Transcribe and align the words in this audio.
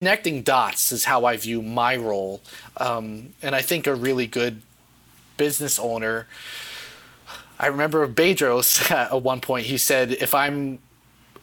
connecting 0.00 0.40
dots 0.40 0.92
is 0.92 1.04
how 1.04 1.26
I 1.26 1.36
view 1.36 1.60
my 1.60 1.94
role. 1.94 2.40
Um, 2.78 3.34
and 3.42 3.54
I 3.54 3.60
think 3.60 3.86
a 3.86 3.94
really 3.94 4.26
good 4.26 4.62
business 5.36 5.78
owner. 5.78 6.26
I 7.58 7.66
remember 7.66 8.08
Bedros 8.08 8.90
at 9.12 9.22
one 9.22 9.42
point. 9.42 9.66
He 9.66 9.76
said, 9.76 10.12
"If 10.12 10.34
I'm, 10.34 10.78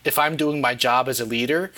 if 0.04 0.18
I'm 0.18 0.36
doing 0.38 0.60
my 0.60 0.74
job 0.74 1.08
as 1.08 1.20
a 1.20 1.26
leader, 1.26 1.72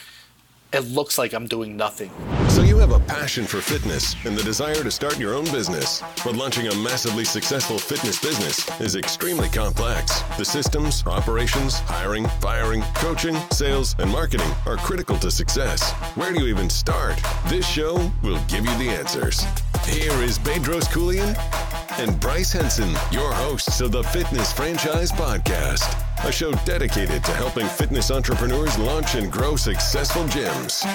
it 0.71 0.87
looks 0.87 1.17
like 1.17 1.33
I'm 1.33 1.47
doing 1.47 1.75
nothing." 1.77 2.11
So 2.49 2.63
you 2.63 2.77
have 2.77 2.91
a 2.91 2.99
passion 2.99 3.45
for 3.45 3.61
fitness 3.61 4.15
and 4.25 4.37
the 4.37 4.43
desire 4.43 4.83
to 4.83 4.91
start 4.91 5.17
your 5.17 5.33
own 5.33 5.45
business. 5.45 6.03
But 6.23 6.35
launching 6.35 6.67
a 6.67 6.75
massively 6.75 7.23
successful 7.23 7.77
fitness 7.77 8.19
business 8.19 8.67
is 8.81 8.95
extremely 8.95 9.49
complex. 9.49 10.21
The 10.37 10.45
systems, 10.45 11.03
operations, 11.05 11.75
hiring, 11.79 12.27
firing, 12.41 12.81
coaching, 12.95 13.37
sales, 13.51 13.95
and 13.99 14.11
marketing 14.11 14.51
are 14.65 14.77
critical 14.77 15.17
to 15.19 15.31
success. 15.31 15.91
Where 16.15 16.33
do 16.33 16.41
you 16.41 16.47
even 16.47 16.69
start? 16.69 17.19
This 17.47 17.65
show 17.67 18.11
will 18.23 18.39
give 18.47 18.65
you 18.65 18.77
the 18.77 18.89
answers. 18.89 19.45
Here 19.85 20.11
is 20.21 20.37
Bedros 20.39 20.87
Keuilian 20.89 21.35
and 21.99 22.19
Bryce 22.19 22.51
Henson, 22.51 22.91
your 23.11 23.31
hosts 23.33 23.81
of 23.81 23.91
the 23.91 24.03
Fitness 24.03 24.51
Franchise 24.51 25.11
Podcast, 25.11 25.95
a 26.25 26.31
show 26.31 26.51
dedicated 26.65 27.23
to 27.23 27.33
helping 27.33 27.65
fitness 27.67 28.11
entrepreneurs 28.11 28.77
launch 28.77 29.15
and 29.15 29.31
grow 29.31 29.55
successful 29.55 30.23
gyms. 30.25 30.85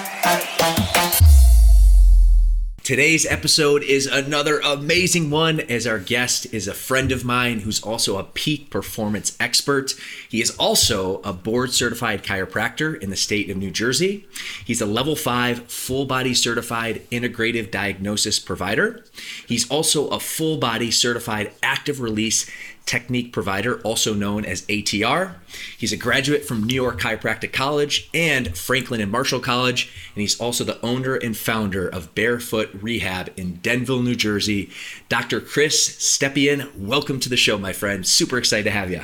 Today's 2.85 3.25
episode 3.25 3.81
is 3.81 4.05
another 4.05 4.59
amazing 4.59 5.31
one 5.31 5.59
as 5.59 5.87
our 5.87 5.97
guest 5.97 6.53
is 6.53 6.67
a 6.67 6.73
friend 6.75 7.11
of 7.11 7.25
mine 7.25 7.61
who's 7.61 7.81
also 7.81 8.19
a 8.19 8.23
peak 8.23 8.69
performance 8.69 9.35
expert. 9.39 9.95
He 10.29 10.39
is 10.39 10.55
also 10.57 11.19
a 11.23 11.33
board 11.33 11.73
certified 11.73 12.21
chiropractor 12.21 13.01
in 13.01 13.09
the 13.09 13.15
state 13.15 13.49
of 13.49 13.57
New 13.57 13.71
Jersey. 13.71 14.27
He's 14.63 14.81
a 14.81 14.85
level 14.85 15.15
5 15.15 15.63
full 15.63 16.05
body 16.05 16.35
certified 16.35 17.01
integrative 17.09 17.71
diagnosis 17.71 18.37
provider. 18.37 19.03
He's 19.47 19.67
also 19.71 20.09
a 20.09 20.19
full 20.19 20.57
body 20.57 20.91
certified 20.91 21.53
active 21.63 21.99
release 21.99 22.47
technique 22.85 23.33
provider, 23.33 23.79
also 23.81 24.13
known 24.13 24.45
as 24.45 24.61
ATR. 24.63 25.35
He's 25.77 25.91
a 25.91 25.97
graduate 25.97 26.45
from 26.45 26.63
New 26.63 26.75
York 26.75 26.99
Chiropractic 26.99 27.51
College 27.51 28.09
and 28.13 28.55
Franklin 28.57 29.01
and 29.01 29.11
Marshall 29.11 29.39
College, 29.39 29.91
and 30.13 30.21
he's 30.21 30.39
also 30.39 30.63
the 30.63 30.83
owner 30.85 31.15
and 31.15 31.35
founder 31.35 31.87
of 31.87 32.13
Barefoot 32.15 32.69
Rehab 32.73 33.31
in 33.37 33.55
Denville, 33.55 34.01
New 34.01 34.15
Jersey. 34.15 34.69
Dr. 35.09 35.41
Chris 35.41 35.89
Stepien, 35.97 36.75
welcome 36.77 37.19
to 37.19 37.29
the 37.29 37.37
show, 37.37 37.57
my 37.57 37.73
friend. 37.73 38.05
Super 38.05 38.37
excited 38.37 38.65
to 38.65 38.71
have 38.71 38.91
you. 38.91 39.01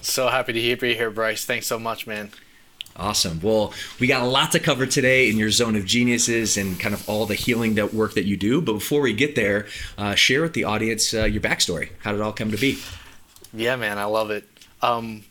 So 0.00 0.28
happy 0.28 0.52
to 0.52 0.76
be 0.76 0.94
here, 0.94 1.10
Bryce. 1.10 1.44
Thanks 1.44 1.66
so 1.66 1.78
much, 1.78 2.06
man. 2.06 2.30
Awesome. 2.96 3.40
Well, 3.42 3.72
we 3.98 4.06
got 4.06 4.22
a 4.22 4.26
lot 4.26 4.52
to 4.52 4.60
cover 4.60 4.86
today 4.86 5.28
in 5.28 5.36
your 5.36 5.50
zone 5.50 5.74
of 5.74 5.84
geniuses 5.84 6.56
and 6.56 6.78
kind 6.78 6.94
of 6.94 7.08
all 7.08 7.26
the 7.26 7.34
healing 7.34 7.74
that 7.74 7.92
work 7.92 8.14
that 8.14 8.24
you 8.24 8.36
do. 8.36 8.60
But 8.60 8.74
before 8.74 9.00
we 9.00 9.12
get 9.12 9.34
there, 9.34 9.66
uh, 9.98 10.14
share 10.14 10.42
with 10.42 10.52
the 10.52 10.64
audience 10.64 11.12
uh, 11.12 11.24
your 11.24 11.40
backstory. 11.42 11.88
How 12.02 12.12
did 12.12 12.20
it 12.20 12.22
all 12.22 12.32
come 12.32 12.52
to 12.52 12.56
be? 12.56 12.78
Yeah, 13.54 13.76
man, 13.76 13.98
I 13.98 14.04
love 14.04 14.30
it. 14.30 14.44
Um, 14.82 15.24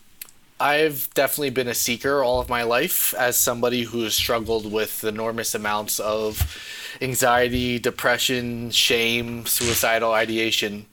I've 0.60 1.10
definitely 1.14 1.50
been 1.50 1.68
a 1.68 1.74
seeker 1.74 2.24
all 2.24 2.40
of 2.40 2.48
my 2.48 2.64
life 2.64 3.14
as 3.16 3.38
somebody 3.38 3.84
who 3.84 4.04
has 4.04 4.16
struggled 4.16 4.72
with 4.72 5.04
enormous 5.04 5.54
amounts 5.56 6.00
of 6.00 6.58
anxiety, 7.02 7.80
depression, 7.80 8.72
shame, 8.72 9.46
suicidal 9.46 10.14
ideation. 10.14 10.86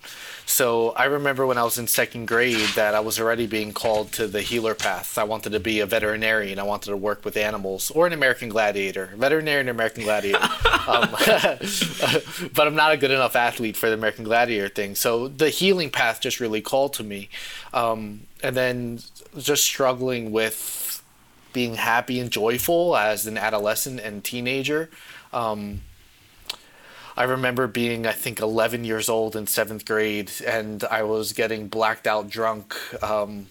So 0.50 0.90
I 0.90 1.04
remember 1.04 1.46
when 1.46 1.58
I 1.58 1.62
was 1.62 1.78
in 1.78 1.86
second 1.86 2.26
grade 2.26 2.70
that 2.74 2.96
I 2.96 3.00
was 3.00 3.20
already 3.20 3.46
being 3.46 3.72
called 3.72 4.10
to 4.14 4.26
the 4.26 4.42
healer 4.42 4.74
path. 4.74 5.16
I 5.16 5.22
wanted 5.22 5.50
to 5.50 5.60
be 5.60 5.78
a 5.78 5.86
veterinarian. 5.86 6.58
I 6.58 6.64
wanted 6.64 6.90
to 6.90 6.96
work 6.96 7.24
with 7.24 7.36
animals 7.36 7.92
or 7.92 8.08
an 8.08 8.12
American 8.12 8.48
gladiator, 8.48 9.10
veterinarian 9.14 9.68
or 9.68 9.70
American 9.70 10.02
gladiator. 10.02 10.42
um, 10.88 11.08
but 12.52 12.66
I'm 12.66 12.74
not 12.74 12.92
a 12.92 12.96
good 12.96 13.12
enough 13.12 13.36
athlete 13.36 13.76
for 13.76 13.88
the 13.88 13.94
American 13.94 14.24
gladiator 14.24 14.68
thing. 14.68 14.96
So 14.96 15.28
the 15.28 15.50
healing 15.50 15.88
path 15.88 16.20
just 16.20 16.40
really 16.40 16.60
called 16.60 16.94
to 16.94 17.04
me. 17.04 17.28
Um, 17.72 18.22
and 18.42 18.56
then 18.56 18.98
just 19.38 19.62
struggling 19.62 20.32
with 20.32 21.00
being 21.52 21.76
happy 21.76 22.18
and 22.18 22.28
joyful 22.28 22.96
as 22.96 23.24
an 23.24 23.38
adolescent 23.38 24.00
and 24.00 24.24
teenager. 24.24 24.90
Um, 25.32 25.82
I 27.16 27.24
remember 27.24 27.66
being, 27.66 28.06
I 28.06 28.12
think, 28.12 28.40
11 28.40 28.84
years 28.84 29.08
old 29.08 29.36
in 29.36 29.46
seventh 29.46 29.84
grade, 29.84 30.30
and 30.46 30.82
I 30.84 31.02
was 31.02 31.32
getting 31.32 31.68
blacked 31.68 32.06
out 32.06 32.28
drunk 32.28 32.76
um, 33.02 33.46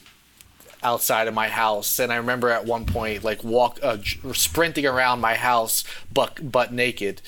outside 0.81 1.27
of 1.27 1.33
my 1.33 1.49
house. 1.49 1.99
And 1.99 2.11
I 2.11 2.17
remember 2.17 2.49
at 2.49 2.65
one 2.65 2.85
point, 2.85 3.23
like, 3.23 3.43
walk, 3.43 3.79
uh, 3.83 3.97
sprinting 4.33 4.85
around 4.85 5.19
my 5.19 5.35
house, 5.35 5.83
butt, 6.11 6.51
butt 6.51 6.73
naked. 6.73 7.21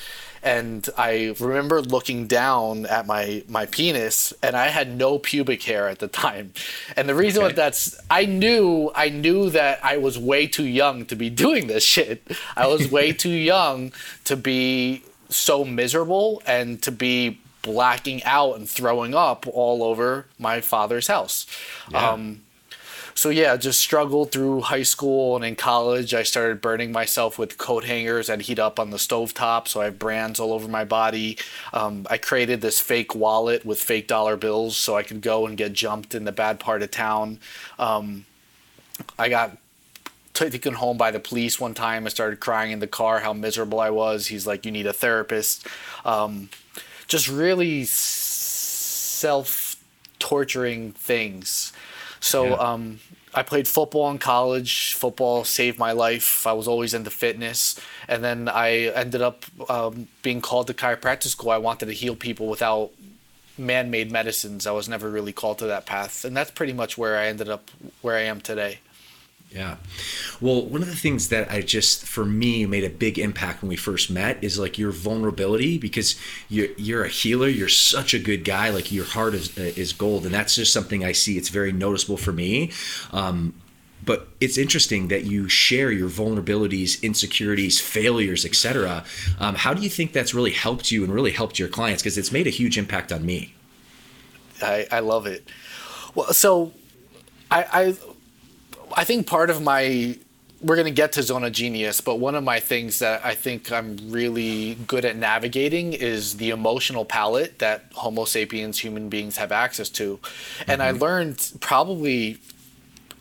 And 0.44 0.90
I 0.98 1.36
remember 1.40 1.82
looking 1.82 2.26
down 2.26 2.88
at 2.88 3.06
my 3.06 3.44
my 3.48 3.68
penis, 3.68 4.34
and 4.42 4.56
I 4.56 4.70
had 4.70 4.98
no 4.98 5.20
pubic 5.20 5.62
hair 5.62 5.88
at 5.88 6.00
the 6.00 6.08
time. 6.08 6.54
And 6.98 7.08
the 7.08 7.14
reason 7.14 7.44
okay. 7.44 7.54
that's 7.54 8.00
I 8.10 8.26
knew 8.26 8.92
I 8.96 9.10
knew 9.10 9.52
that 9.52 9.86
I 9.86 9.98
was 9.98 10.18
way 10.18 10.48
too 10.48 10.66
young 10.66 11.06
to 11.08 11.16
be 11.16 11.30
doing 11.46 11.68
this 11.68 11.84
shit. 11.84 12.24
I 12.58 12.66
was 12.66 12.90
way 12.92 13.12
too 13.12 13.30
young 13.30 13.94
to 14.24 14.36
be 14.36 15.04
so 15.32 15.66
miserable 15.66 16.42
and 16.46 16.82
to 16.84 16.92
be 16.92 17.40
blacking 17.62 18.24
out 18.24 18.58
and 18.58 18.70
throwing 18.70 19.14
up 19.14 19.46
all 19.48 19.84
over 19.84 20.26
my 20.40 20.62
father's 20.62 21.08
house. 21.08 21.46
Yeah. 21.92 22.12
Um, 22.12 22.42
so 23.14 23.30
yeah, 23.30 23.58
just 23.58 23.80
struggled 23.80 24.32
through 24.32 24.62
high 24.62 24.84
school 24.84 25.36
and 25.36 25.44
in 25.44 25.56
college. 25.56 26.14
I 26.14 26.24
started 26.24 26.62
burning 26.62 26.92
myself 26.92 27.38
with 27.38 27.58
coat 27.58 27.84
hangers. 27.84 28.30
I'd 28.30 28.42
heat 28.42 28.60
up 28.60 28.80
on 28.80 28.90
the 28.90 29.00
stove 29.00 29.34
top, 29.34 29.68
so 29.68 29.82
I 29.82 29.86
have 29.86 30.00
brands 30.00 30.40
all 30.40 30.54
over 30.54 30.68
my 30.68 30.86
body. 30.86 31.38
Um, 31.74 32.08
I 32.10 32.18
created 32.18 32.62
this 32.62 32.80
fake 32.80 33.14
wallet 33.14 33.66
with 33.66 33.82
fake 33.82 34.08
dollar 34.08 34.38
bills, 34.38 34.78
so 34.78 34.96
I 34.96 35.04
could 35.04 35.22
go 35.22 35.46
and 35.46 35.58
get 35.58 35.74
jumped 35.74 36.16
in 36.16 36.24
the 36.24 36.32
bad 36.32 36.60
part 36.60 36.82
of 36.82 36.92
town. 36.92 37.40
Um, 37.78 38.26
I 39.20 39.30
got 39.30 39.58
taken 40.34 40.74
home 40.74 40.98
by 40.98 41.12
the 41.12 41.20
police 41.20 41.60
one 41.60 41.74
time. 41.74 42.06
I 42.06 42.10
started 42.10 42.40
crying 42.40 42.72
in 42.72 42.80
the 42.80 42.88
car 42.88 43.20
how 43.20 43.34
miserable 43.34 43.80
I 43.80 43.90
was. 43.90 44.28
He's 44.28 44.48
like, 44.48 44.66
"You 44.66 44.72
need 44.72 44.88
a 44.88 44.94
therapist." 44.94 45.68
Um, 46.06 46.50
just 47.08 47.28
really 47.28 47.86
self 47.86 49.76
torturing 50.20 50.94
things. 50.94 51.74
So 52.20 52.46
yeah. 52.46 52.54
um, 52.54 53.00
I 53.34 53.44
played 53.44 53.68
football 53.68 54.10
in 54.12 54.18
college. 54.18 54.94
Football 54.94 55.44
saved 55.44 55.80
my 55.80 55.92
life. 55.92 56.46
I 56.46 56.54
was 56.54 56.68
always 56.68 56.94
into 56.94 57.10
fitness, 57.10 57.80
and 58.08 58.24
then 58.24 58.48
I 58.48 58.88
ended 58.88 59.22
up 59.22 59.46
um, 59.70 60.08
being 60.22 60.42
called 60.42 60.68
to 60.68 60.74
chiropractic 60.74 61.28
school. 61.28 61.52
I 61.52 61.58
wanted 61.58 61.88
to 61.88 61.94
heal 61.94 62.16
people 62.16 62.48
without 62.48 62.92
man-made 63.58 64.12
medicines. 64.12 64.66
I 64.66 64.72
was 64.72 64.90
never 64.90 65.10
really 65.10 65.34
called 65.34 65.60
to 65.60 65.68
that 65.68 65.86
path, 65.86 66.26
and 66.26 66.36
that's 66.36 66.52
pretty 66.52 66.74
much 66.74 66.98
where 66.98 67.18
I 67.18 67.28
ended 67.28 67.50
up 67.50 67.70
where 68.02 68.16
I 68.16 68.22
am 68.22 68.42
today. 68.42 68.80
Yeah. 69.54 69.76
Well, 70.40 70.66
one 70.66 70.82
of 70.82 70.88
the 70.88 70.96
things 70.96 71.28
that 71.28 71.52
I 71.52 71.62
just, 71.62 72.06
for 72.06 72.24
me, 72.24 72.66
made 72.66 72.86
a 72.86 72.90
big 72.90 73.20
impact 73.20 73.62
when 73.62 73.68
we 73.68 73.76
first 73.76 74.10
met 74.10 74.42
is 74.42 74.58
like 74.58 74.78
your 74.78 74.92
vulnerability 74.92 75.78
because 75.78 76.16
you're, 76.48 76.70
you're 76.78 77.04
a 77.04 77.10
healer. 77.10 77.50
You're 77.50 77.68
such 77.68 78.14
a 78.14 78.20
good 78.20 78.46
guy. 78.46 78.70
Like 78.70 78.94
your 78.94 79.04
heart 79.04 79.34
is, 79.34 79.58
is 79.58 79.92
gold. 79.92 80.26
And 80.26 80.34
that's 80.34 80.56
just 80.56 80.72
something 80.72 81.04
I 81.04 81.12
see. 81.12 81.38
It's 81.38 81.50
very 81.50 81.74
noticeable 81.74 82.16
for 82.16 82.32
me. 82.32 82.72
Um, 83.12 83.54
but 84.04 84.30
it's 84.40 84.58
interesting 84.58 85.10
that 85.10 85.26
you 85.26 85.48
share 85.48 85.92
your 85.92 86.10
vulnerabilities, 86.10 87.02
insecurities, 87.04 87.80
failures, 87.80 88.46
etc. 88.46 89.04
Um, 89.40 89.56
how 89.56 89.74
do 89.74 89.82
you 89.82 89.90
think 89.90 90.14
that's 90.14 90.34
really 90.34 90.52
helped 90.52 90.92
you 90.92 91.04
and 91.04 91.14
really 91.14 91.32
helped 91.32 91.60
your 91.60 91.68
clients? 91.68 92.02
Because 92.02 92.18
it's 92.18 92.32
made 92.32 92.48
a 92.48 92.52
huge 92.52 92.78
impact 92.78 93.12
on 93.12 93.26
me. 93.26 93.54
I, 94.62 94.88
I 94.92 95.00
love 95.02 95.28
it. 95.28 95.48
Well, 96.16 96.34
so 96.34 96.72
I, 97.52 97.66
I 97.72 97.96
I 98.96 99.04
think 99.04 99.28
part 99.28 99.50
of 99.50 99.62
my 99.62 100.18
we're 100.62 100.76
going 100.76 100.86
to 100.86 100.92
get 100.92 101.14
to 101.14 101.24
zone 101.24 101.44
of 101.44 101.52
genius, 101.52 102.02
but 102.02 102.20
one 102.20 102.36
of 102.36 102.44
my 102.44 102.60
things 102.60 103.00
that 103.00 103.26
I 103.26 103.34
think 103.34 103.72
I'm 103.72 103.98
really 104.12 104.76
good 104.86 105.06
at 105.06 105.16
navigating 105.16 105.94
is 105.94 106.38
the 106.38 106.52
emotional 106.52 107.04
palette 107.04 107.60
that 107.60 107.86
Homo 107.94 108.26
sapiens 108.26 108.78
human 108.78 109.10
beings 109.10 109.38
have 109.38 109.52
access 109.52 109.90
to. 109.90 110.20
And 110.68 110.82
mm-hmm. 110.82 110.82
I 110.82 110.92
learned 110.92 111.54
probably 111.62 112.38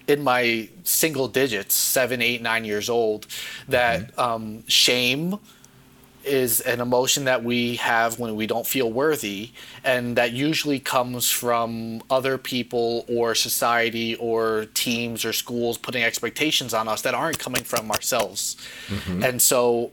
in 0.06 0.22
my 0.22 0.68
single 0.84 1.28
digits, 1.28 1.74
seven, 1.74 2.20
eight, 2.20 2.42
nine 2.42 2.64
years 2.64 2.90
old, 2.90 3.26
that 3.68 4.08
mm-hmm. 4.08 4.20
um, 4.20 4.66
shame 4.66 5.38
is 6.24 6.60
an 6.60 6.80
emotion 6.80 7.24
that 7.24 7.42
we 7.42 7.76
have 7.76 8.18
when 8.18 8.36
we 8.36 8.46
don't 8.46 8.66
feel 8.66 8.90
worthy, 8.90 9.50
and 9.84 10.16
that 10.16 10.32
usually 10.32 10.78
comes 10.78 11.30
from 11.30 12.02
other 12.10 12.38
people 12.38 13.04
or 13.08 13.34
society 13.34 14.14
or 14.16 14.66
teams 14.74 15.24
or 15.24 15.32
schools 15.32 15.78
putting 15.78 16.02
expectations 16.02 16.74
on 16.74 16.88
us 16.88 17.02
that 17.02 17.14
aren't 17.14 17.38
coming 17.38 17.64
from 17.64 17.90
ourselves. 17.90 18.56
Mm-hmm. 18.88 19.24
And 19.24 19.42
so, 19.42 19.90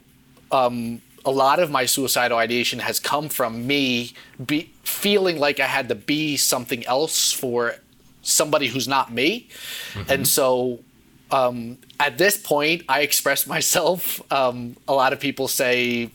um, 0.52 1.02
a 1.26 1.32
lot 1.32 1.60
of 1.60 1.70
my 1.70 1.86
suicidal 1.86 2.38
ideation 2.38 2.80
has 2.80 3.00
come 3.00 3.28
from 3.28 3.68
me 3.68 4.14
be, 4.46 4.72
feeling 4.84 5.38
like 5.38 5.60
I 5.60 5.66
had 5.66 5.90
to 5.90 5.96
be 5.96 6.38
something 6.38 6.86
else 6.86 7.34
for 7.34 7.76
somebody 8.22 8.68
who's 8.68 8.88
not 8.88 9.12
me. 9.12 9.48
Mm-hmm. 9.94 10.12
And 10.12 10.28
so 10.28 10.80
um, 11.32 11.78
at 12.00 12.18
this 12.18 12.38
point, 12.38 12.84
I 12.88 13.02
express 13.02 13.48
myself. 13.48 14.22
Um, 14.32 14.78
a 14.88 14.94
lot 14.94 15.14
of 15.14 15.20
people 15.20 15.48
say 15.48 16.10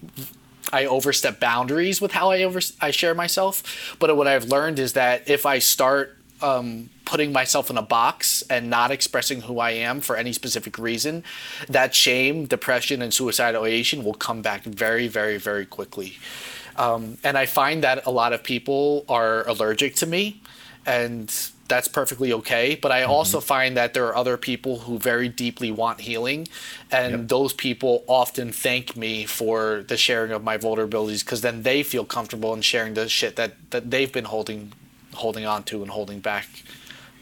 I 0.72 0.86
overstep 0.86 1.38
boundaries 1.38 2.00
with 2.00 2.12
how 2.12 2.30
I 2.30 2.42
over 2.44 2.60
I 2.80 2.90
share 2.90 3.14
myself. 3.14 3.96
But 3.98 4.16
what 4.16 4.26
I've 4.26 4.46
learned 4.46 4.78
is 4.78 4.94
that 4.94 5.28
if 5.28 5.44
I 5.44 5.58
start 5.58 6.16
um, 6.40 6.88
putting 7.04 7.32
myself 7.32 7.68
in 7.70 7.76
a 7.76 7.82
box 7.82 8.42
and 8.48 8.70
not 8.70 8.90
expressing 8.90 9.42
who 9.42 9.58
I 9.58 9.72
am 9.72 10.00
for 10.00 10.16
any 10.16 10.32
specific 10.32 10.78
reason, 10.78 11.24
that 11.68 11.94
shame, 11.94 12.46
depression, 12.46 13.02
and 13.02 13.12
suicidal 13.12 13.64
ideation 13.64 14.02
will 14.04 14.14
come 14.14 14.40
back 14.42 14.64
very, 14.64 15.08
very, 15.08 15.36
very 15.36 15.66
quickly. 15.66 16.18
Um, 16.76 17.18
and 17.22 17.36
I 17.36 17.44
find 17.46 17.84
that 17.84 18.06
a 18.06 18.10
lot 18.10 18.32
of 18.32 18.42
people 18.42 19.04
are 19.08 19.46
allergic 19.46 19.94
to 19.96 20.06
me, 20.06 20.40
and 20.86 21.30
that's 21.72 21.88
perfectly 21.88 22.34
okay. 22.34 22.74
But 22.74 22.92
I 22.92 23.00
mm-hmm. 23.00 23.10
also 23.10 23.40
find 23.40 23.78
that 23.78 23.94
there 23.94 24.06
are 24.06 24.14
other 24.14 24.36
people 24.36 24.80
who 24.80 24.98
very 24.98 25.28
deeply 25.30 25.70
want 25.72 26.02
healing, 26.02 26.46
and 26.90 27.12
yep. 27.12 27.28
those 27.28 27.54
people 27.54 28.04
often 28.06 28.52
thank 28.52 28.94
me 28.94 29.24
for 29.24 29.82
the 29.88 29.96
sharing 29.96 30.32
of 30.32 30.44
my 30.44 30.58
vulnerabilities 30.58 31.24
because 31.24 31.40
then 31.40 31.62
they 31.62 31.82
feel 31.82 32.04
comfortable 32.04 32.52
in 32.52 32.60
sharing 32.60 32.92
the 32.92 33.08
shit 33.08 33.36
that, 33.36 33.54
that 33.70 33.90
they've 33.90 34.12
been 34.12 34.26
holding 34.26 34.74
holding 35.14 35.46
on 35.46 35.62
to 35.62 35.80
and 35.82 35.90
holding 35.90 36.20
back 36.20 36.46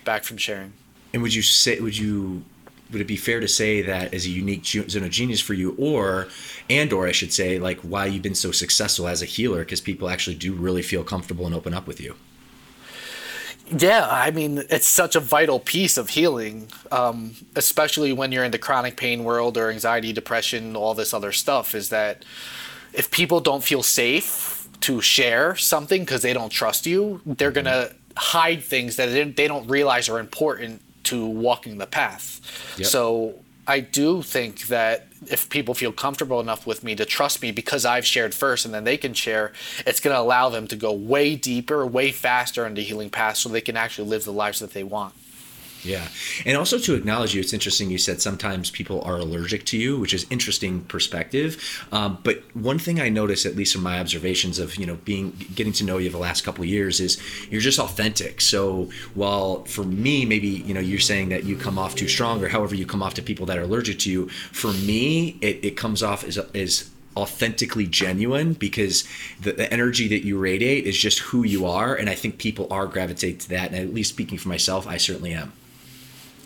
back 0.04 0.24
from 0.24 0.36
sharing. 0.36 0.72
And 1.14 1.22
would 1.22 1.32
you 1.32 1.42
say 1.42 1.78
would 1.78 1.96
you 1.96 2.44
would 2.90 3.00
it 3.00 3.06
be 3.06 3.16
fair 3.16 3.38
to 3.38 3.46
say 3.46 3.82
that 3.82 4.12
is 4.12 4.26
a 4.26 4.30
unique 4.30 4.64
zone 4.66 5.04
of 5.04 5.10
genius 5.10 5.40
for 5.40 5.54
you 5.54 5.76
or 5.78 6.26
and 6.68 6.92
or 6.92 7.06
i 7.06 7.12
should 7.12 7.32
say 7.32 7.56
like 7.60 7.78
why 7.80 8.04
you've 8.06 8.22
been 8.22 8.34
so 8.34 8.50
successful 8.50 9.06
as 9.06 9.22
a 9.22 9.26
healer 9.26 9.60
because 9.60 9.80
people 9.80 10.08
actually 10.08 10.34
do 10.34 10.52
really 10.52 10.82
feel 10.82 11.04
comfortable 11.04 11.46
and 11.46 11.54
open 11.54 11.72
up 11.72 11.86
with 11.86 12.00
you 12.00 12.16
yeah 13.76 14.08
i 14.10 14.30
mean 14.30 14.64
it's 14.70 14.86
such 14.86 15.14
a 15.16 15.20
vital 15.20 15.60
piece 15.60 15.96
of 15.96 16.10
healing 16.10 16.68
um, 16.90 17.32
especially 17.56 18.12
when 18.12 18.32
you're 18.32 18.44
in 18.44 18.50
the 18.50 18.58
chronic 18.58 18.96
pain 18.96 19.24
world 19.24 19.56
or 19.56 19.70
anxiety 19.70 20.12
depression 20.12 20.76
all 20.76 20.94
this 20.94 21.14
other 21.14 21.32
stuff 21.32 21.74
is 21.74 21.88
that 21.88 22.24
if 22.92 23.10
people 23.10 23.40
don't 23.40 23.62
feel 23.62 23.82
safe 23.82 24.68
to 24.80 25.00
share 25.00 25.54
something 25.56 26.02
because 26.02 26.22
they 26.22 26.32
don't 26.32 26.50
trust 26.50 26.86
you 26.86 27.20
they're 27.24 27.52
mm-hmm. 27.52 27.64
gonna 27.64 27.90
hide 28.16 28.62
things 28.62 28.96
that 28.96 29.36
they 29.36 29.48
don't 29.48 29.66
realize 29.68 30.08
are 30.08 30.18
important 30.18 30.82
to 31.04 31.26
walking 31.26 31.78
the 31.78 31.86
path. 31.86 32.40
Yep. 32.78 32.86
So 32.86 33.34
I 33.66 33.80
do 33.80 34.22
think 34.22 34.66
that 34.68 35.08
if 35.26 35.48
people 35.48 35.74
feel 35.74 35.92
comfortable 35.92 36.40
enough 36.40 36.66
with 36.66 36.82
me 36.82 36.94
to 36.96 37.04
trust 37.04 37.42
me 37.42 37.52
because 37.52 37.84
I've 37.84 38.06
shared 38.06 38.34
first 38.34 38.64
and 38.64 38.72
then 38.72 38.84
they 38.84 38.96
can 38.96 39.14
share, 39.14 39.52
it's 39.86 40.00
going 40.00 40.14
to 40.14 40.20
allow 40.20 40.48
them 40.48 40.66
to 40.68 40.76
go 40.76 40.92
way 40.92 41.36
deeper, 41.36 41.86
way 41.86 42.10
faster 42.12 42.66
into 42.66 42.80
healing 42.80 43.10
path 43.10 43.36
so 43.36 43.48
they 43.48 43.60
can 43.60 43.76
actually 43.76 44.08
live 44.08 44.24
the 44.24 44.32
lives 44.32 44.60
that 44.60 44.72
they 44.72 44.84
want. 44.84 45.14
Yeah. 45.82 46.06
And 46.44 46.56
also 46.56 46.78
to 46.78 46.94
acknowledge 46.94 47.34
you, 47.34 47.40
it's 47.40 47.52
interesting 47.52 47.90
you 47.90 47.98
said 47.98 48.20
sometimes 48.20 48.70
people 48.70 49.00
are 49.02 49.16
allergic 49.16 49.64
to 49.66 49.78
you, 49.78 49.98
which 49.98 50.12
is 50.12 50.26
interesting 50.30 50.82
perspective. 50.82 51.86
Um, 51.92 52.18
but 52.22 52.42
one 52.54 52.78
thing 52.78 53.00
I 53.00 53.08
notice, 53.08 53.46
at 53.46 53.56
least 53.56 53.72
from 53.72 53.82
my 53.82 53.98
observations 53.98 54.58
of, 54.58 54.76
you 54.76 54.86
know, 54.86 54.96
being 55.04 55.30
getting 55.54 55.72
to 55.74 55.84
know 55.84 55.98
you 55.98 56.10
the 56.10 56.18
last 56.18 56.42
couple 56.42 56.62
of 56.62 56.68
years 56.68 57.00
is 57.00 57.20
you're 57.50 57.60
just 57.60 57.78
authentic. 57.78 58.40
So 58.40 58.90
while 59.14 59.64
for 59.64 59.84
me, 59.84 60.26
maybe, 60.26 60.48
you 60.48 60.74
know, 60.74 60.80
you're 60.80 60.98
saying 60.98 61.30
that 61.30 61.44
you 61.44 61.56
come 61.56 61.78
off 61.78 61.94
too 61.94 62.08
strong 62.08 62.42
or 62.44 62.48
however 62.48 62.74
you 62.74 62.86
come 62.86 63.02
off 63.02 63.14
to 63.14 63.22
people 63.22 63.46
that 63.46 63.56
are 63.56 63.62
allergic 63.62 63.98
to 64.00 64.10
you, 64.10 64.28
for 64.28 64.72
me, 64.72 65.38
it, 65.40 65.64
it 65.64 65.76
comes 65.76 66.02
off 66.02 66.24
as, 66.24 66.38
as 66.54 66.90
authentically 67.16 67.86
genuine 67.86 68.52
because 68.52 69.04
the, 69.40 69.52
the, 69.52 69.72
energy 69.72 70.06
that 70.08 70.24
you 70.24 70.38
radiate 70.38 70.86
is 70.86 70.96
just 70.96 71.18
who 71.18 71.42
you 71.42 71.66
are 71.66 71.94
and 71.94 72.08
i 72.08 72.14
think 72.14 72.38
people 72.38 72.68
are 72.70 72.86
gravitate 72.86 73.40
to 73.40 73.48
that 73.48 73.72
and 73.72 73.76
at 73.76 73.92
least 73.92 74.10
speaking 74.10 74.38
for 74.38 74.48
myself 74.48 74.86
i 74.86 74.96
certainly 74.96 75.32
am 75.32 75.52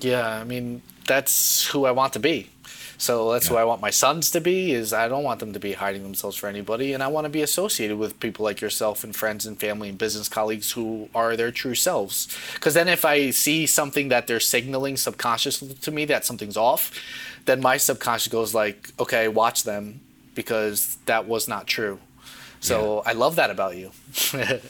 yeah, 0.04 0.40
I 0.40 0.44
mean 0.44 0.82
that's 1.06 1.66
who 1.66 1.84
I 1.84 1.90
want 1.90 2.12
to 2.14 2.18
be. 2.18 2.50
So 2.96 3.32
that's 3.32 3.46
yeah. 3.46 3.52
who 3.52 3.56
I 3.56 3.64
want 3.64 3.80
my 3.80 3.90
sons 3.90 4.30
to 4.30 4.40
be. 4.40 4.72
Is 4.72 4.92
I 4.92 5.08
don't 5.08 5.24
want 5.24 5.40
them 5.40 5.52
to 5.52 5.58
be 5.58 5.72
hiding 5.72 6.02
themselves 6.02 6.36
for 6.36 6.46
anybody, 6.46 6.92
and 6.92 7.02
I 7.02 7.08
want 7.08 7.24
to 7.24 7.28
be 7.28 7.42
associated 7.42 7.98
with 7.98 8.20
people 8.20 8.44
like 8.44 8.60
yourself 8.60 9.04
and 9.04 9.14
friends 9.14 9.46
and 9.46 9.58
family 9.58 9.88
and 9.88 9.98
business 9.98 10.28
colleagues 10.28 10.72
who 10.72 11.08
are 11.14 11.36
their 11.36 11.50
true 11.50 11.74
selves. 11.74 12.28
Because 12.54 12.74
then, 12.74 12.88
if 12.88 13.04
I 13.04 13.30
see 13.30 13.66
something 13.66 14.08
that 14.08 14.26
they're 14.26 14.40
signaling 14.40 14.96
subconsciously 14.96 15.74
to 15.74 15.90
me 15.90 16.04
that 16.06 16.24
something's 16.24 16.56
off, 16.56 16.92
then 17.46 17.60
my 17.60 17.76
subconscious 17.76 18.32
goes 18.32 18.54
like, 18.54 18.90
"Okay, 18.98 19.28
watch 19.28 19.64
them," 19.64 20.00
because 20.34 20.96
that 21.06 21.26
was 21.26 21.48
not 21.48 21.66
true. 21.66 21.98
So 22.60 23.02
yeah. 23.04 23.10
I 23.10 23.12
love 23.14 23.36
that 23.36 23.50
about 23.50 23.76
you. 23.76 23.90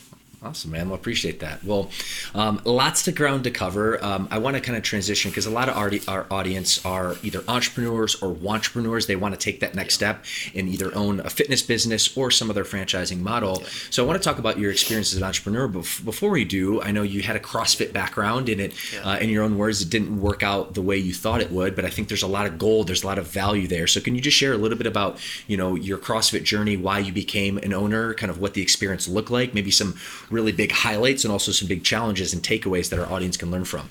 Awesome, 0.45 0.73
man. 0.73 0.91
Well, 0.91 0.97
appreciate 0.97 1.41
that. 1.41 1.65
Well, 1.65 1.91
um, 2.35 2.61
lots 2.67 3.09
of 3.09 3.15
ground 3.15 3.45
to 3.45 3.51
cover. 3.51 4.03
Um, 4.05 4.29
I 4.31 4.37
want 4.37 4.57
to 4.57 4.61
kind 4.61 4.77
of 4.77 4.83
transition 4.83 5.31
because 5.31 5.47
a 5.47 5.51
lot 5.51 5.71
of 5.71 5.77
our, 5.77 5.91
our 6.07 6.27
audience 6.31 6.85
are 6.85 7.17
either 7.23 7.43
entrepreneurs 7.49 8.15
or 8.17 8.37
entrepreneurs. 8.47 9.07
They 9.07 9.17
want 9.17 9.33
to 9.33 9.41
take 9.41 9.61
that 9.61 9.75
next 9.75 9.95
step 9.95 10.23
and 10.55 10.69
either 10.69 10.95
own 10.95 11.21
a 11.21 11.31
fitness 11.31 11.63
business 11.63 12.15
or 12.15 12.31
some 12.31 12.51
other 12.51 12.65
franchising 12.65 13.21
model. 13.21 13.61
Yeah. 13.63 13.69
So 13.89 14.05
I 14.05 14.07
want 14.07 14.23
to 14.23 14.29
talk 14.29 14.39
about 14.39 14.59
your 14.59 14.71
experience 14.71 15.15
as 15.15 15.19
an 15.19 15.25
entrepreneur. 15.25 15.67
But 15.67 15.87
before 16.05 16.29
we 16.29 16.45
do, 16.45 16.83
I 16.83 16.91
know 16.91 17.03
you 17.03 17.23
had 17.23 17.37
a 17.37 17.41
CrossFit 17.41 17.95
background 17.95 18.51
in 18.51 18.61
it. 18.61 18.75
Yeah. 18.93 19.13
Uh, 19.13 19.17
in 19.17 19.31
your 19.31 19.45
own 19.45 19.57
words, 19.57 19.81
it 19.81 19.89
didn't 19.89 20.21
work 20.21 20.43
out 20.43 20.75
the 20.75 20.83
way 20.83 20.99
you 20.99 21.15
thought 21.15 21.41
it 21.41 21.53
would. 21.53 21.75
But 21.75 21.87
I 21.87 21.91
think 21.91 22.09
there's 22.09 22.23
a 22.23 22.27
lot 22.29 22.45
of 22.45 22.59
gold. 22.59 22.89
There's 22.89 23.03
a 23.03 23.07
lot 23.07 23.19
of 23.19 23.27
value 23.29 23.67
there. 23.67 23.87
So 23.87 23.99
can 23.99 24.15
you 24.15 24.21
just 24.21 24.37
share 24.37 24.53
a 24.53 24.59
little 24.59 24.77
bit 24.77 24.87
about 24.87 25.19
you 25.47 25.57
know 25.57 25.75
your 25.75 25.97
CrossFit 25.97 26.43
journey, 26.43 26.77
why 26.77 26.99
you 26.99 27.13
became 27.13 27.57
an 27.57 27.73
owner, 27.73 28.13
kind 28.13 28.29
of 28.29 28.41
what 28.41 28.53
the 28.53 28.61
experience 28.61 29.09
looked 29.09 29.31
like, 29.31 29.55
maybe 29.55 29.71
some 29.71 29.95
really 30.35 30.53
big 30.53 30.73
highlights 30.73 31.25
and 31.25 31.33
also 31.33 31.53
some 31.53 31.69
big 31.69 31.85
challenges 31.85 32.35
and 32.35 32.43
takeaways 32.43 32.91
that 32.91 32.99
our 32.99 33.11
audience 33.11 33.37
can 33.37 33.51
learn 33.51 33.65
from. 33.65 33.89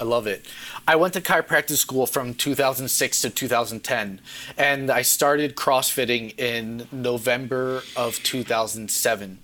I 0.00 0.04
love 0.04 0.26
it. 0.26 0.46
I 0.88 0.96
went 0.96 1.14
to 1.14 1.20
chiropractic 1.20 1.76
school 1.76 2.06
from 2.06 2.34
2006 2.34 3.20
to 3.20 3.30
2010, 3.30 4.20
and 4.56 4.90
I 4.90 5.02
started 5.02 5.54
CrossFitting 5.54 6.36
in 6.40 6.88
November 6.90 7.82
of 7.94 8.16
2007 8.24 9.38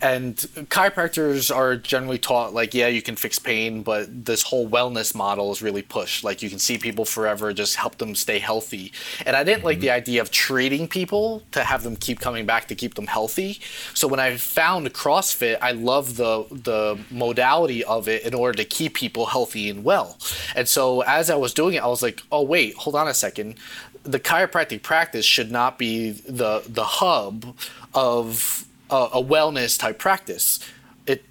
and 0.00 0.36
chiropractors 0.68 1.54
are 1.54 1.76
generally 1.76 2.18
taught 2.18 2.52
like 2.52 2.74
yeah 2.74 2.88
you 2.88 3.00
can 3.00 3.16
fix 3.16 3.38
pain 3.38 3.82
but 3.82 4.24
this 4.24 4.42
whole 4.42 4.68
wellness 4.68 5.14
model 5.14 5.50
is 5.52 5.62
really 5.62 5.82
pushed. 5.82 6.24
Like 6.24 6.42
you 6.42 6.50
can 6.50 6.58
see 6.58 6.78
people 6.78 7.04
forever 7.04 7.52
just 7.52 7.76
help 7.76 7.98
them 7.98 8.14
stay 8.14 8.38
healthy. 8.38 8.92
And 9.24 9.36
i 9.36 9.44
didn't 9.44 9.58
mm-hmm. 9.58 9.66
like 9.66 9.80
the 9.80 9.90
idea 9.90 10.20
of 10.20 10.30
treating 10.30 10.88
people 10.88 11.42
to 11.52 11.64
have 11.64 11.82
them 11.82 11.96
keep 11.96 12.20
coming 12.20 12.46
back 12.46 12.68
to 12.68 12.74
keep 12.74 12.94
them 12.94 13.06
healthy. 13.06 13.60
So 13.94 14.08
when 14.08 14.20
i 14.20 14.36
found 14.36 14.92
crossfit 14.92 15.58
i 15.62 15.72
love 15.72 16.16
the 16.16 16.44
the 16.50 16.98
modality 17.10 17.84
of 17.84 18.08
it 18.08 18.24
in 18.24 18.34
order 18.34 18.56
to 18.58 18.64
keep 18.64 18.94
people 18.94 19.26
healthy 19.26 19.70
and 19.70 19.84
well. 19.84 20.18
And 20.54 20.68
so 20.68 21.02
as 21.02 21.30
i 21.30 21.36
was 21.36 21.54
doing 21.54 21.74
it 21.74 21.82
i 21.82 21.86
was 21.86 22.02
like 22.02 22.22
oh 22.30 22.42
wait 22.42 22.74
hold 22.74 22.96
on 22.96 23.08
a 23.08 23.14
second. 23.14 23.56
The 24.02 24.20
chiropractic 24.20 24.82
practice 24.82 25.24
should 25.24 25.50
not 25.50 25.78
be 25.78 26.10
the 26.10 26.62
the 26.68 26.84
hub 26.84 27.56
of 27.94 28.66
a, 28.90 29.08
a 29.14 29.22
wellness 29.22 29.78
type 29.78 29.98
practice. 29.98 30.60
It 31.06 31.24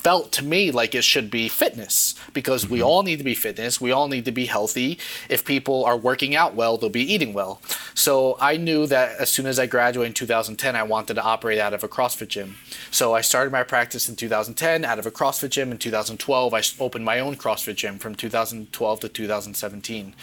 felt 0.00 0.32
to 0.32 0.42
me 0.42 0.70
like 0.70 0.94
it 0.94 1.04
should 1.04 1.30
be 1.30 1.48
fitness 1.48 2.14
because 2.32 2.64
mm-hmm. 2.64 2.74
we 2.74 2.82
all 2.82 3.02
need 3.02 3.18
to 3.18 3.24
be 3.24 3.34
fitness. 3.34 3.80
We 3.80 3.92
all 3.92 4.08
need 4.08 4.24
to 4.24 4.32
be 4.32 4.46
healthy. 4.46 4.98
If 5.28 5.44
people 5.44 5.84
are 5.84 5.96
working 5.96 6.34
out 6.34 6.54
well, 6.54 6.78
they'll 6.78 6.88
be 6.88 7.12
eating 7.12 7.34
well. 7.34 7.60
So 7.94 8.38
I 8.40 8.56
knew 8.56 8.86
that 8.86 9.16
as 9.20 9.30
soon 9.30 9.46
as 9.46 9.58
I 9.58 9.66
graduated 9.66 10.10
in 10.10 10.14
2010, 10.14 10.74
I 10.74 10.82
wanted 10.84 11.14
to 11.14 11.22
operate 11.22 11.58
out 11.58 11.74
of 11.74 11.84
a 11.84 11.88
CrossFit 11.88 12.28
gym. 12.28 12.56
So 12.90 13.14
I 13.14 13.20
started 13.20 13.52
my 13.52 13.62
practice 13.62 14.08
in 14.08 14.16
2010 14.16 14.84
out 14.84 14.98
of 14.98 15.04
a 15.04 15.10
CrossFit 15.10 15.50
gym. 15.50 15.70
In 15.70 15.78
2012, 15.78 16.54
I 16.54 16.62
opened 16.78 17.04
my 17.04 17.20
own 17.20 17.36
CrossFit 17.36 17.76
gym 17.76 17.98
from 17.98 18.14
2012 18.14 19.00
to 19.00 19.08
2017. 19.08 20.14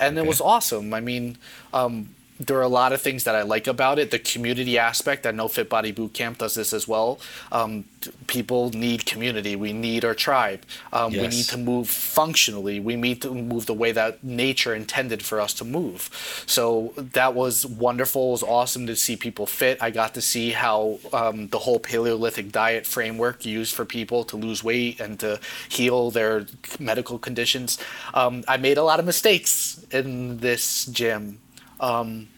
And 0.00 0.18
okay. 0.18 0.26
it 0.26 0.28
was 0.28 0.40
awesome. 0.40 0.92
I 0.92 1.00
mean, 1.00 1.38
um, 1.72 2.14
there 2.40 2.56
are 2.56 2.62
a 2.62 2.68
lot 2.68 2.92
of 2.92 3.02
things 3.02 3.24
that 3.24 3.34
I 3.34 3.42
like 3.42 3.66
about 3.66 3.98
it. 3.98 4.10
The 4.10 4.18
community 4.18 4.78
aspect, 4.78 5.26
I 5.26 5.30
know 5.30 5.46
Fit 5.46 5.68
Body 5.68 5.92
Bootcamp 5.92 6.38
does 6.38 6.54
this 6.54 6.72
as 6.72 6.88
well. 6.88 7.20
Um, 7.52 7.84
people 8.28 8.70
need 8.70 9.04
community. 9.04 9.56
We 9.56 9.74
need 9.74 10.06
our 10.06 10.14
tribe. 10.14 10.62
Um, 10.90 11.12
yes. 11.12 11.20
We 11.20 11.28
need 11.36 11.44
to 11.44 11.58
move 11.58 11.88
functionally. 11.88 12.80
We 12.80 12.96
need 12.96 13.20
to 13.22 13.34
move 13.34 13.66
the 13.66 13.74
way 13.74 13.92
that 13.92 14.24
nature 14.24 14.74
intended 14.74 15.22
for 15.22 15.38
us 15.38 15.52
to 15.54 15.64
move. 15.64 16.08
So 16.46 16.94
that 16.96 17.34
was 17.34 17.66
wonderful. 17.66 18.28
It 18.28 18.32
was 18.32 18.42
awesome 18.42 18.86
to 18.86 18.96
see 18.96 19.16
people 19.16 19.44
fit. 19.44 19.76
I 19.82 19.90
got 19.90 20.14
to 20.14 20.22
see 20.22 20.50
how 20.50 20.98
um, 21.12 21.48
the 21.48 21.58
whole 21.58 21.78
Paleolithic 21.78 22.50
diet 22.50 22.86
framework 22.86 23.44
used 23.44 23.74
for 23.74 23.84
people 23.84 24.24
to 24.24 24.38
lose 24.38 24.64
weight 24.64 24.98
and 24.98 25.20
to 25.20 25.38
heal 25.68 26.10
their 26.10 26.46
medical 26.78 27.18
conditions. 27.18 27.78
Um, 28.14 28.44
I 28.48 28.56
made 28.56 28.78
a 28.78 28.82
lot 28.82 28.98
of 28.98 29.04
mistakes 29.04 29.84
in 29.92 30.38
this 30.38 30.86
gym 30.86 31.38
um, 31.80 32.28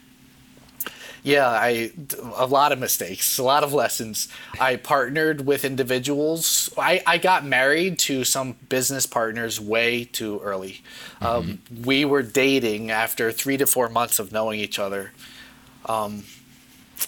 yeah, 1.22 1.48
I 1.48 1.92
a 2.36 2.46
lot 2.46 2.72
of 2.72 2.80
mistakes, 2.80 3.38
a 3.38 3.44
lot 3.44 3.62
of 3.62 3.72
lessons. 3.72 4.28
I 4.58 4.74
partnered 4.74 5.46
with 5.46 5.64
individuals. 5.64 6.72
I, 6.76 7.00
I 7.06 7.18
got 7.18 7.44
married 7.44 8.00
to 8.00 8.24
some 8.24 8.56
business 8.68 9.06
partners 9.06 9.60
way 9.60 10.04
too 10.04 10.40
early. 10.42 10.80
Mm-hmm. 11.20 11.26
Um, 11.26 11.62
we 11.84 12.04
were 12.04 12.22
dating 12.22 12.90
after 12.90 13.30
three 13.30 13.56
to 13.56 13.66
four 13.66 13.88
months 13.88 14.18
of 14.18 14.32
knowing 14.32 14.58
each 14.58 14.80
other. 14.80 15.12
Um, 15.86 16.24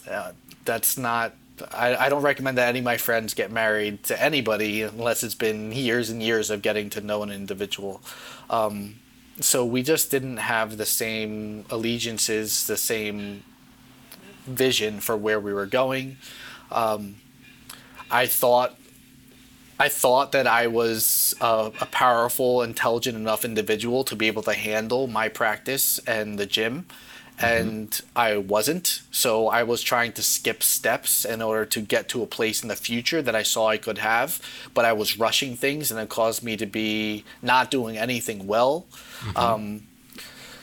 uh, 0.08 0.32
that's 0.64 0.96
not. 0.96 1.34
I, 1.72 1.96
I 1.96 2.08
don't 2.08 2.22
recommend 2.22 2.58
that 2.58 2.68
any 2.68 2.80
of 2.80 2.84
my 2.84 2.96
friends 2.96 3.34
get 3.34 3.50
married 3.50 4.04
to 4.04 4.20
anybody 4.20 4.82
unless 4.82 5.22
it's 5.22 5.36
been 5.36 5.72
years 5.72 6.10
and 6.10 6.22
years 6.22 6.50
of 6.50 6.62
getting 6.62 6.88
to 6.90 7.00
know 7.00 7.22
an 7.22 7.30
individual. 7.30 8.00
Um, 8.48 8.96
so 9.40 9.64
we 9.64 9.82
just 9.82 10.10
didn't 10.10 10.36
have 10.36 10.76
the 10.76 10.86
same 10.86 11.64
allegiances, 11.70 12.66
the 12.66 12.76
same 12.76 13.42
vision 14.46 15.00
for 15.00 15.16
where 15.16 15.40
we 15.40 15.52
were 15.52 15.66
going. 15.66 16.16
Um, 16.70 17.16
I 18.10 18.26
thought 18.26 18.76
I 19.78 19.88
thought 19.88 20.30
that 20.32 20.46
I 20.46 20.68
was 20.68 21.34
a, 21.40 21.72
a, 21.80 21.86
powerful, 21.86 22.62
intelligent 22.62 23.16
enough 23.16 23.44
individual 23.44 24.04
to 24.04 24.14
be 24.14 24.28
able 24.28 24.42
to 24.44 24.54
handle 24.54 25.08
my 25.08 25.28
practice 25.28 25.98
and 26.06 26.38
the 26.38 26.46
gym, 26.46 26.86
mm-hmm. 27.38 27.68
and 27.68 28.00
I 28.14 28.36
wasn't. 28.36 29.02
So 29.10 29.48
I 29.48 29.62
was 29.62 29.82
trying 29.82 30.12
to 30.12 30.22
skip 30.22 30.62
steps 30.62 31.24
in 31.24 31.42
order 31.42 31.64
to 31.66 31.80
get 31.80 32.08
to 32.10 32.22
a 32.22 32.26
place 32.26 32.62
in 32.62 32.68
the 32.68 32.76
future 32.76 33.22
that 33.22 33.34
I 33.34 33.42
saw 33.42 33.68
I 33.68 33.76
could 33.76 33.98
have, 33.98 34.40
but 34.74 34.84
I 34.84 34.92
was 34.92 35.18
rushing 35.18 35.56
things, 35.56 35.90
and 35.90 36.00
it 36.00 36.08
caused 36.08 36.42
me 36.42 36.56
to 36.56 36.66
be 36.66 37.24
not 37.42 37.70
doing 37.70 37.96
anything 37.96 38.46
well. 38.46 38.86
Mm-hmm. 39.20 39.36
Um, 39.36 39.82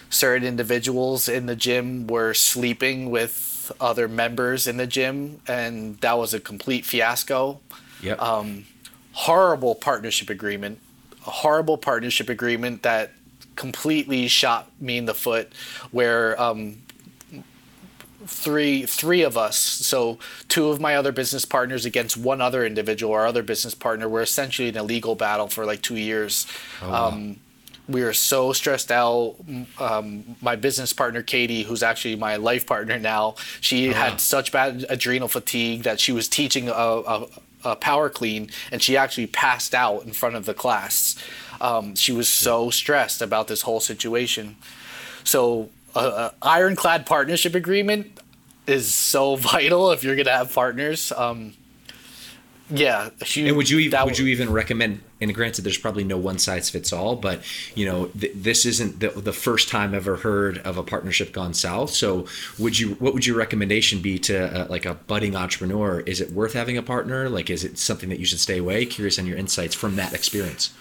certain 0.10 0.48
individuals 0.48 1.28
in 1.30 1.46
the 1.46 1.56
gym 1.56 2.08
were 2.08 2.34
sleeping 2.34 3.10
with 3.10 3.72
other 3.80 4.08
members 4.08 4.68
in 4.68 4.78
the 4.78 4.88
gym, 4.88 5.40
and 5.48 5.98
that 6.00 6.18
was 6.18 6.34
a 6.34 6.40
complete 6.40 6.86
fiasco. 6.86 7.60
Yep. 8.01 8.22
Um, 8.22 8.66
horrible 9.13 9.75
partnership 9.75 10.30
agreement, 10.30 10.80
a 11.25 11.30
horrible 11.30 11.78
partnership 11.78 12.30
agreement 12.30 12.84
that 12.84 13.12
completely 13.55 14.27
shot 14.27 14.72
me 14.79 14.98
in 14.98 15.05
the 15.05 15.13
foot. 15.13 15.51
Where 15.91 16.39
um, 16.41 16.81
three 18.25 18.86
three 18.86 19.22
of 19.22 19.38
us, 19.38 19.58
so 19.58 20.20
two 20.48 20.70
of 20.70 20.79
my 20.79 20.96
other 20.96 21.12
business 21.12 21.46
partners 21.46 21.86
against 21.86 22.17
one 22.17 22.41
other 22.41 22.65
individual, 22.65 23.13
our 23.13 23.25
other 23.25 23.43
business 23.43 23.75
partner, 23.75 24.08
were 24.08 24.22
essentially 24.22 24.70
in 24.70 24.77
a 24.77 24.84
legal 24.84 25.15
battle 25.15 25.48
for 25.48 25.65
like 25.65 25.81
two 25.81 25.98
years. 25.98 26.48
Oh, 26.81 26.89
wow. 26.89 27.08
um, 27.08 27.38
we 27.88 28.03
were 28.03 28.13
so 28.13 28.53
stressed 28.53 28.91
out. 28.91 29.36
Um, 29.79 30.36
my 30.41 30.55
business 30.55 30.93
partner, 30.93 31.22
Katie, 31.22 31.63
who's 31.63 31.84
actually 31.84 32.15
my 32.15 32.38
life 32.38 32.65
partner 32.65 32.98
now, 32.98 33.36
she 33.60 33.89
oh, 33.89 33.93
had 33.93 34.13
wow. 34.13 34.17
such 34.17 34.51
bad 34.51 34.86
adrenal 34.89 35.27
fatigue 35.27 35.84
that 35.84 36.00
she 36.00 36.12
was 36.12 36.27
teaching 36.29 36.70
a, 36.70 36.72
a, 36.72 37.27
a 37.63 37.75
power 37.75 38.10
clean 38.10 38.50
and 38.72 38.81
she 38.81 38.96
actually 38.96 39.27
passed 39.27 39.75
out 39.75 40.03
in 40.03 40.13
front 40.13 40.36
of 40.36 40.46
the 40.46 40.53
class. 40.53 41.15
Um, 41.62 41.96
she 41.96 42.12
was 42.12 42.27
so 42.27 42.70
stressed 42.70 43.22
about 43.22 43.48
this 43.48 43.62
whole 43.62 43.80
situation. 43.80 44.58
So, 45.24 45.70
a 45.96 46.00
uh, 46.00 46.32
ironclad 46.41 47.06
partnership 47.06 47.53
agreement 47.53 48.20
is 48.65 48.94
so 48.94 49.36
vital 49.53 49.91
if 49.91 50.03
you're 50.03 50.15
going 50.15 50.25
to 50.25 50.32
have 50.32 50.53
partners. 50.53 51.12
Um, 51.12 51.53
yeah. 52.74 53.10
and 53.36 53.58
would 53.58 53.70
you 53.70 53.80
even, 53.80 54.06
would 54.06 54.18
you 54.18 54.27
even 54.27 54.51
recommend? 54.51 55.01
And 55.20 55.34
granted, 55.36 55.63
there's 55.63 55.77
probably 55.77 56.03
no 56.03 56.18
one 56.18 56.39
size 56.39 56.70
fits 56.70 56.94
all, 56.94 57.15
but 57.15 57.41
you 57.75 57.86
know, 57.86 58.06
th- 58.08 58.32
this 58.34 58.65
isn't 58.65 59.01
the, 59.01 59.10
the 59.10 59.34
first 59.34 59.70
time 59.70 59.89
I've 59.89 60.08
ever 60.08 60.15
heard 60.15 60.60
of 60.60 60.77
a 60.77 60.84
partnership 60.84 61.34
gone 61.34 61.53
south. 61.53 61.91
So, 61.91 62.27
would 62.58 62.80
you? 62.80 62.96
What 62.96 63.13
would 63.13 63.25
your 63.25 63.36
recommendation 63.36 64.01
be 64.01 64.18
to 64.20 64.62
uh, 64.62 64.68
like 64.70 64.86
a 64.86 64.94
budding 64.94 65.36
entrepreneur? 65.36 66.00
Is 66.01 66.22
it 66.22 66.32
worth 66.32 66.53
having 66.53 66.77
a 66.77 66.84
partner? 66.84 67.30
Like, 67.30 67.50
is 67.50 67.63
it 67.63 67.77
something 67.77 68.10
that 68.10 68.20
you 68.20 68.25
should 68.25 68.39
stay 68.39 68.58
away? 68.58 68.86
Curious 68.86 69.20
on 69.20 69.25
your 69.25 69.38
insights 69.38 69.75
from 69.75 69.98
that 69.98 70.13
experience. 70.13 70.74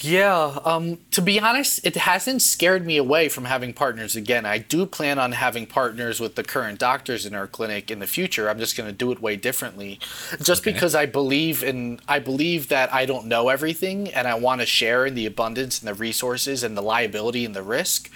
Yeah, 0.00 0.58
um, 0.64 0.98
to 1.12 1.22
be 1.22 1.38
honest, 1.40 1.80
it 1.84 1.96
hasn't 1.96 2.42
scared 2.42 2.86
me 2.86 2.96
away 2.96 3.28
from 3.28 3.44
having 3.44 3.72
partners 3.72 4.16
again. 4.16 4.46
I 4.46 4.58
do 4.58 4.86
plan 4.86 5.18
on 5.18 5.32
having 5.32 5.66
partners 5.66 6.20
with 6.20 6.34
the 6.34 6.42
current 6.42 6.78
doctors 6.78 7.26
in 7.26 7.34
our 7.34 7.46
clinic 7.46 7.90
in 7.90 7.98
the 7.98 8.06
future. 8.06 8.48
I'm 8.48 8.58
just 8.58 8.76
going 8.76 8.88
to 8.88 8.94
do 8.94 9.12
it 9.12 9.20
way 9.20 9.36
differently, 9.36 9.98
just 10.42 10.62
okay. 10.62 10.72
because 10.72 10.94
I 10.94 11.06
believe 11.06 11.62
in 11.62 12.00
I 12.08 12.18
believe 12.18 12.68
that 12.68 12.92
I 12.92 13.06
don't 13.06 13.26
know 13.26 13.48
everything, 13.48 14.08
and 14.12 14.26
I 14.26 14.34
want 14.34 14.60
to 14.60 14.66
share 14.66 15.06
in 15.06 15.14
the 15.14 15.26
abundance 15.26 15.80
and 15.80 15.88
the 15.88 15.94
resources 15.94 16.62
and 16.62 16.76
the 16.76 16.82
liability 16.82 17.44
and 17.44 17.54
the 17.54 17.62
risk. 17.62 18.10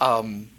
Um, 0.00 0.50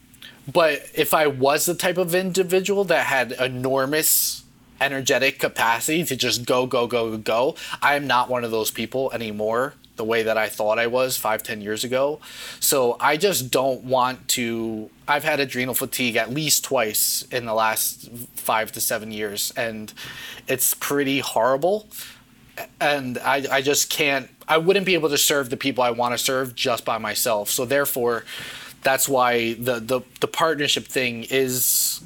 but 0.51 0.89
if 0.93 1.13
I 1.13 1.27
was 1.27 1.65
the 1.65 1.75
type 1.75 1.97
of 1.97 2.13
individual 2.15 2.83
that 2.85 3.05
had 3.05 3.31
enormous 3.33 4.43
energetic 4.81 5.39
capacity 5.39 6.03
to 6.03 6.15
just 6.15 6.45
go 6.45 6.65
go 6.65 6.85
go 6.85 7.15
go 7.17 7.55
i 7.81 7.95
am 7.95 8.05
not 8.05 8.29
one 8.29 8.43
of 8.43 8.51
those 8.51 8.71
people 8.71 9.09
anymore 9.13 9.73
the 9.95 10.03
way 10.03 10.23
that 10.23 10.37
I 10.37 10.49
thought 10.49 10.79
I 10.79 10.87
was 10.87 11.17
five, 11.17 11.43
ten 11.43 11.61
years 11.61 11.83
ago. 11.83 12.19
So 12.59 12.97
I 12.99 13.17
just 13.17 13.51
don't 13.51 13.83
want 13.83 14.27
to. 14.29 14.89
I've 15.07 15.23
had 15.23 15.39
adrenal 15.39 15.73
fatigue 15.73 16.15
at 16.15 16.31
least 16.31 16.63
twice 16.63 17.23
in 17.31 17.45
the 17.45 17.53
last 17.53 18.09
five 18.35 18.71
to 18.73 18.81
seven 18.81 19.11
years, 19.11 19.53
and 19.55 19.93
it's 20.47 20.73
pretty 20.73 21.19
horrible. 21.19 21.87
And 22.79 23.17
I, 23.17 23.45
I 23.51 23.61
just 23.61 23.89
can't, 23.89 24.29
I 24.47 24.57
wouldn't 24.57 24.85
be 24.85 24.93
able 24.93 25.09
to 25.09 25.17
serve 25.17 25.49
the 25.49 25.57
people 25.57 25.83
I 25.83 25.91
want 25.91 26.13
to 26.13 26.17
serve 26.17 26.55
just 26.55 26.85
by 26.85 26.97
myself. 26.97 27.49
So 27.49 27.65
therefore, 27.65 28.23
that's 28.81 29.09
why 29.09 29.55
the, 29.55 29.81
the, 29.81 30.01
the 30.21 30.27
partnership 30.27 30.85
thing 30.85 31.25
is 31.29 32.01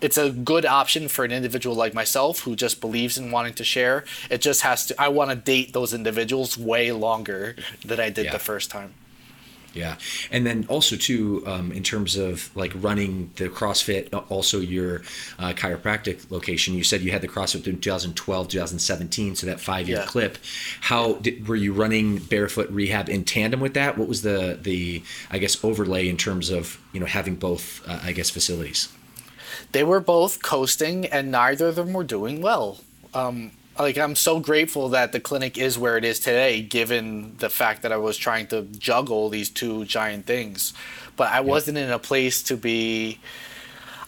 it's 0.00 0.18
a 0.18 0.30
good 0.30 0.66
option 0.66 1.08
for 1.08 1.24
an 1.24 1.32
individual 1.32 1.74
like 1.74 1.94
myself 1.94 2.40
who 2.40 2.54
just 2.56 2.80
believes 2.80 3.16
in 3.16 3.30
wanting 3.30 3.54
to 3.54 3.64
share. 3.64 4.04
It 4.30 4.40
just 4.40 4.62
has 4.62 4.86
to. 4.86 5.00
I 5.00 5.08
want 5.08 5.30
to 5.30 5.36
date 5.36 5.72
those 5.72 5.94
individuals 5.94 6.58
way 6.58 6.92
longer 6.92 7.56
than 7.84 8.00
I 8.00 8.10
did 8.10 8.26
yeah. 8.26 8.32
the 8.32 8.38
first 8.38 8.70
time. 8.70 8.94
Yeah, 9.76 9.96
and 10.30 10.46
then 10.46 10.64
also 10.68 10.96
too, 10.96 11.42
um, 11.46 11.70
in 11.70 11.82
terms 11.82 12.16
of 12.16 12.50
like 12.56 12.72
running 12.76 13.30
the 13.36 13.50
CrossFit, 13.50 14.12
uh, 14.12 14.22
also 14.30 14.58
your 14.58 15.02
uh, 15.38 15.52
chiropractic 15.52 16.30
location. 16.30 16.72
You 16.74 16.82
said 16.82 17.02
you 17.02 17.12
had 17.12 17.20
the 17.20 17.28
CrossFit 17.28 17.66
in 17.66 17.78
2012, 17.78 18.48
2017, 18.48 19.36
so 19.36 19.46
that 19.46 19.60
five 19.60 19.86
year 19.86 19.98
yeah. 19.98 20.06
clip. 20.06 20.38
How 20.80 21.14
did, 21.14 21.46
were 21.46 21.56
you 21.56 21.74
running 21.74 22.18
barefoot 22.18 22.70
rehab 22.70 23.10
in 23.10 23.24
tandem 23.24 23.60
with 23.60 23.74
that? 23.74 23.98
What 23.98 24.08
was 24.08 24.22
the 24.22 24.58
the 24.60 25.02
I 25.30 25.38
guess 25.38 25.62
overlay 25.62 26.08
in 26.08 26.16
terms 26.16 26.48
of 26.48 26.80
you 26.94 27.00
know 27.00 27.06
having 27.06 27.34
both 27.34 27.86
uh, 27.86 28.00
I 28.02 28.12
guess 28.12 28.30
facilities? 28.30 28.88
They 29.76 29.84
were 29.84 30.00
both 30.00 30.42
coasting, 30.42 31.04
and 31.04 31.30
neither 31.30 31.68
of 31.68 31.74
them 31.74 31.92
were 31.92 32.02
doing 32.02 32.40
well. 32.40 32.78
Um, 33.12 33.50
like 33.78 33.98
I'm 33.98 34.16
so 34.16 34.40
grateful 34.40 34.88
that 34.88 35.12
the 35.12 35.20
clinic 35.20 35.58
is 35.58 35.78
where 35.78 35.98
it 35.98 36.04
is 36.06 36.18
today, 36.18 36.62
given 36.62 37.36
the 37.40 37.50
fact 37.50 37.82
that 37.82 37.92
I 37.92 37.98
was 37.98 38.16
trying 38.16 38.46
to 38.46 38.62
juggle 38.62 39.28
these 39.28 39.50
two 39.50 39.84
giant 39.84 40.24
things. 40.24 40.72
But 41.14 41.30
I 41.30 41.42
wasn't 41.42 41.76
in 41.76 41.90
a 41.90 41.98
place 41.98 42.42
to 42.44 42.56
be. 42.56 43.20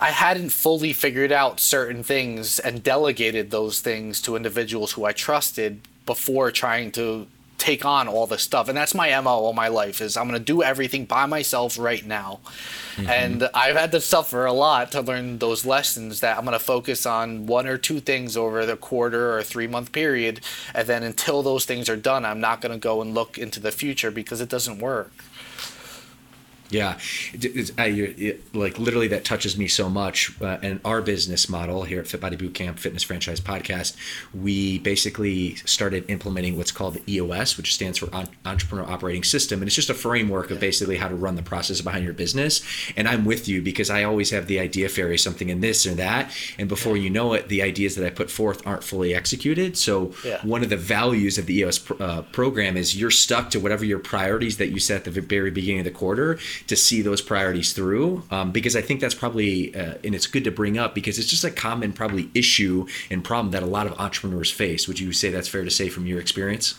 I 0.01 0.11
hadn't 0.11 0.53
fully 0.53 0.95
figured 0.95 1.33
out 1.33 1.61
certain 1.61 2.03
things 2.03 2.59
and 2.59 2.83
delegated 2.83 3.51
those 3.51 3.83
things 3.83 4.23
to 4.23 4.37
individuals 4.37 4.93
who 4.93 5.05
I 5.05 5.13
trusted 5.13 5.83
before 6.07 6.51
trying 6.51 6.93
to 6.93 7.27
take 7.59 7.85
on 7.85 8.09
all 8.09 8.27
this 8.27 8.43
stuff. 8.43 8.69
And 8.69 8.77
that's 8.77 8.95
my 8.95 9.19
MO 9.21 9.31
all 9.31 9.53
my 9.53 9.69
life 9.69 10.01
is 10.01 10.17
I'm 10.17 10.29
going 10.29 10.39
to 10.39 10.45
do 10.45 10.63
everything 10.63 11.05
by 11.05 11.27
myself 11.27 11.79
right 11.79 12.05
now. 12.05 12.41
Mm-hmm. 12.95 13.11
And 13.11 13.51
I've 13.53 13.77
had 13.77 13.93
to 13.93 14.01
suffer 14.01 14.47
a 14.47 14.53
lot 14.53 14.93
to 14.93 15.01
learn 15.01 15.39
those 15.39 15.67
lessons 15.67 16.21
that 16.21 16.39
I'm 16.39 16.45
going 16.45 16.59
to 16.59 16.65
focus 16.65 17.05
on 17.05 17.47
one 17.47 17.67
or 17.67 17.77
two 17.77 18.01
things 18.01 18.37
over 18.37 18.65
the 18.65 18.77
quarter 18.77 19.37
or 19.37 19.43
three 19.43 19.67
month 19.67 19.93
period. 19.93 20.41
And 20.75 20.89
then 20.89 21.03
until 21.03 21.43
those 21.43 21.65
things 21.65 21.89
are 21.89 21.97
done, 21.97 22.25
I'm 22.25 22.41
not 22.41 22.61
going 22.61 22.73
to 22.73 22.79
go 22.79 23.03
and 23.03 23.13
look 23.15 23.37
into 23.37 23.61
the 23.61 23.73
future 23.73 24.11
because 24.11 24.41
it 24.41 24.49
doesn't 24.49 24.79
work. 24.79 25.13
Yeah, 26.71 26.99
it, 27.33 27.73
I, 27.79 27.87
it, 27.87 28.55
like 28.55 28.79
literally 28.79 29.09
that 29.09 29.25
touches 29.25 29.57
me 29.57 29.69
so 29.69 29.89
much. 29.89 30.41
Uh, 30.41 30.59
and 30.63 30.81
our 30.85 31.01
business 31.01 31.49
model 31.49 31.85
here 31.85 32.01
at 32.01 32.07
Fit 32.07 32.21
Body 32.21 32.37
Bootcamp 32.37 32.79
Fitness 32.79 33.03
Franchise 33.03 33.41
Podcast, 33.41 33.97
we 34.35 34.79
basically 34.81 35.55
started 35.57 36.05
implementing 36.09 36.57
what's 36.59 36.73
called 36.73 36.95
the 36.95 37.13
EOS, 37.13 37.57
which 37.57 37.75
stands 37.75 37.99
for 37.99 38.11
Entrepreneur 38.45 38.85
Operating 38.85 39.25
System, 39.25 39.61
and 39.61 39.69
it's 39.69 39.77
just 39.77 39.89
a 39.89 39.95
framework 39.95 40.51
of 40.51 40.61
basically 40.61 40.97
how 40.97 41.09
to 41.09 41.15
run 41.15 41.37
the 41.37 41.43
process 41.43 41.81
behind 41.81 42.05
your 42.05 42.13
business. 42.13 42.63
And 42.97 43.09
I'm 43.09 43.25
with 43.25 43.49
you 43.49 43.63
because 43.63 43.89
I 43.89 44.05
always 44.05 44.31
have 44.31 44.47
the 44.47 44.61
idea 44.61 44.89
fairy, 44.89 45.17
something 45.17 45.49
in 45.49 45.61
this 45.61 45.87
or 45.87 45.95
that, 45.95 46.31
and 46.59 46.69
before 46.69 46.97
you 46.97 47.09
know 47.09 47.33
it, 47.33 47.49
the 47.49 47.63
ideas 47.63 47.97
that 47.97 48.07
I 48.07 48.11
put 48.11 48.31
forth 48.31 48.67
aren't 48.67 48.85
fully 48.85 49.15
executed. 49.15 49.79
So 49.79 50.13
yeah. 50.25 50.41
one 50.43 50.63
of 50.63 50.69
the 50.69 50.77
values 50.77 51.39
of 51.39 51.47
the 51.47 51.59
EOS 51.59 51.79
pr- 51.79 52.03
uh, 52.03 52.23
program 52.23 52.77
is 52.77 52.99
you're 52.99 53.11
stuck 53.11 53.51
to 53.51 53.61
whatever 53.61 53.85
your 53.85 53.99
priorities 53.99 54.59
that 54.59 54.69
you 54.69 54.79
set 54.79 55.07
at 55.07 55.15
the 55.15 55.21
very 55.21 55.51
beginning 55.51 55.81
of 55.81 55.85
the 55.85 55.91
quarter 55.91 56.39
to 56.67 56.77
see 56.77 57.03
those 57.03 57.21
priorities 57.21 57.73
through 57.73 58.23
um, 58.31 58.53
because 58.53 58.77
I 58.77 58.83
think 58.83 59.01
that's 59.01 59.15
probably 59.15 59.75
uh, 59.75 59.95
and 60.05 60.15
it's 60.15 60.27
good 60.27 60.45
to 60.45 60.51
bring 60.51 60.79
up 60.79 60.95
because 60.95 61.19
it's 61.19 61.29
just 61.29 61.45
a 61.45 61.51
common 61.51 61.93
probably 61.93 62.31
issue 62.35 62.87
and 63.11 63.25
problem 63.25 63.53
that 63.53 63.63
a 63.63 63.67
lot 63.67 63.87
of 63.87 63.99
entrepreneurs 63.99 64.51
face. 64.51 64.89
Would 64.89 65.01
you 65.01 65.13
say 65.13 65.31
that's 65.31 65.49
fair 65.49 65.65
to 65.65 65.71
say 65.71 65.89
from 65.89 66.07
your 66.07 66.21
experience? 66.21 66.75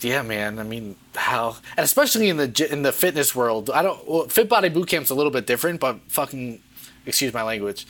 Yeah, 0.00 0.22
man. 0.22 0.58
I 0.58 0.62
mean, 0.62 0.96
how 1.14 1.56
and 1.76 1.84
especially 1.84 2.28
in 2.28 2.36
the 2.36 2.68
in 2.70 2.82
the 2.82 2.92
fitness 2.92 3.34
world, 3.34 3.70
I 3.70 3.82
don't. 3.82 4.06
Well, 4.08 4.24
Fit 4.28 4.48
Body 4.48 4.68
Bootcamp's 4.68 5.10
a 5.10 5.14
little 5.14 5.32
bit 5.32 5.46
different, 5.46 5.80
but 5.80 6.00
fucking 6.08 6.60
excuse 7.06 7.32
my 7.32 7.42
language. 7.42 7.86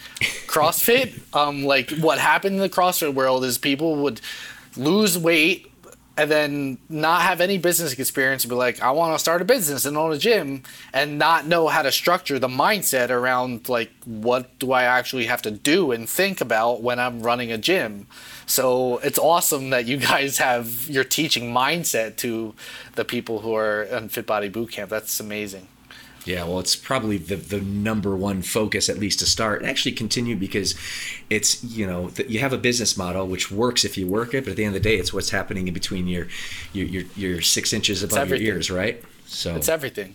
CrossFit, 0.46 1.18
um, 1.36 1.64
like 1.64 1.90
what 1.98 2.18
happened 2.18 2.56
in 2.56 2.60
the 2.60 2.70
CrossFit 2.70 3.14
world 3.14 3.44
is 3.44 3.58
people 3.58 3.96
would 3.96 4.20
lose 4.76 5.18
weight 5.18 5.72
and 6.16 6.30
then 6.30 6.78
not 6.88 7.22
have 7.22 7.40
any 7.40 7.58
business 7.58 7.92
experience 7.92 8.44
and 8.44 8.50
be 8.50 8.56
like, 8.56 8.80
I 8.80 8.90
want 8.90 9.14
to 9.14 9.18
start 9.18 9.42
a 9.42 9.44
business 9.44 9.84
and 9.84 9.96
own 9.96 10.12
a 10.12 10.18
gym 10.18 10.62
and 10.92 11.18
not 11.18 11.46
know 11.46 11.68
how 11.68 11.82
to 11.82 11.92
structure 11.92 12.38
the 12.38 12.48
mindset 12.48 13.10
around 13.10 13.68
like 13.68 13.90
what 14.04 14.58
do 14.58 14.72
I 14.72 14.84
actually 14.84 15.26
have 15.26 15.42
to 15.42 15.50
do 15.50 15.92
and 15.92 16.08
think 16.08 16.40
about 16.40 16.82
when 16.82 16.98
I'm 16.98 17.20
running 17.20 17.52
a 17.52 17.58
gym. 17.58 18.06
So 18.46 18.98
it's 18.98 19.18
awesome 19.18 19.70
that 19.70 19.84
you 19.86 19.96
guys 20.12 20.38
have 20.38 20.88
your 20.88 21.04
teaching 21.04 21.52
mindset 21.52 22.16
to 22.16 22.54
the 22.94 23.04
people 23.04 23.40
who 23.40 23.54
are 23.54 23.82
in 23.82 24.08
Fit 24.08 24.26
Body 24.26 24.48
Bootcamp. 24.48 24.88
That's 24.88 25.20
amazing. 25.20 25.68
Yeah, 26.26 26.44
well, 26.44 26.58
it's 26.58 26.74
probably 26.74 27.18
the, 27.18 27.36
the 27.36 27.60
number 27.60 28.16
one 28.16 28.42
focus, 28.42 28.88
at 28.88 28.98
least 28.98 29.20
to 29.20 29.26
start, 29.26 29.60
and 29.60 29.70
actually 29.70 29.92
continue 29.92 30.34
because 30.34 30.74
it's, 31.30 31.62
you 31.62 31.86
know, 31.86 32.10
you 32.26 32.40
have 32.40 32.52
a 32.52 32.58
business 32.58 32.96
model 32.96 33.26
which 33.28 33.50
works 33.50 33.84
if 33.84 33.96
you 33.96 34.08
work 34.08 34.34
it, 34.34 34.44
but 34.44 34.50
at 34.50 34.56
the 34.56 34.64
end 34.64 34.74
of 34.74 34.82
the 34.82 34.88
day, 34.88 34.96
it's 34.96 35.12
what's 35.12 35.30
happening 35.30 35.68
in 35.68 35.74
between 35.74 36.08
your 36.08 36.26
your, 36.72 36.86
your, 36.86 37.04
your 37.16 37.40
six 37.40 37.72
inches 37.72 38.02
above 38.02 38.28
your 38.28 38.38
ears, 38.38 38.70
right? 38.70 39.02
So 39.26 39.54
it's 39.54 39.68
everything. 39.68 40.14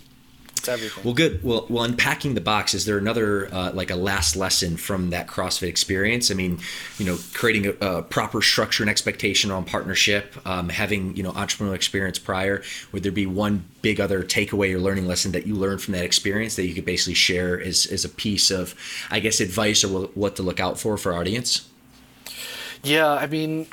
It's 0.62 0.70
everything. 0.70 1.04
Well, 1.04 1.16
good. 1.16 1.44
Well, 1.44 1.66
well, 1.70 1.84
unpacking 1.84 2.36
the 2.36 2.42
box. 2.42 2.76
Is 2.76 2.86
there 2.86 3.00
another 3.00 3.52
uh, 3.52 3.72
like 3.74 3.90
a 3.90 3.96
last 3.96 4.36
lesson 4.36 4.78
from 4.78 5.10
that 5.10 5.26
CrossFit 5.26 5.68
experience? 5.68 6.30
I 6.30 6.36
mean, 6.36 6.60
you 7.00 7.06
know, 7.08 7.18
creating 7.34 7.66
a, 7.66 7.86
a 7.86 8.04
proper 8.04 8.44
structure 8.44 8.84
and 8.84 8.90
expectation 8.90 9.50
on 9.50 9.66
partnership, 9.66 10.36
um, 10.46 10.70
having 10.70 11.16
you 11.16 11.24
know 11.24 11.32
entrepreneurial 11.32 11.74
experience 11.74 12.20
prior. 12.20 12.62
Would 12.92 13.02
there 13.02 13.12
be 13.12 13.26
one 13.26 13.66
big 13.82 14.00
other 14.00 14.22
takeaway 14.22 14.72
or 14.76 14.80
learning 14.80 15.08
lesson 15.08 15.32
that 15.32 15.48
you 15.48 15.56
learned 15.56 15.82
from 15.82 15.96
that 15.96 16.06
experience 16.06 16.58
that 16.58 16.68
you 16.68 16.76
could 16.76 16.86
basically 16.86 17.16
share 17.16 17.60
as 17.60 17.88
as 17.88 18.06
a 18.06 18.10
piece 18.10 18.52
of, 18.52 18.76
I 19.10 19.20
guess, 19.20 19.40
advice 19.40 19.84
or 19.84 20.10
what 20.10 20.36
to 20.36 20.44
look 20.44 20.60
out 20.60 20.80
for 20.80 20.96
for 20.96 21.14
our 21.14 21.20
audience? 21.20 21.68
Yeah, 22.84 23.12
I 23.12 23.26
mean, 23.26 23.66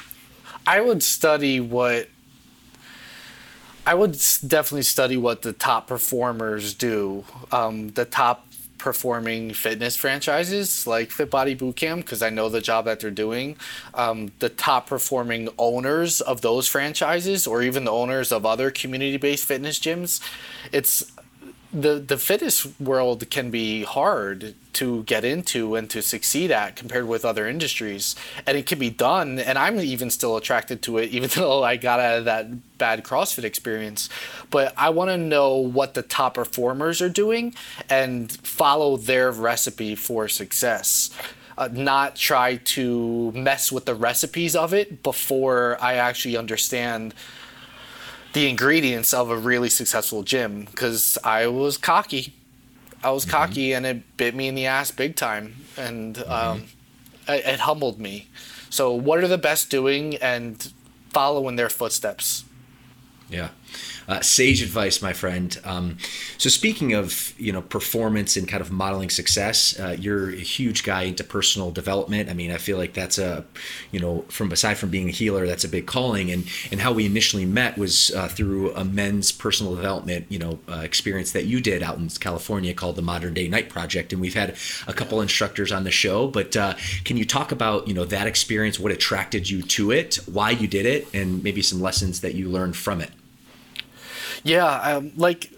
I 0.66 0.80
would 0.80 1.02
study 1.02 1.60
what 1.60 2.08
I 3.88 3.94
would 3.94 4.20
definitely 4.46 4.82
study 4.82 5.16
what 5.16 5.40
the 5.40 5.54
top 5.54 5.86
performers 5.86 6.74
do. 6.74 7.24
Um, 7.50 7.88
the 7.88 8.04
top 8.04 8.46
performing 8.76 9.54
fitness 9.54 9.96
franchises 9.96 10.86
like 10.86 11.10
Fit 11.10 11.30
Body 11.30 11.56
Bootcamp 11.56 11.96
because 11.96 12.20
I 12.20 12.28
know 12.28 12.50
the 12.50 12.60
job 12.60 12.84
that 12.84 13.00
they're 13.00 13.10
doing. 13.10 13.56
Um, 13.94 14.30
the 14.40 14.50
top 14.50 14.88
performing 14.88 15.48
owners 15.56 16.20
of 16.20 16.42
those 16.42 16.68
franchises, 16.68 17.46
or 17.46 17.62
even 17.62 17.84
the 17.84 17.90
owners 17.90 18.30
of 18.30 18.44
other 18.44 18.70
community 18.70 19.16
based 19.16 19.46
fitness 19.46 19.78
gyms, 19.78 20.20
it's 20.70 21.10
the 21.72 21.98
the 21.98 22.16
fitness 22.16 22.66
world 22.80 23.28
can 23.30 23.50
be 23.50 23.82
hard 23.84 24.54
to 24.72 25.02
get 25.02 25.24
into 25.24 25.74
and 25.74 25.90
to 25.90 26.00
succeed 26.00 26.50
at 26.50 26.76
compared 26.76 27.06
with 27.06 27.24
other 27.24 27.46
industries 27.46 28.16
and 28.46 28.56
it 28.56 28.64
can 28.64 28.78
be 28.78 28.88
done 28.88 29.38
and 29.38 29.58
i'm 29.58 29.78
even 29.78 30.08
still 30.08 30.36
attracted 30.36 30.80
to 30.80 30.96
it 30.96 31.10
even 31.10 31.28
though 31.34 31.62
i 31.62 31.76
got 31.76 32.00
out 32.00 32.18
of 32.18 32.24
that 32.24 32.46
bad 32.78 33.02
crossfit 33.02 33.44
experience. 33.44 34.08
But 34.50 34.72
i 34.76 34.88
want 34.90 35.10
to 35.10 35.18
know 35.18 35.56
what 35.56 35.94
the 35.94 36.02
top 36.02 36.34
performers 36.34 37.02
are 37.02 37.08
doing 37.08 37.54
and 37.90 38.30
follow 38.32 38.96
their 38.96 39.30
recipe 39.30 39.94
for 39.94 40.28
success. 40.28 41.10
Uh, 41.58 41.68
not 41.72 42.14
try 42.14 42.56
to 42.56 43.32
mess 43.32 43.72
with 43.72 43.84
the 43.84 43.94
recipes 43.94 44.54
of 44.54 44.72
it 44.72 45.02
before 45.02 45.76
i 45.80 45.94
actually 45.94 46.36
understand 46.36 47.12
the 48.32 48.48
ingredients 48.48 49.14
of 49.14 49.30
a 49.30 49.36
really 49.36 49.68
successful 49.68 50.22
gym 50.22 50.64
because 50.64 51.18
I 51.24 51.46
was 51.46 51.76
cocky. 51.76 52.34
I 53.02 53.10
was 53.10 53.24
mm-hmm. 53.24 53.30
cocky 53.30 53.72
and 53.72 53.86
it 53.86 54.16
bit 54.16 54.34
me 54.34 54.48
in 54.48 54.54
the 54.54 54.66
ass 54.66 54.90
big 54.90 55.16
time. 55.16 55.56
And 55.76 56.16
mm-hmm. 56.16 56.30
um, 56.30 56.64
it, 57.28 57.44
it 57.46 57.60
humbled 57.60 57.98
me. 57.98 58.28
So, 58.70 58.92
what 58.92 59.18
are 59.20 59.28
the 59.28 59.38
best 59.38 59.70
doing 59.70 60.16
and 60.16 60.72
follow 61.10 61.48
in 61.48 61.56
their 61.56 61.70
footsteps? 61.70 62.44
Yeah. 63.30 63.50
Uh, 64.08 64.20
sage 64.22 64.62
advice, 64.62 65.02
my 65.02 65.12
friend. 65.12 65.60
Um, 65.64 65.98
so 66.38 66.48
speaking 66.48 66.94
of 66.94 67.34
you 67.38 67.52
know 67.52 67.60
performance 67.60 68.38
and 68.38 68.48
kind 68.48 68.62
of 68.62 68.72
modeling 68.72 69.10
success, 69.10 69.78
uh, 69.78 69.94
you're 69.98 70.30
a 70.30 70.36
huge 70.36 70.82
guy 70.82 71.02
into 71.02 71.22
personal 71.22 71.70
development. 71.70 72.30
I 72.30 72.32
mean, 72.32 72.50
I 72.50 72.56
feel 72.56 72.78
like 72.78 72.94
that's 72.94 73.18
a 73.18 73.44
you 73.92 74.00
know 74.00 74.24
from 74.28 74.50
aside 74.50 74.78
from 74.78 74.88
being 74.88 75.08
a 75.08 75.12
healer, 75.12 75.46
that's 75.46 75.64
a 75.64 75.68
big 75.68 75.86
calling. 75.86 76.30
And 76.30 76.46
and 76.72 76.80
how 76.80 76.92
we 76.92 77.04
initially 77.04 77.44
met 77.44 77.76
was 77.76 78.10
uh, 78.12 78.28
through 78.28 78.74
a 78.74 78.82
men's 78.82 79.30
personal 79.30 79.74
development 79.74 80.24
you 80.30 80.38
know 80.38 80.58
uh, 80.70 80.76
experience 80.76 81.32
that 81.32 81.44
you 81.44 81.60
did 81.60 81.82
out 81.82 81.98
in 81.98 82.08
California 82.08 82.72
called 82.72 82.96
the 82.96 83.02
Modern 83.02 83.34
Day 83.34 83.46
Knight 83.46 83.68
Project. 83.68 84.14
And 84.14 84.22
we've 84.22 84.34
had 84.34 84.56
a 84.86 84.94
couple 84.94 85.20
instructors 85.20 85.70
on 85.70 85.84
the 85.84 85.90
show, 85.90 86.28
but 86.28 86.56
uh, 86.56 86.74
can 87.04 87.18
you 87.18 87.26
talk 87.26 87.52
about 87.52 87.86
you 87.86 87.92
know 87.92 88.06
that 88.06 88.26
experience, 88.26 88.80
what 88.80 88.90
attracted 88.90 89.50
you 89.50 89.60
to 89.62 89.90
it, 89.90 90.18
why 90.24 90.50
you 90.50 90.66
did 90.66 90.86
it, 90.86 91.06
and 91.12 91.42
maybe 91.42 91.60
some 91.60 91.82
lessons 91.82 92.22
that 92.22 92.34
you 92.34 92.48
learned 92.48 92.74
from 92.74 93.02
it? 93.02 93.10
Yeah, 94.44 94.66
um, 94.66 95.12
like 95.16 95.50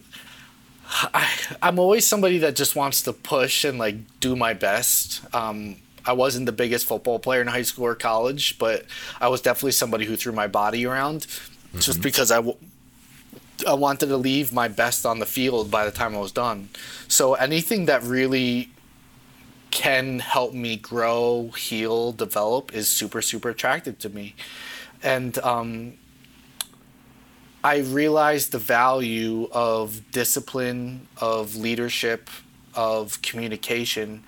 I, 0.90 1.28
I'm 1.62 1.78
always 1.78 2.06
somebody 2.06 2.38
that 2.38 2.56
just 2.56 2.74
wants 2.74 3.02
to 3.02 3.12
push 3.12 3.64
and 3.64 3.78
like 3.78 3.96
do 4.20 4.34
my 4.34 4.54
best. 4.54 5.22
Um, 5.34 5.76
I 6.04 6.12
wasn't 6.12 6.46
the 6.46 6.52
biggest 6.52 6.86
football 6.86 7.18
player 7.18 7.40
in 7.40 7.46
high 7.46 7.62
school 7.62 7.86
or 7.86 7.94
college, 7.94 8.58
but 8.58 8.86
I 9.20 9.28
was 9.28 9.40
definitely 9.40 9.72
somebody 9.72 10.04
who 10.06 10.16
threw 10.16 10.32
my 10.32 10.46
body 10.46 10.86
around, 10.86 11.22
mm-hmm. 11.22 11.78
just 11.78 12.00
because 12.00 12.30
I, 12.30 12.36
w- 12.36 12.56
I 13.68 13.74
wanted 13.74 14.06
to 14.06 14.16
leave 14.16 14.52
my 14.52 14.68
best 14.68 15.04
on 15.04 15.18
the 15.18 15.26
field 15.26 15.70
by 15.70 15.84
the 15.84 15.90
time 15.90 16.14
I 16.14 16.18
was 16.18 16.32
done. 16.32 16.70
So 17.06 17.34
anything 17.34 17.86
that 17.86 18.02
really 18.02 18.70
can 19.70 20.18
help 20.18 20.52
me 20.52 20.76
grow, 20.76 21.50
heal, 21.56 22.12
develop 22.12 22.74
is 22.74 22.88
super 22.88 23.22
super 23.22 23.50
attractive 23.50 23.98
to 24.00 24.08
me, 24.08 24.34
and 25.02 25.38
um, 25.38 25.94
I 27.62 27.78
realized 27.78 28.52
the 28.52 28.58
value 28.58 29.46
of 29.52 30.10
discipline, 30.12 31.06
of 31.18 31.56
leadership, 31.56 32.30
of 32.74 33.20
communication. 33.20 34.22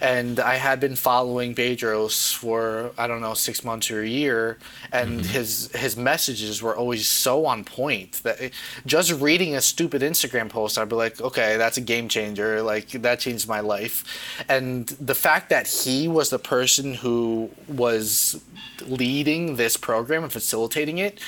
And 0.00 0.40
I 0.40 0.56
had 0.56 0.80
been 0.80 0.96
following 0.96 1.54
Bedros 1.54 2.34
for 2.34 2.92
I 2.96 3.06
don't 3.06 3.20
know 3.20 3.34
six 3.34 3.64
months 3.64 3.90
or 3.90 4.02
a 4.02 4.08
year, 4.08 4.58
and 4.92 5.20
mm-hmm. 5.20 5.28
his 5.28 5.70
his 5.74 5.96
messages 5.96 6.62
were 6.62 6.74
always 6.74 7.06
so 7.06 7.46
on 7.46 7.64
point 7.64 8.20
that 8.22 8.40
it, 8.40 8.54
just 8.86 9.12
reading 9.12 9.54
a 9.54 9.60
stupid 9.60 10.02
Instagram 10.02 10.48
post, 10.48 10.78
I'd 10.78 10.88
be 10.88 10.96
like, 10.96 11.20
okay, 11.20 11.56
that's 11.56 11.76
a 11.76 11.82
game 11.82 12.08
changer. 12.08 12.62
Like 12.62 12.90
that 12.90 13.20
changed 13.20 13.48
my 13.48 13.60
life, 13.60 14.04
and 14.48 14.86
the 14.86 15.14
fact 15.14 15.50
that 15.50 15.66
he 15.66 16.08
was 16.08 16.30
the 16.30 16.38
person 16.38 16.94
who 16.94 17.50
was 17.68 18.40
leading 18.86 19.56
this 19.56 19.76
program 19.76 20.22
and 20.22 20.32
facilitating 20.32 20.98
it, 20.98 21.18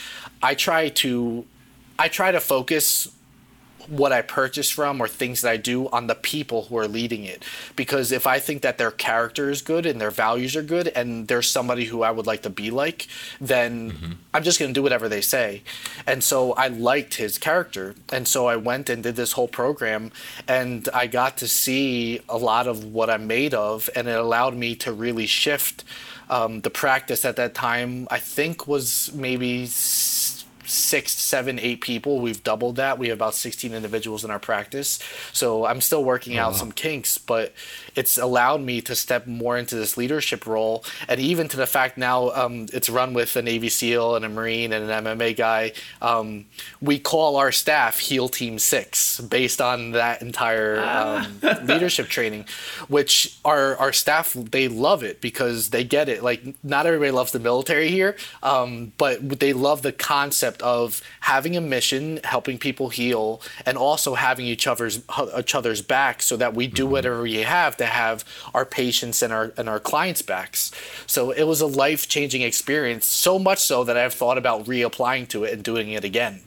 I 0.42 0.54
try 0.54 0.88
to 0.88 1.44
I 1.98 2.08
try 2.08 2.32
to 2.32 2.40
focus 2.40 3.08
what 3.88 4.12
I 4.12 4.22
purchase 4.22 4.70
from 4.70 5.00
or 5.00 5.08
things 5.08 5.42
that 5.42 5.50
I 5.50 5.56
do 5.56 5.88
on 5.88 6.06
the 6.06 6.14
people 6.14 6.64
who 6.64 6.76
are 6.78 6.88
leading 6.88 7.24
it. 7.24 7.44
Because 7.76 8.12
if 8.12 8.26
I 8.26 8.38
think 8.38 8.62
that 8.62 8.78
their 8.78 8.90
character 8.90 9.50
is 9.50 9.62
good 9.62 9.86
and 9.86 10.00
their 10.00 10.10
values 10.10 10.56
are 10.56 10.62
good 10.62 10.88
and 10.88 11.28
there's 11.28 11.50
somebody 11.50 11.84
who 11.84 12.02
I 12.02 12.10
would 12.10 12.26
like 12.26 12.42
to 12.42 12.50
be 12.50 12.70
like, 12.70 13.08
then 13.40 13.92
mm-hmm. 13.92 14.12
I'm 14.34 14.42
just 14.42 14.58
going 14.58 14.72
to 14.72 14.78
do 14.78 14.82
whatever 14.82 15.08
they 15.08 15.20
say. 15.20 15.62
And 16.06 16.22
so 16.22 16.52
I 16.52 16.68
liked 16.68 17.14
his 17.14 17.38
character. 17.38 17.94
And 18.12 18.26
so 18.26 18.46
I 18.46 18.56
went 18.56 18.88
and 18.88 19.02
did 19.02 19.16
this 19.16 19.32
whole 19.32 19.48
program 19.48 20.12
and 20.48 20.88
I 20.94 21.06
got 21.06 21.36
to 21.38 21.48
see 21.48 22.20
a 22.28 22.36
lot 22.36 22.66
of 22.66 22.84
what 22.84 23.10
I'm 23.10 23.26
made 23.26 23.54
of 23.54 23.88
and 23.94 24.08
it 24.08 24.16
allowed 24.16 24.54
me 24.54 24.74
to 24.76 24.92
really 24.92 25.26
shift 25.26 25.84
um, 26.32 26.62
the 26.62 26.70
practice 26.70 27.26
at 27.26 27.36
that 27.36 27.54
time, 27.54 28.08
I 28.10 28.18
think 28.18 28.66
was 28.66 29.12
maybe 29.12 29.66
six, 30.72 31.12
seven, 31.12 31.58
eight 31.58 31.80
people. 31.80 32.20
We've 32.20 32.42
doubled 32.42 32.76
that. 32.76 32.98
We 32.98 33.08
have 33.08 33.18
about 33.18 33.34
16 33.34 33.72
individuals 33.72 34.24
in 34.24 34.30
our 34.30 34.38
practice. 34.38 34.98
So 35.32 35.66
I'm 35.66 35.80
still 35.80 36.04
working 36.04 36.38
oh, 36.38 36.42
out 36.42 36.52
wow. 36.52 36.58
some 36.58 36.72
kinks, 36.72 37.18
but 37.18 37.52
it's 37.94 38.18
allowed 38.18 38.62
me 38.62 38.80
to 38.82 38.94
step 38.94 39.26
more 39.26 39.58
into 39.58 39.74
this 39.74 39.96
leadership 39.96 40.46
role. 40.46 40.84
And 41.08 41.20
even 41.20 41.48
to 41.48 41.56
the 41.56 41.66
fact 41.66 41.98
now 41.98 42.30
um, 42.30 42.66
it's 42.72 42.88
run 42.88 43.14
with 43.14 43.36
a 43.36 43.42
Navy 43.42 43.68
SEAL 43.68 44.16
and 44.16 44.24
a 44.24 44.28
Marine 44.28 44.72
and 44.72 44.90
an 44.90 45.04
MMA 45.04 45.36
guy. 45.36 45.72
Um, 46.00 46.46
we 46.80 46.98
call 46.98 47.36
our 47.36 47.52
staff 47.52 47.98
HEAL 47.98 48.30
Team 48.30 48.58
Six 48.58 49.20
based 49.20 49.60
on 49.60 49.92
that 49.92 50.22
entire 50.22 50.78
ah. 50.80 51.28
um, 51.42 51.66
leadership 51.66 52.08
training, 52.08 52.46
which 52.88 53.38
our, 53.44 53.76
our 53.76 53.92
staff, 53.92 54.32
they 54.32 54.68
love 54.68 55.02
it 55.02 55.20
because 55.20 55.70
they 55.70 55.84
get 55.84 56.08
it. 56.08 56.22
Like, 56.22 56.42
not 56.62 56.86
everybody 56.86 57.10
loves 57.10 57.32
the 57.32 57.38
military 57.38 57.88
here, 57.88 58.16
um, 58.42 58.92
but 58.98 59.40
they 59.40 59.52
love 59.52 59.82
the 59.82 59.92
concept 59.92 60.61
of 60.62 61.02
having 61.20 61.56
a 61.56 61.60
mission, 61.60 62.20
helping 62.24 62.58
people 62.58 62.88
heal, 62.88 63.42
and 63.66 63.76
also 63.76 64.14
having 64.14 64.46
each 64.46 64.66
other's 64.66 65.02
each 65.38 65.54
other's 65.54 65.82
back, 65.82 66.22
so 66.22 66.36
that 66.36 66.54
we 66.54 66.66
do 66.66 66.84
mm-hmm. 66.84 66.92
whatever 66.92 67.22
we 67.22 67.34
have 67.36 67.76
to 67.76 67.86
have 67.86 68.24
our 68.54 68.64
patients 68.64 69.22
and 69.22 69.32
our 69.32 69.52
and 69.56 69.68
our 69.68 69.80
clients' 69.80 70.22
backs. 70.22 70.70
So 71.06 71.30
it 71.30 71.44
was 71.44 71.60
a 71.60 71.66
life 71.66 72.08
changing 72.08 72.42
experience, 72.42 73.06
so 73.06 73.38
much 73.38 73.58
so 73.58 73.84
that 73.84 73.96
I've 73.96 74.14
thought 74.14 74.38
about 74.38 74.64
reapplying 74.64 75.28
to 75.28 75.44
it 75.44 75.52
and 75.52 75.62
doing 75.62 75.90
it 75.90 76.04
again. 76.04 76.42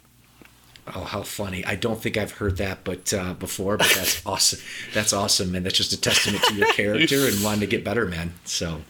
Oh, 0.94 1.04
how 1.04 1.24
funny! 1.24 1.66
I 1.66 1.76
don't 1.76 2.00
think 2.00 2.16
I've 2.16 2.34
heard 2.34 2.58
that, 2.58 2.84
but 2.84 3.12
uh, 3.12 3.34
before, 3.34 3.78
but 3.78 3.92
that's 3.96 4.22
awesome. 4.26 4.60
That's 4.94 5.14
awesome, 5.14 5.56
and 5.56 5.66
that's 5.66 5.78
just 5.78 5.94
a 5.94 6.00
testament 6.00 6.44
to 6.44 6.54
your 6.54 6.68
character 6.74 7.26
and 7.28 7.44
wanting 7.44 7.62
to 7.62 7.68
get 7.68 7.84
better, 7.84 8.06
man. 8.06 8.34
So, 8.44 8.82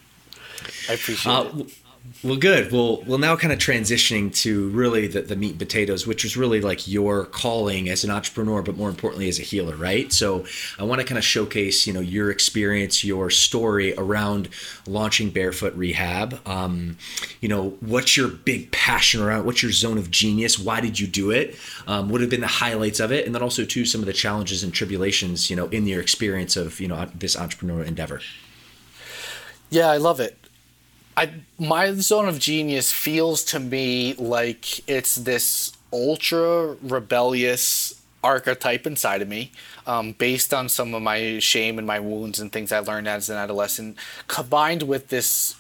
I 0.90 0.94
appreciate 0.94 1.32
uh, 1.32 1.50
it 1.56 1.85
Well, 2.24 2.38
good. 2.38 2.72
Well, 2.72 3.04
well, 3.06 3.18
now 3.18 3.36
kind 3.36 3.54
of 3.54 3.60
transitioning 3.60 4.34
to 4.38 4.70
really 4.70 5.08
the, 5.08 5.22
the 5.22 5.36
meat 5.36 5.52
and 5.52 5.60
potatoes, 5.60 6.08
which 6.08 6.26
is 6.26 6.38
really 6.38 6.62
like 6.62 6.88
your 6.88 7.26
calling 7.26 7.90
as 7.90 8.04
an 8.04 8.12
entrepreneur, 8.12 8.62
but 8.62 8.78
more 8.78 8.90
importantly 8.90 9.28
as 9.28 9.40
a 9.40 9.44
healer, 9.44 9.76
right? 9.76 10.12
So 10.12 10.46
I 10.80 10.84
want 10.84 11.02
to 11.02 11.08
kind 11.08 11.18
of 11.18 11.24
showcase, 11.24 11.86
you 11.86 11.94
know, 11.94 12.00
your 12.00 12.32
experience, 12.32 13.04
your 13.04 13.30
story 13.30 13.94
around 13.96 14.50
launching 14.88 15.30
Barefoot 15.30 15.76
Rehab. 15.76 16.40
Um, 16.48 16.98
you 17.42 17.50
know, 17.50 17.78
what's 17.80 18.16
your 18.16 18.28
big 18.28 18.72
passion 18.72 19.22
around? 19.22 19.46
What's 19.46 19.62
your 19.62 19.72
zone 19.72 19.98
of 19.98 20.10
genius? 20.10 20.58
Why 20.58 20.82
did 20.82 21.00
you 21.00 21.08
do 21.08 21.32
it? 21.32 21.56
Um, 21.88 22.10
what 22.10 22.22
have 22.22 22.30
been 22.30 22.42
the 22.42 22.48
highlights 22.48 23.00
of 23.00 23.12
it? 23.12 23.26
And 23.26 23.36
then 23.36 23.42
also 23.42 23.66
too 23.66 23.86
some 23.86 24.02
of 24.02 24.08
the 24.08 24.14
challenges 24.14 24.64
and 24.64 24.74
tribulations, 24.74 25.50
you 25.50 25.56
know, 25.56 25.68
in 25.68 25.86
your 25.86 26.02
experience 26.02 26.56
of 26.56 26.80
you 26.80 26.88
know 26.88 27.08
this 27.14 27.36
entrepreneurial 27.36 27.86
endeavor. 27.86 28.22
Yeah, 29.70 29.90
I 29.90 29.98
love 29.98 30.20
it. 30.20 30.45
I 31.18 31.32
my 31.58 31.94
zone 31.94 32.28
of 32.28 32.40
genius 32.40 32.92
feels 32.92 33.44
to 33.46 33.60
me 33.60 34.14
like 34.16 34.88
it's 34.90 35.16
this 35.16 35.72
ultra 35.94 36.76
rebellious 36.82 38.02
archetype 38.24 38.88
inside 38.88 39.22
of 39.22 39.28
me, 39.28 39.52
um, 39.86 40.12
based 40.14 40.54
on 40.54 40.68
some 40.68 40.94
of 40.94 41.02
my 41.02 41.40
shame 41.40 41.78
and 41.78 41.86
my 41.86 42.00
wounds 42.00 42.40
and 42.40 42.52
things 42.52 42.72
I 42.72 42.80
learned 42.80 43.08
as 43.08 43.30
an 43.30 43.38
adolescent, 43.38 43.98
combined 44.28 44.84
with 44.84 45.10
this 45.10 45.56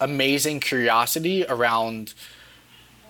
amazing 0.00 0.60
curiosity 0.60 1.44
around 1.48 2.14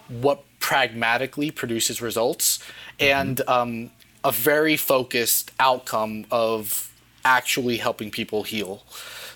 what 0.09 0.43
pragmatically 0.59 1.51
produces 1.51 2.03
results 2.03 2.59
mm-hmm. 2.99 3.21
and 3.21 3.41
um, 3.49 3.91
a 4.25 4.33
very 4.33 4.77
focused 4.77 5.53
outcome 5.61 6.27
of 6.31 6.93
actually 7.25 7.77
helping 7.77 8.11
people 8.11 8.43
heal. 8.43 8.83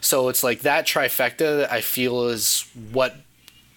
So 0.02 0.28
it's 0.28 0.44
like 0.44 0.60
that 0.60 0.86
trifecta 0.86 1.70
I 1.70 1.80
feel 1.80 2.28
is 2.28 2.68
what 2.92 3.16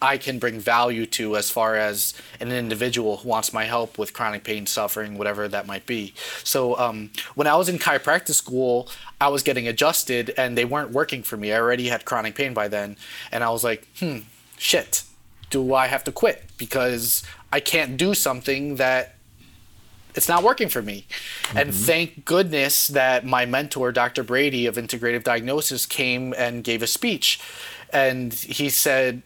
I 0.01 0.17
can 0.17 0.39
bring 0.39 0.59
value 0.59 1.05
to 1.07 1.37
as 1.37 1.49
far 1.49 1.75
as 1.75 2.13
an 2.39 2.51
individual 2.51 3.17
who 3.17 3.29
wants 3.29 3.53
my 3.53 3.63
help 3.63 3.97
with 3.97 4.13
chronic 4.13 4.43
pain, 4.43 4.65
suffering, 4.65 5.17
whatever 5.17 5.47
that 5.47 5.65
might 5.65 5.85
be. 5.85 6.13
So 6.43 6.77
um, 6.77 7.11
when 7.35 7.47
I 7.47 7.55
was 7.55 7.69
in 7.69 7.79
chiropractic 7.79 8.33
school, 8.33 8.89
I 9.21 9.29
was 9.29 9.41
getting 9.41 9.67
adjusted 9.67 10.33
and 10.37 10.57
they 10.57 10.65
weren't 10.65 10.91
working 10.91 11.23
for 11.23 11.37
me. 11.37 11.53
I 11.53 11.59
already 11.59 11.87
had 11.87 12.05
chronic 12.05 12.35
pain 12.35 12.53
by 12.53 12.67
then. 12.67 12.97
And 13.31 13.43
I 13.43 13.49
was 13.49 13.63
like, 13.63 13.87
hmm, 13.99 14.19
shit, 14.57 15.03
do 15.49 15.73
I 15.73 15.87
have 15.87 16.03
to 16.03 16.11
quit? 16.11 16.43
Because 16.57 17.23
I 17.51 17.59
can't 17.59 17.95
do 17.97 18.13
something 18.13 18.75
that 18.75 19.14
it's 20.15 20.27
not 20.27 20.43
working 20.43 20.69
for 20.69 20.81
me. 20.81 21.05
Mm-hmm. 21.43 21.57
And 21.57 21.73
thank 21.73 22.25
goodness 22.25 22.87
that 22.87 23.25
my 23.25 23.45
mentor, 23.45 23.91
Dr. 23.91 24.23
Brady 24.23 24.65
of 24.65 24.75
Integrative 24.75 25.23
Diagnosis, 25.23 25.85
came 25.85 26.33
and 26.37 26.63
gave 26.63 26.81
a 26.81 26.87
speech. 26.87 27.39
And 27.91 28.33
he 28.33 28.69
said, 28.69 29.21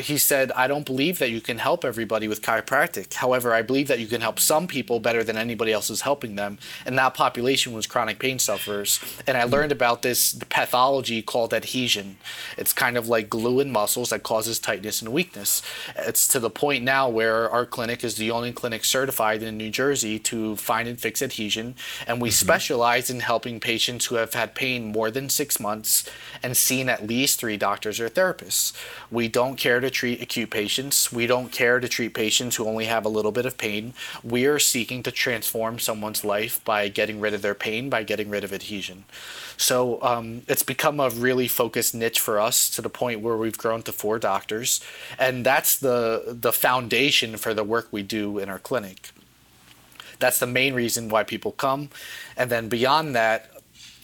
he 0.00 0.18
said, 0.18 0.52
I 0.52 0.66
don't 0.66 0.86
believe 0.86 1.18
that 1.18 1.30
you 1.30 1.40
can 1.40 1.58
help 1.58 1.84
everybody 1.84 2.28
with 2.28 2.42
chiropractic. 2.42 3.14
However, 3.14 3.54
I 3.54 3.62
believe 3.62 3.88
that 3.88 4.00
you 4.00 4.06
can 4.06 4.20
help 4.20 4.38
some 4.38 4.66
people 4.66 5.00
better 5.00 5.22
than 5.22 5.36
anybody 5.36 5.72
else 5.72 5.90
is 5.90 6.02
helping 6.02 6.36
them. 6.36 6.58
And 6.84 6.98
that 6.98 7.14
population 7.14 7.72
was 7.72 7.86
chronic 7.86 8.18
pain 8.18 8.38
sufferers. 8.38 9.00
And 9.26 9.36
I 9.36 9.44
learned 9.44 9.72
about 9.72 10.02
this 10.02 10.34
pathology 10.48 11.22
called 11.22 11.54
adhesion. 11.54 12.16
It's 12.56 12.72
kind 12.72 12.96
of 12.96 13.08
like 13.08 13.30
glue 13.30 13.60
in 13.60 13.70
muscles 13.70 14.10
that 14.10 14.22
causes 14.22 14.58
tightness 14.58 15.02
and 15.02 15.12
weakness. 15.12 15.62
It's 15.96 16.26
to 16.28 16.40
the 16.40 16.50
point 16.50 16.84
now 16.84 17.08
where 17.08 17.50
our 17.50 17.66
clinic 17.66 18.04
is 18.04 18.16
the 18.16 18.30
only 18.30 18.52
clinic 18.52 18.84
certified 18.84 19.42
in 19.42 19.56
New 19.56 19.70
Jersey 19.70 20.18
to 20.20 20.56
find 20.56 20.88
and 20.88 20.98
fix 20.98 21.22
adhesion. 21.22 21.74
And 22.06 22.20
we 22.20 22.28
mm-hmm. 22.28 22.46
specialize 22.46 23.10
in 23.10 23.20
helping 23.20 23.60
patients 23.60 24.06
who 24.06 24.16
have 24.16 24.34
had 24.34 24.54
pain 24.54 24.92
more 24.92 25.10
than 25.10 25.28
six 25.28 25.60
months 25.60 26.08
and 26.42 26.56
seen 26.56 26.88
at 26.88 27.06
least 27.06 27.38
three 27.40 27.56
doctors 27.56 28.00
or 28.00 28.08
therapists. 28.08 28.72
We 29.10 29.28
don't 29.28 29.56
care 29.56 29.80
to 29.80 29.89
treat 29.90 30.22
acute 30.22 30.50
patients. 30.50 31.12
We 31.12 31.26
don't 31.26 31.52
care 31.52 31.80
to 31.80 31.88
treat 31.88 32.14
patients 32.14 32.56
who 32.56 32.66
only 32.66 32.86
have 32.86 33.04
a 33.04 33.08
little 33.08 33.32
bit 33.32 33.46
of 33.46 33.58
pain. 33.58 33.94
We 34.22 34.46
are 34.46 34.58
seeking 34.58 35.02
to 35.02 35.10
transform 35.10 35.78
someone's 35.78 36.24
life 36.24 36.64
by 36.64 36.88
getting 36.88 37.20
rid 37.20 37.34
of 37.34 37.42
their 37.42 37.54
pain, 37.54 37.90
by 37.90 38.02
getting 38.04 38.30
rid 38.30 38.44
of 38.44 38.52
adhesion. 38.52 39.04
So 39.56 40.02
um, 40.02 40.42
it's 40.48 40.62
become 40.62 41.00
a 41.00 41.10
really 41.10 41.46
focused 41.46 41.94
niche 41.94 42.18
for 42.18 42.40
us 42.40 42.70
to 42.70 42.82
the 42.82 42.88
point 42.88 43.20
where 43.20 43.36
we've 43.36 43.58
grown 43.58 43.82
to 43.82 43.92
four 43.92 44.18
doctors, 44.18 44.80
and 45.18 45.44
that's 45.44 45.76
the 45.78 46.22
the 46.40 46.52
foundation 46.52 47.36
for 47.36 47.52
the 47.52 47.62
work 47.64 47.88
we 47.90 48.02
do 48.02 48.38
in 48.38 48.48
our 48.48 48.58
clinic. 48.58 49.10
That's 50.18 50.38
the 50.38 50.46
main 50.46 50.72
reason 50.74 51.08
why 51.10 51.24
people 51.24 51.52
come, 51.52 51.90
and 52.36 52.50
then 52.50 52.68
beyond 52.68 53.14
that, 53.14 53.59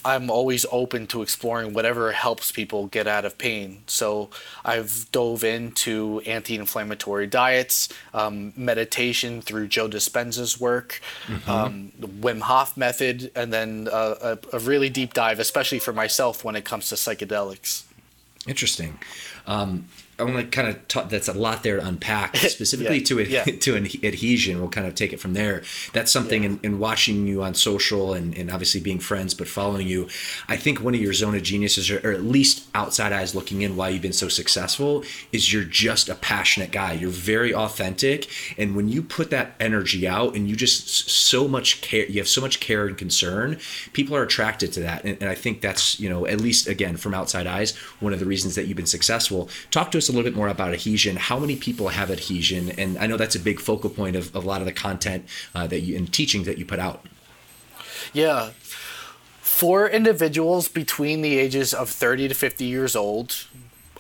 I'm 0.07 0.31
always 0.31 0.65
open 0.71 1.09
to 1.09 1.21
exploring 1.23 1.75
whatever 1.75 2.13
helps 2.13 2.53
people 2.53 2.87
get 2.87 3.09
out 3.09 3.25
of 3.25 3.37
pain. 3.39 3.83
So 3.89 4.31
I've 4.65 5.11
dove 5.11 5.43
into 5.43 6.23
anti-inflammatory 6.25 7.27
diets, 7.27 7.89
um, 8.15 8.53
meditation 8.57 9.43
through 9.43 9.67
Joe 9.67 9.89
Dispenza's 9.89 10.61
work, 10.61 11.01
mm-hmm. 11.27 11.51
um, 11.51 11.93
the 11.99 12.07
Wim 12.07 12.41
Hof 12.41 12.77
method, 12.77 13.33
and 13.35 13.53
then 13.53 13.89
a, 13.93 14.39
a, 14.53 14.61
really 14.61 14.89
deep 14.89 15.13
dive, 15.13 15.41
especially 15.41 15.81
for 15.81 15.93
myself 15.93 16.45
when 16.45 16.55
it 16.55 16.65
comes 16.65 16.89
to 16.91 16.95
psychedelics. 16.95 17.83
Interesting. 18.47 18.99
Um, 19.49 19.87
I 20.19 20.23
want 20.23 20.37
to 20.37 20.45
kind 20.47 20.69
of 20.69 20.89
talk. 20.89 21.11
That's 21.11 21.29
a 21.29 21.35
lot 21.35 21.63
there 21.63 21.77
to 21.77 21.87
unpack, 21.87 22.37
specifically 22.37 22.99
yeah, 22.99 23.05
to 23.05 23.23
yeah. 23.23 23.45
to 23.61 23.77
an 23.77 23.85
adhesion. 23.85 24.59
We'll 24.59 24.71
kind 24.71 24.87
of 24.87 24.95
take 24.95 25.13
it 25.13 25.21
from 25.21 25.35
there. 25.35 25.63
That's 25.93 26.11
something 26.11 26.43
yeah. 26.43 26.51
in, 26.51 26.61
in, 26.63 26.79
watching 26.79 27.27
you 27.27 27.43
on 27.43 27.55
social 27.55 28.15
and, 28.15 28.37
and 28.37 28.51
obviously 28.51 28.81
being 28.81 28.99
friends, 28.99 29.35
but 29.35 29.47
following 29.47 29.87
you. 29.87 30.09
I 30.49 30.57
think 30.57 30.81
one 30.81 30.95
of 30.95 31.01
your 31.01 31.13
zone 31.13 31.35
of 31.35 31.43
geniuses, 31.43 31.91
or, 31.91 31.99
or 31.99 32.13
at 32.13 32.23
least 32.23 32.67
outside 32.75 33.13
eyes 33.13 33.35
looking 33.35 33.61
in, 33.61 33.77
why 33.77 33.91
you've 33.91 34.03
been 34.03 34.13
so 34.13 34.29
successful 34.29 35.05
is 35.33 35.53
you're 35.53 35.65
just 35.65 36.09
a 36.09 36.15
passionate 36.15 36.71
guy. 36.71 36.95
You're 36.95 37.11
very 37.11 37.55
authentic, 37.55 38.29
and 38.57 38.75
when 38.75 38.89
you 38.89 39.03
put 39.03 39.31
that 39.31 39.53
energy 39.61 40.09
out, 40.09 40.35
and 40.35 40.49
you 40.49 40.57
just 40.57 41.11
so 41.11 41.47
much 41.47 41.83
care, 41.83 42.07
you 42.07 42.21
have 42.21 42.29
so 42.29 42.41
much 42.41 42.61
care 42.61 42.87
and 42.87 42.97
concern. 42.97 43.59
People 43.93 44.17
are 44.17 44.23
attracted 44.23 44.73
to 44.73 44.81
that, 44.81 45.05
and, 45.05 45.19
and 45.21 45.29
I 45.29 45.35
think 45.35 45.61
that's 45.61 46.01
you 46.01 46.09
know 46.09 46.27
at 46.27 46.41
least 46.41 46.69
again 46.69 46.97
from 46.97 47.13
outside 47.13 47.47
eyes 47.47 47.77
one 48.01 48.13
of 48.13 48.19
the 48.19 48.27
reasons 48.27 48.55
that 48.55 48.67
you've 48.67 48.77
been 48.77 48.87
successful. 48.87 49.51
Talk 49.71 49.91
to 49.91 49.99
us 49.99 50.06
a 50.09 50.13
little 50.13 50.25
bit 50.25 50.37
more 50.37 50.49
about 50.49 50.73
adhesion. 50.73 51.17
How 51.17 51.39
many 51.39 51.57
people 51.57 51.89
have 51.89 52.11
adhesion? 52.11 52.71
And 52.71 52.99
I 52.99 53.07
know 53.07 53.17
that's 53.17 53.35
a 53.35 53.41
big 53.41 53.61
focal 53.61 53.91
point 53.91 54.17
of, 54.17 54.35
of 54.35 54.45
a 54.45 54.47
lot 54.47 54.61
of 54.61 54.67
the 54.67 54.73
content 54.73 55.27
uh, 55.55 55.67
that 55.67 55.81
you 55.81 55.97
and 55.97 56.13
teaching 56.13 56.45
that 56.45 56.59
you 56.59 56.65
put 56.65 56.79
out. 56.79 57.05
Yeah. 58.13 58.51
For 59.41 59.89
individuals 59.89 60.69
between 60.69 61.23
the 61.23 61.39
ages 61.39 61.73
of 61.73 61.89
30 61.89 62.29
to 62.29 62.35
50 62.35 62.65
years 62.65 62.95
old, 62.95 63.47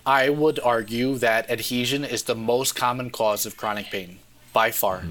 I 0.04 0.28
would 0.28 0.60
argue 0.60 1.16
that 1.16 1.50
adhesion 1.50 2.04
is 2.04 2.24
the 2.24 2.34
most 2.34 2.76
common 2.76 3.10
cause 3.10 3.46
of 3.46 3.56
chronic 3.56 3.86
pain 3.86 4.18
by 4.52 4.70
far. 4.70 4.98
Mm-hmm 4.98 5.10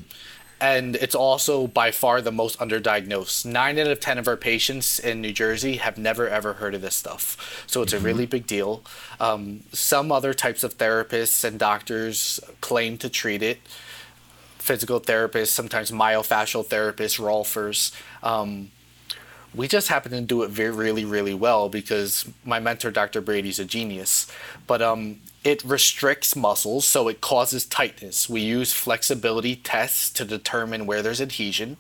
and 0.60 0.96
it's 0.96 1.16
also 1.16 1.68
by 1.68 1.92
far 1.92 2.22
the 2.22 2.32
most 2.32 2.60
underdiagnosed. 2.60 3.46
Nine 3.46 3.78
out 3.80 3.88
of 3.88 4.00
ten 4.00 4.18
of 4.18 4.28
our 4.28 4.38
patients 4.38 5.00
in 5.00 5.22
New 5.22 5.34
Jersey 5.34 5.78
have 5.78 5.98
never 5.98 6.28
ever 6.28 6.54
heard 6.54 6.76
of 6.76 6.82
this 6.82 6.96
stuff, 6.96 7.64
so 7.68 7.82
it's 7.82 7.94
mm-hmm. 7.94 8.06
a 8.06 8.08
really 8.08 8.26
big 8.26 8.48
deal. 8.48 8.84
Um, 9.20 9.62
some 9.72 10.12
other 10.12 10.34
types 10.34 10.64
of 10.64 10.78
therapists 10.78 11.44
and 11.44 11.60
doctors 11.60 12.40
claim 12.62 12.98
to 13.00 13.10
treat 13.10 13.44
it. 13.44 13.60
Physical 14.58 15.00
therapists, 15.00 15.48
sometimes 15.48 15.92
myofascial 15.92 16.66
therapists, 16.66 17.20
rolfers. 17.20 17.92
Um, 18.24 18.72
we 19.56 19.68
just 19.68 19.88
happen 19.88 20.12
to 20.12 20.22
do 20.22 20.44
it 20.44 20.50
very, 20.50 20.72
really, 20.72 21.06
really 21.06 21.34
well 21.34 21.70
because 21.70 22.26
my 22.44 22.60
mentor, 22.60 22.92
Dr. 22.92 23.22
Brady's 23.22 23.60
a 23.60 23.66
genius. 23.66 24.32
But 24.68 24.82
um, 24.82 25.22
it 25.44 25.64
restricts 25.64 26.36
muscles, 26.36 26.86
so 26.86 27.08
it 27.08 27.22
causes 27.22 27.66
tightness. 27.66 28.28
We 28.28 28.42
use 28.42 28.74
flexibility 28.74 29.56
tests 29.56 30.10
to 30.12 30.26
determine 30.26 30.88
where 30.88 31.04
there's 31.04 31.22
adhesion. 31.22 31.78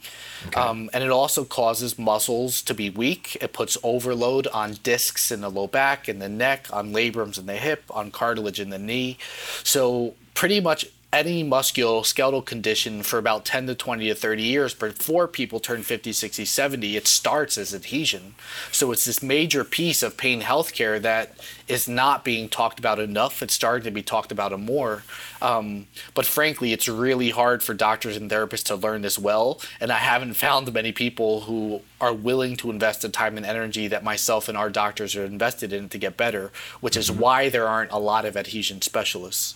Okay. 0.47 0.59
Um, 0.59 0.89
and 0.93 1.03
it 1.03 1.09
also 1.09 1.43
causes 1.43 1.97
muscles 1.97 2.61
to 2.61 2.75
be 2.75 2.91
weak. 2.91 3.37
It 3.41 3.53
puts 3.53 3.75
overload 3.81 4.45
on 4.47 4.73
discs 4.83 5.31
in 5.31 5.41
the 5.41 5.49
low 5.49 5.65
back, 5.65 6.07
in 6.07 6.19
the 6.19 6.29
neck, 6.29 6.67
on 6.71 6.93
labrums 6.93 7.39
in 7.39 7.47
the 7.47 7.55
hip, 7.55 7.83
on 7.89 8.11
cartilage 8.11 8.59
in 8.59 8.69
the 8.69 8.79
knee. 8.79 9.17
So, 9.63 10.13
pretty 10.35 10.59
much 10.59 10.85
any 11.15 11.45
musculoskeletal 11.45 12.45
condition 12.45 13.01
for 13.01 13.17
about 13.17 13.45
10 13.45 13.67
to 13.67 13.73
20 13.73 14.09
to 14.09 14.15
30 14.15 14.43
years 14.43 14.73
before 14.73 15.29
people 15.29 15.61
turn 15.61 15.81
50 15.81 16.11
60 16.11 16.43
70 16.43 16.97
it 16.97 17.07
starts 17.07 17.57
as 17.57 17.73
adhesion. 17.73 18.35
So 18.73 18.91
it's 18.91 19.05
this 19.05 19.23
major 19.23 19.63
piece 19.63 20.03
of 20.03 20.17
pain 20.17 20.41
healthcare 20.41 21.01
that 21.01 21.37
is 21.69 21.87
not 21.87 22.25
being 22.25 22.49
talked 22.49 22.79
about 22.79 22.99
enough. 22.99 23.41
It's 23.41 23.53
starting 23.53 23.85
to 23.85 23.91
be 23.91 24.03
talked 24.03 24.33
about 24.33 24.59
more. 24.59 25.03
Um, 25.41 25.87
but 26.13 26.25
frankly 26.25 26.73
it's 26.73 26.89
really 26.89 27.29
hard 27.29 27.63
for 27.63 27.73
doctors 27.73 28.17
and 28.17 28.29
therapists 28.29 28.65
to 28.65 28.75
learn 28.75 29.01
this 29.01 29.17
well. 29.17 29.61
And 29.79 29.93
i 29.93 29.99
haven't 29.99 30.33
found 30.45 30.73
many 30.73 30.91
people 30.91 31.41
who 31.41 31.81
are 32.01 32.13
willing 32.13 32.57
to 32.57 32.69
invest 32.69 33.03
the 33.03 33.09
time 33.09 33.37
and 33.37 33.45
energy 33.45 33.87
that 33.87 34.03
myself 34.03 34.49
and 34.49 34.57
our 34.57 34.69
doctors 34.69 35.15
are 35.15 35.23
invested 35.23 35.71
in 35.71 35.87
to 35.89 35.97
get 35.97 36.17
better 36.17 36.51
which 36.81 36.97
is 36.97 37.09
mm-hmm. 37.09 37.21
why 37.21 37.49
there 37.49 37.69
aren't 37.69 37.91
a 37.91 37.97
lot 37.97 38.25
of 38.25 38.35
adhesion 38.35 38.81
specialists 38.81 39.55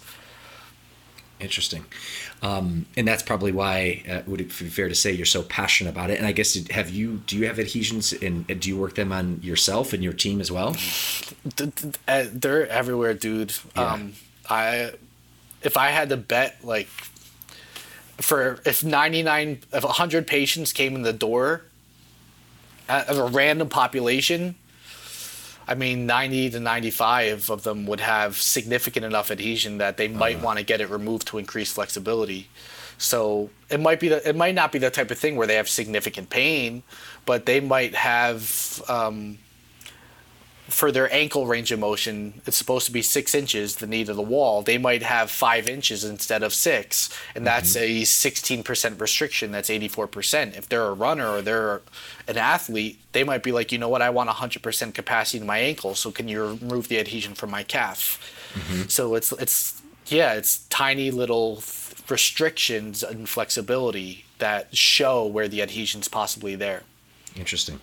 Interesting. 1.39 1.85
Um, 2.41 2.85
and 2.97 3.07
that's 3.07 3.23
probably 3.23 3.51
why 3.51 4.03
uh, 4.09 4.21
would 4.27 4.41
it 4.41 4.47
be 4.47 4.67
fair 4.67 4.89
to 4.89 4.95
say 4.95 5.11
you're 5.11 5.25
so 5.25 5.43
passionate 5.43 5.91
about 5.91 6.09
it? 6.09 6.17
And 6.17 6.27
I 6.27 6.33
guess 6.33 6.55
have 6.69 6.89
you 6.89 7.21
do 7.27 7.37
you 7.37 7.47
have 7.47 7.59
adhesions 7.59 8.11
and 8.11 8.45
do 8.47 8.69
you 8.69 8.77
work 8.77 8.95
them 8.95 9.11
on 9.11 9.39
yourself 9.41 9.93
and 9.93 10.03
your 10.03 10.13
team 10.13 10.41
as 10.41 10.51
well? 10.51 10.75
Uh, 12.07 12.25
they're 12.31 12.67
everywhere, 12.67 13.13
dude. 13.13 13.53
Yeah. 13.75 13.93
Um, 13.93 14.13
I 14.49 14.91
if 15.61 15.77
I 15.77 15.87
had 15.91 16.09
to 16.09 16.17
bet 16.17 16.57
like 16.63 16.87
for 18.17 18.59
if 18.65 18.83
99 18.83 19.59
if 19.71 19.83
100 19.83 20.27
patients 20.27 20.73
came 20.73 20.95
in 20.95 21.03
the 21.03 21.13
door 21.13 21.63
of 22.89 23.17
a 23.17 23.25
random 23.25 23.69
population 23.69 24.55
I 25.69 25.75
mean 25.75 26.07
90 26.07 26.49
to 26.49 26.59
95 26.59 27.51
of 27.51 27.61
them 27.61 27.85
would 27.85 27.99
have 27.99 28.35
significant 28.37 29.05
enough 29.05 29.29
adhesion 29.29 29.77
that 29.77 29.97
they 29.97 30.07
might 30.07 30.37
uh-huh. 30.37 30.45
want 30.45 30.57
to 30.57 30.65
get 30.65 30.81
it 30.81 30.89
removed 30.89 31.27
to 31.27 31.37
increase 31.37 31.71
flexibility. 31.71 32.49
So 32.97 33.51
it 33.69 33.79
might 33.79 33.99
be 33.99 34.09
the, 34.09 34.27
it 34.27 34.35
might 34.35 34.55
not 34.55 34.71
be 34.71 34.79
the 34.79 34.89
type 34.89 35.11
of 35.11 35.19
thing 35.19 35.35
where 35.35 35.45
they 35.45 35.53
have 35.55 35.69
significant 35.69 36.31
pain, 36.31 36.81
but 37.27 37.45
they 37.45 37.59
might 37.59 37.93
have 37.93 38.81
um, 38.89 39.37
for 40.69 40.91
their 40.91 41.11
ankle 41.13 41.45
range 41.45 41.71
of 41.71 41.79
motion, 41.79 42.41
it's 42.45 42.57
supposed 42.57 42.85
to 42.85 42.91
be 42.91 43.01
six 43.01 43.35
inches, 43.35 43.75
the 43.75 43.87
knee 43.87 44.05
to 44.05 44.13
the 44.13 44.21
wall. 44.21 44.61
They 44.61 44.77
might 44.77 45.03
have 45.03 45.29
five 45.29 45.67
inches 45.67 46.03
instead 46.03 46.43
of 46.43 46.53
six, 46.53 47.09
and 47.35 47.45
that's 47.45 47.75
mm-hmm. 47.75 48.01
a 48.01 48.63
16% 48.63 48.99
restriction. 48.99 49.51
That's 49.51 49.69
84%. 49.69 50.57
If 50.57 50.69
they're 50.69 50.85
a 50.85 50.93
runner 50.93 51.29
or 51.29 51.41
they're 51.41 51.81
an 52.27 52.37
athlete, 52.37 52.99
they 53.11 53.23
might 53.23 53.43
be 53.43 53.51
like, 53.51 53.71
you 53.71 53.77
know 53.77 53.89
what, 53.89 54.01
I 54.01 54.09
want 54.09 54.29
100% 54.29 54.93
capacity 54.93 55.39
in 55.39 55.45
my 55.45 55.59
ankle, 55.59 55.95
so 55.95 56.11
can 56.11 56.27
you 56.27 56.45
remove 56.45 56.87
the 56.87 56.99
adhesion 56.99 57.33
from 57.33 57.51
my 57.51 57.63
calf? 57.63 58.19
Mm-hmm. 58.53 58.83
So 58.87 59.15
it's 59.15 59.31
it's 59.33 59.81
yeah, 60.07 60.33
it's 60.33 60.65
tiny 60.69 61.11
little 61.11 61.63
restrictions 62.09 63.03
and 63.03 63.29
flexibility 63.29 64.25
that 64.39 64.75
show 64.75 65.25
where 65.25 65.47
the 65.47 65.61
adhesion's 65.61 66.07
possibly 66.07 66.55
there. 66.55 66.83
Interesting. 67.35 67.79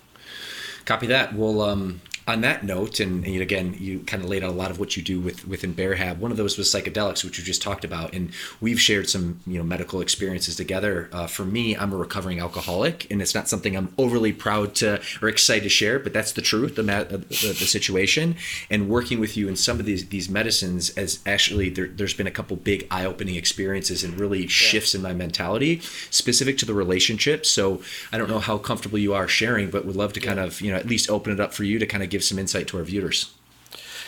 Copy 0.85 1.07
that. 1.09 1.35
We'll 1.35 1.63
um, 1.63 2.01
on 2.29 2.41
that 2.41 2.65
note, 2.65 2.99
and, 2.99 3.25
and, 3.25 3.41
again, 3.41 3.77
you 3.79 4.01
kind 4.01 4.21
of 4.21 4.29
laid 4.29 4.43
out 4.43 4.51
a 4.51 4.53
lot 4.53 4.73
of 4.73 4.81
what 4.81 4.97
you 4.97 5.03
do 5.03 5.21
with 5.21 5.47
within 5.47 5.73
Bearhab. 5.73 6.19
One 6.19 6.33
of 6.33 6.37
those 6.37 6.59
was 6.59 6.69
psychedelics, 6.69 7.25
which 7.25 7.39
you 7.39 7.45
just 7.45 7.63
talked 7.63 7.85
about, 7.85 8.15
and 8.15 8.33
we've 8.61 8.81
shared 8.81 9.09
some 9.09 9.41
you 9.47 9.59
know 9.59 9.65
medical 9.65 10.01
experiences 10.01 10.57
together. 10.57 11.09
Uh, 11.13 11.29
for 11.29 11.45
me, 11.45 11.77
I'm 11.77 11.93
a 11.93 11.97
recovering 11.97 12.41
alcoholic, 12.41 13.09
and 13.13 13.23
it's 13.23 13.35
not 13.35 13.49
something 13.49 13.77
I'm 13.77 13.95
overly 13.97 14.33
proud 14.33 14.75
to 14.77 15.01
or 15.23 15.29
excited 15.29 15.63
to 15.63 15.69
share, 15.69 16.01
but 16.01 16.13
that's 16.13 16.33
the 16.33 16.43
truth, 16.43 16.75
the 16.75 16.83
the, 16.83 17.19
the, 17.19 17.55
situation. 17.67 18.35
And 18.71 18.89
working 18.89 19.21
with 19.21 19.37
you 19.37 19.49
in 19.49 19.55
some 19.55 19.79
of 19.79 19.87
these 19.87 20.09
these 20.09 20.29
medicines, 20.29 20.91
as 20.91 21.21
actually 21.27 21.69
there, 21.69 21.89
has 21.97 22.15
been 22.15 22.27
a 22.27 22.33
couple 22.33 22.57
big 22.57 22.89
eye 22.91 23.05
opening 23.05 23.37
experiences 23.37 24.03
and 24.03 24.19
really 24.19 24.43
yeah. 24.43 24.49
shifts 24.49 24.97
in 24.97 25.03
my 25.03 25.13
mentality 25.13 25.81
specific 26.11 26.59
to 26.59 26.67
the 26.67 26.75
relationship. 26.75 27.47
So 27.47 27.81
I 28.13 28.19
don't 28.19 28.29
know 28.29 28.41
how 28.41 28.59
comfortable 28.59 28.99
you 28.99 29.15
are 29.15 29.29
sharing, 29.29 29.71
but 29.71 29.87
would 29.87 29.95
love 29.95 30.13
to 30.15 30.21
kind 30.21 30.41
of 30.41 30.61
you 30.61 30.73
know 30.73 30.77
at 30.77 30.87
least 30.87 31.09
open 31.09 31.33
it 31.33 31.39
up 31.39 31.55
for 31.55 31.63
you 31.63 31.79
to 31.79 31.87
kind 31.87 32.03
of 32.03 32.11
give 32.11 32.16
some 32.25 32.39
insight 32.39 32.69
to 32.69 32.79
our 32.79 32.85
viewers. 32.85 33.33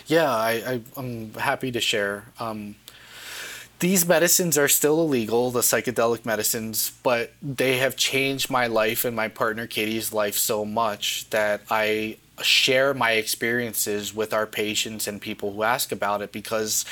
Yeah, 0.06 0.30
I, 0.30 0.80
am 0.96 1.34
happy 1.34 1.70
to 1.70 1.80
share. 1.80 2.24
Um, 2.38 2.76
these 3.80 4.06
medicines 4.06 4.58
are 4.58 4.68
still 4.68 5.00
illegal, 5.00 5.50
the 5.50 5.60
psychedelic 5.60 6.24
medicines, 6.24 6.92
but 7.02 7.32
they 7.42 7.76
have 7.76 7.94
changed 7.94 8.50
my 8.50 8.66
life 8.66 9.04
and 9.04 9.14
my 9.14 9.28
partner 9.28 9.66
Katie's 9.66 10.12
life 10.12 10.34
so 10.34 10.64
much 10.64 11.28
that 11.30 11.62
I 11.70 12.16
share 12.42 12.94
my 12.94 13.12
experiences 13.12 14.14
with 14.14 14.32
our 14.32 14.46
patients 14.46 15.06
and 15.06 15.20
people 15.20 15.52
who 15.52 15.62
ask 15.62 15.92
about 15.92 16.22
it 16.22 16.32
because 16.32 16.84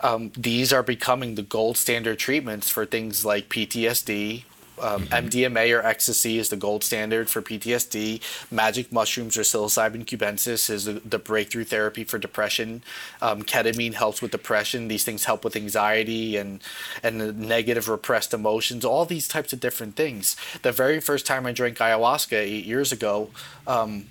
um, 0.00 0.32
these 0.36 0.72
are 0.72 0.82
becoming 0.82 1.34
the 1.34 1.42
gold 1.42 1.76
standard 1.76 2.18
treatments 2.18 2.68
for 2.68 2.86
things 2.86 3.24
like 3.24 3.48
PTSD, 3.48 4.44
um. 4.82 5.06
MDMA 5.06 5.78
or 5.78 5.86
ecstasy 5.86 6.38
is 6.38 6.48
the 6.48 6.56
gold 6.56 6.84
standard 6.84 7.30
for 7.30 7.40
PTSD. 7.40 8.20
Magic 8.50 8.92
mushrooms 8.92 9.36
or 9.36 9.42
psilocybin 9.42 10.04
cubensis 10.04 10.68
is 10.68 10.84
the, 10.84 10.94
the 10.94 11.18
breakthrough 11.18 11.64
therapy 11.64 12.04
for 12.04 12.18
depression. 12.18 12.82
Um, 13.20 13.42
ketamine 13.42 13.94
helps 13.94 14.20
with 14.20 14.32
depression. 14.32 14.88
These 14.88 15.04
things 15.04 15.24
help 15.24 15.44
with 15.44 15.56
anxiety 15.56 16.36
and 16.36 16.60
and 17.02 17.38
negative 17.38 17.88
repressed 17.88 18.34
emotions. 18.34 18.84
All 18.84 19.04
these 19.04 19.28
types 19.28 19.52
of 19.52 19.60
different 19.60 19.96
things. 19.96 20.36
The 20.62 20.72
very 20.72 21.00
first 21.00 21.26
time 21.26 21.46
I 21.46 21.52
drank 21.52 21.78
ayahuasca 21.78 22.36
eight 22.36 22.64
years 22.64 22.92
ago. 22.92 23.30
Um, 23.66 24.06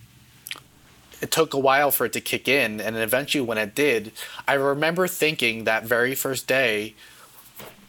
it 1.22 1.30
took 1.30 1.54
a 1.54 1.60
while 1.60 1.92
for 1.92 2.06
it 2.06 2.14
to 2.14 2.22
kick 2.22 2.48
in, 2.48 2.82
and 2.82 2.96
eventually, 2.98 3.46
when 3.46 3.60
it 3.60 3.76
did, 3.76 4.12
I 4.48 4.54
remember 4.54 5.08
thinking 5.08 5.66
that 5.66 5.84
very 5.84 6.16
first 6.16 6.48
day, 6.48 6.96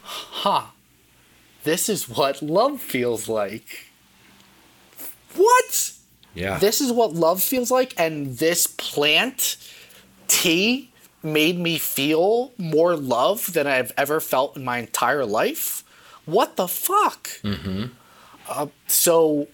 huh, 0.03 0.67
this 1.65 1.89
is 1.89 2.09
what 2.09 2.43
love 2.43 2.81
feels 2.81 3.29
like. 3.29 3.87
What? 5.35 5.93
Yeah. 6.35 6.59
This 6.59 6.81
is 6.81 6.93
what 6.93 7.13
love 7.15 7.43
feels 7.43 7.71
like, 7.71 7.95
and 7.99 8.39
this 8.39 8.67
plant 8.67 9.57
tea 10.29 10.91
made 11.23 11.59
me 11.59 11.79
feel 11.79 12.53
more 12.59 12.97
love 12.97 13.53
than 13.53 13.67
I've 13.67 13.93
ever 13.97 14.21
felt 14.21 14.57
in 14.57 14.65
my 14.65 14.79
entire 14.79 15.25
life. 15.25 15.85
What 16.25 16.57
the 16.57 16.69
fuck? 16.69 17.29
Mm-hmm. 17.43 17.87
Uh, 18.49 18.67
so, 18.87 19.49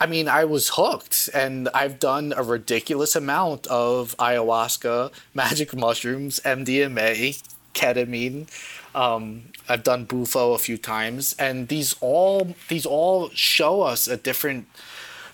I 0.00 0.06
mean, 0.06 0.28
I 0.28 0.44
was 0.44 0.70
hooked, 0.74 1.30
and 1.32 1.68
I've 1.74 1.98
done 1.98 2.32
a 2.36 2.42
ridiculous 2.42 3.14
amount 3.14 3.66
of 3.68 4.16
ayahuasca, 4.18 5.12
magic 5.34 5.76
mushrooms, 5.76 6.40
MDMA, 6.44 7.40
ketamine, 7.74 8.48
um, 8.94 9.44
I've 9.68 9.82
done 9.82 10.04
Bufo 10.04 10.52
a 10.52 10.58
few 10.58 10.76
times, 10.76 11.34
and 11.38 11.68
these 11.68 11.94
all 12.00 12.54
these 12.68 12.86
all 12.86 13.30
show 13.30 13.82
us 13.82 14.08
a 14.08 14.16
different 14.16 14.66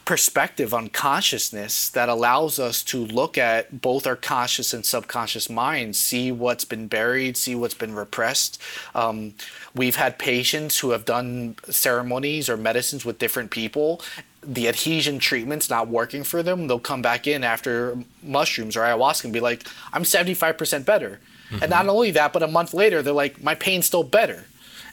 perspective 0.08 0.72
on 0.72 0.88
consciousness 0.88 1.90
that 1.90 2.08
allows 2.08 2.58
us 2.58 2.82
to 2.82 3.04
look 3.04 3.36
at 3.36 3.82
both 3.82 4.06
our 4.06 4.16
conscious 4.16 4.72
and 4.72 4.86
subconscious 4.86 5.50
minds, 5.50 5.98
see 5.98 6.32
what's 6.32 6.64
been 6.64 6.88
buried, 6.88 7.36
see 7.36 7.54
what's 7.54 7.74
been 7.74 7.94
repressed. 7.94 8.58
Um, 8.94 9.34
we've 9.74 9.96
had 9.96 10.18
patients 10.18 10.78
who 10.78 10.92
have 10.92 11.04
done 11.04 11.56
ceremonies 11.68 12.48
or 12.48 12.56
medicines 12.56 13.04
with 13.04 13.18
different 13.18 13.50
people. 13.50 14.00
The 14.42 14.66
adhesion 14.66 15.18
treatment's 15.18 15.68
not 15.68 15.88
working 15.88 16.24
for 16.24 16.42
them. 16.42 16.68
They'll 16.68 16.78
come 16.78 17.02
back 17.02 17.26
in 17.26 17.44
after 17.44 17.98
mushrooms 18.22 18.78
or 18.78 18.80
ayahuasca 18.80 19.24
and 19.24 19.32
be 19.34 19.40
like, 19.40 19.68
I'm 19.92 20.04
75% 20.04 20.86
better. 20.86 21.20
Mm-hmm. 21.50 21.62
And 21.62 21.70
not 21.70 21.88
only 21.88 22.10
that, 22.12 22.32
but 22.32 22.42
a 22.42 22.48
month 22.48 22.74
later, 22.74 23.02
they're 23.02 23.12
like, 23.12 23.42
my 23.42 23.54
pain's 23.54 23.86
still 23.86 24.02
better. 24.02 24.44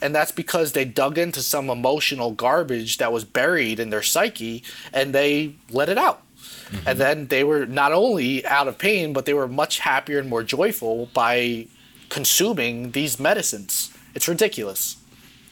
And 0.02 0.14
that's 0.14 0.32
because 0.32 0.74
they 0.74 0.86
dug 0.86 1.18
into 1.18 1.42
some 1.42 1.70
emotional 1.70 2.32
garbage 2.32 2.98
that 2.98 3.12
was 3.12 3.24
buried 3.24 3.80
in 3.80 3.90
their 3.90 4.04
psyche 4.04 4.64
and 4.94 5.14
they 5.14 5.56
let 5.70 5.90
it 5.90 5.98
out. 5.98 6.22
Mm-hmm. 6.70 6.88
And 6.88 7.00
then 7.00 7.28
they 7.28 7.44
were 7.44 7.66
not 7.66 7.92
only 7.92 8.46
out 8.46 8.68
of 8.68 8.78
pain, 8.78 9.14
but 9.14 9.26
they 9.26 9.34
were 9.34 9.48
much 9.48 9.80
happier 9.80 10.20
and 10.20 10.30
more 10.30 10.44
joyful 10.44 11.08
by 11.14 11.68
consuming 12.10 12.92
these 12.92 13.20
medicines. 13.20 13.92
It's 14.14 14.28
ridiculous. 14.28 14.98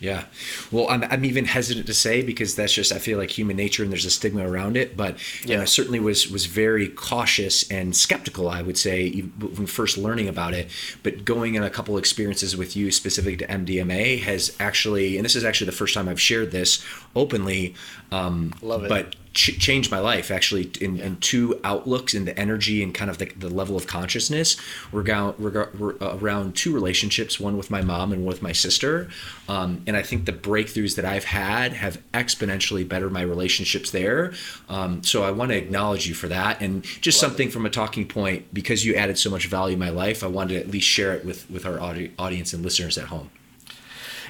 Yeah. 0.04 0.26
Well, 0.70 0.90
I'm, 0.90 1.06
I'm 1.06 1.24
even 1.24 1.46
hesitant 1.46 1.88
to 1.88 1.94
say 1.94 2.24
because 2.24 2.58
that's 2.58 2.74
just 2.74 2.92
I 2.92 3.00
feel 3.00 3.18
like 3.18 3.30
human 3.30 3.56
nature 3.56 3.84
and 3.84 3.92
there's 3.92 4.04
a 4.04 4.10
stigma 4.10 4.46
around 4.46 4.76
it. 4.76 4.98
But 4.98 5.16
yeah. 5.46 5.62
I 5.62 5.64
certainly 5.64 6.02
was 6.02 6.30
was 6.30 6.46
very 6.46 6.90
cautious 6.90 7.72
and 7.72 7.96
skeptical. 7.96 8.50
I 8.50 8.64
would 8.64 8.78
say 8.78 9.22
when 9.22 9.66
first 9.66 9.98
learning 9.98 10.28
about 10.28 10.54
it. 10.54 10.70
But 11.04 11.24
going 11.24 11.56
in 11.56 11.64
a 11.64 11.70
couple 11.70 11.98
experiences 11.98 12.58
with 12.58 12.76
you 12.76 12.92
specific 12.92 13.40
to 13.40 13.48
MDMA 13.48 14.20
has 14.24 14.54
actually, 14.60 15.16
and 15.16 15.24
this 15.24 15.38
is 15.38 15.46
actually 15.46 15.68
the 15.68 15.78
first 15.78 15.94
time 15.94 16.10
I've 16.10 16.20
shared 16.20 16.52
this 16.52 16.84
openly. 17.16 17.74
Um, 18.12 18.54
Love 18.62 18.84
it. 18.84 18.90
But 18.90 19.16
ch- 19.34 19.58
changed 19.60 19.92
my 19.92 20.00
life 20.00 20.32
actually 20.32 20.72
in, 20.80 21.00
in, 21.00 21.18
two 21.18 21.60
outlooks 21.64 22.14
in 22.14 22.26
the 22.26 22.38
energy 22.38 22.84
and 22.84 22.94
kind 22.94 23.10
of 23.10 23.18
the, 23.18 23.26
the 23.38 23.50
level 23.50 23.76
of 23.76 23.88
consciousness. 23.88 24.58
We're, 24.92 25.04
we're 25.38 25.96
around 26.02 26.56
two 26.56 26.74
relationships, 26.74 27.40
one 27.40 27.58
with 27.58 27.70
my 27.72 27.82
mom 27.82 28.12
and 28.12 28.24
one 28.24 28.34
with 28.34 28.42
my 28.42 28.52
sister. 28.52 29.10
Um, 29.48 29.84
and 29.88 29.98
I 29.98 30.02
think 30.02 30.26
the 30.26 30.34
breakthroughs 30.34 30.96
that 30.96 31.06
I've 31.06 31.26
had 31.26 31.74
have 31.74 32.02
exponentially 32.14 32.88
bettered 32.88 33.12
my 33.12 33.22
relationships 33.22 33.92
there. 33.92 34.34
Um, 34.70 35.04
so 35.04 35.24
I 35.24 35.32
want 35.32 35.52
to 35.52 35.58
acknowledge 35.58 36.08
you 36.08 36.14
for 36.14 36.28
that. 36.28 36.62
And 36.62 36.84
just 36.84 37.22
Love 37.22 37.32
something 37.32 37.48
it. 37.48 37.52
from 37.52 37.66
a 37.66 37.70
talking 37.70 38.08
point, 38.08 38.54
because 38.54 38.86
you 38.86 38.96
added 38.96 39.18
so 39.18 39.30
much 39.30 39.48
value 39.48 39.74
in 39.74 39.80
my 39.80 39.90
life, 39.90 40.24
I 40.24 40.28
wanted 40.28 40.56
to 40.56 40.60
at 40.60 40.70
least 40.70 40.88
share 40.88 41.14
it 41.14 41.26
with, 41.26 41.50
with 41.50 41.66
our 41.66 41.80
audi- 41.80 42.12
audience 42.20 42.54
and 42.54 42.64
listeners 42.64 42.98
at 42.98 43.06
home. 43.06 43.30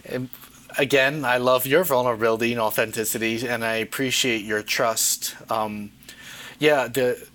And 0.05 0.29
again, 0.77 1.25
I 1.25 1.37
love 1.37 1.65
your 1.65 1.83
vulnerability 1.83 2.51
and 2.51 2.61
authenticity, 2.61 3.47
and 3.47 3.63
I 3.63 3.75
appreciate 3.75 4.43
your 4.43 4.61
trust. 4.61 5.35
Um, 5.49 5.91
yeah, 6.59 6.87
the 6.87 7.25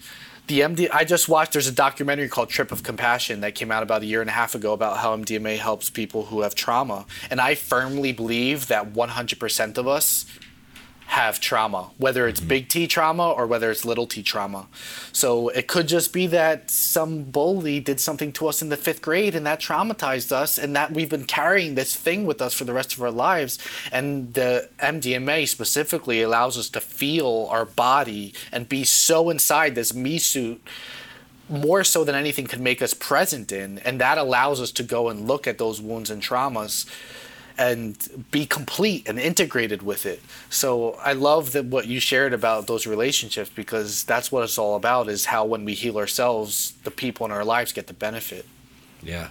the 0.46 0.60
MD. 0.60 0.88
I 0.92 1.04
just 1.04 1.28
watched. 1.28 1.52
There's 1.52 1.66
a 1.66 1.72
documentary 1.72 2.28
called 2.28 2.48
Trip 2.48 2.72
of 2.72 2.82
Compassion 2.82 3.40
that 3.40 3.54
came 3.54 3.70
out 3.70 3.82
about 3.82 4.02
a 4.02 4.06
year 4.06 4.20
and 4.20 4.30
a 4.30 4.32
half 4.32 4.54
ago 4.54 4.72
about 4.72 4.98
how 4.98 5.16
MDMA 5.16 5.58
helps 5.58 5.90
people 5.90 6.26
who 6.26 6.40
have 6.40 6.54
trauma, 6.54 7.06
and 7.30 7.40
I 7.40 7.54
firmly 7.54 8.12
believe 8.12 8.68
that 8.68 8.92
100% 8.92 9.78
of 9.78 9.86
us 9.86 10.24
have 11.08 11.40
trauma, 11.40 11.90
whether 11.96 12.28
it's 12.28 12.38
mm-hmm. 12.38 12.50
big 12.50 12.68
T 12.68 12.86
trauma 12.86 13.30
or 13.30 13.46
whether 13.46 13.70
it's 13.70 13.86
little 13.86 14.06
t 14.06 14.22
trauma. 14.22 14.66
So 15.10 15.48
it 15.48 15.66
could 15.66 15.88
just 15.88 16.12
be 16.12 16.26
that 16.26 16.70
some 16.70 17.24
bully 17.24 17.80
did 17.80 17.98
something 17.98 18.30
to 18.32 18.46
us 18.46 18.60
in 18.60 18.68
the 18.68 18.76
fifth 18.76 19.00
grade 19.00 19.34
and 19.34 19.46
that 19.46 19.58
traumatized 19.58 20.32
us, 20.32 20.58
and 20.58 20.76
that 20.76 20.92
we've 20.92 21.08
been 21.08 21.24
carrying 21.24 21.76
this 21.76 21.96
thing 21.96 22.26
with 22.26 22.42
us 22.42 22.52
for 22.52 22.64
the 22.64 22.74
rest 22.74 22.92
of 22.92 23.02
our 23.02 23.10
lives. 23.10 23.58
And 23.90 24.34
the 24.34 24.68
MDMA 24.80 25.48
specifically 25.48 26.20
allows 26.20 26.58
us 26.58 26.68
to 26.70 26.80
feel 26.80 27.48
our 27.50 27.64
body 27.64 28.34
and 28.52 28.68
be 28.68 28.84
so 28.84 29.30
inside 29.30 29.74
this 29.74 29.94
me 29.94 30.18
suit 30.18 30.62
more 31.48 31.82
so 31.84 32.04
than 32.04 32.14
anything 32.14 32.46
could 32.46 32.60
make 32.60 32.82
us 32.82 32.92
present 32.92 33.50
in 33.50 33.78
and 33.78 33.98
that 33.98 34.18
allows 34.18 34.60
us 34.60 34.70
to 34.70 34.82
go 34.82 35.08
and 35.08 35.26
look 35.26 35.46
at 35.46 35.56
those 35.56 35.80
wounds 35.80 36.10
and 36.10 36.22
traumas 36.22 36.84
and 37.58 38.26
be 38.30 38.46
complete 38.46 39.08
and 39.08 39.18
integrated 39.18 39.82
with 39.82 40.06
it. 40.06 40.22
So 40.48 40.92
i 41.02 41.12
love 41.12 41.52
that 41.52 41.64
what 41.66 41.86
you 41.86 42.00
shared 42.00 42.32
about 42.32 42.66
those 42.66 42.86
relationships 42.86 43.50
because 43.54 44.04
that's 44.04 44.30
what 44.32 44.44
it's 44.44 44.58
all 44.58 44.76
about 44.76 45.08
is 45.08 45.26
how 45.26 45.44
when 45.44 45.64
we 45.64 45.74
heal 45.74 45.98
ourselves 45.98 46.72
the 46.84 46.90
people 46.90 47.26
in 47.26 47.32
our 47.32 47.44
lives 47.44 47.72
get 47.72 47.86
the 47.88 47.94
benefit. 47.94 48.46
Yeah 49.02 49.28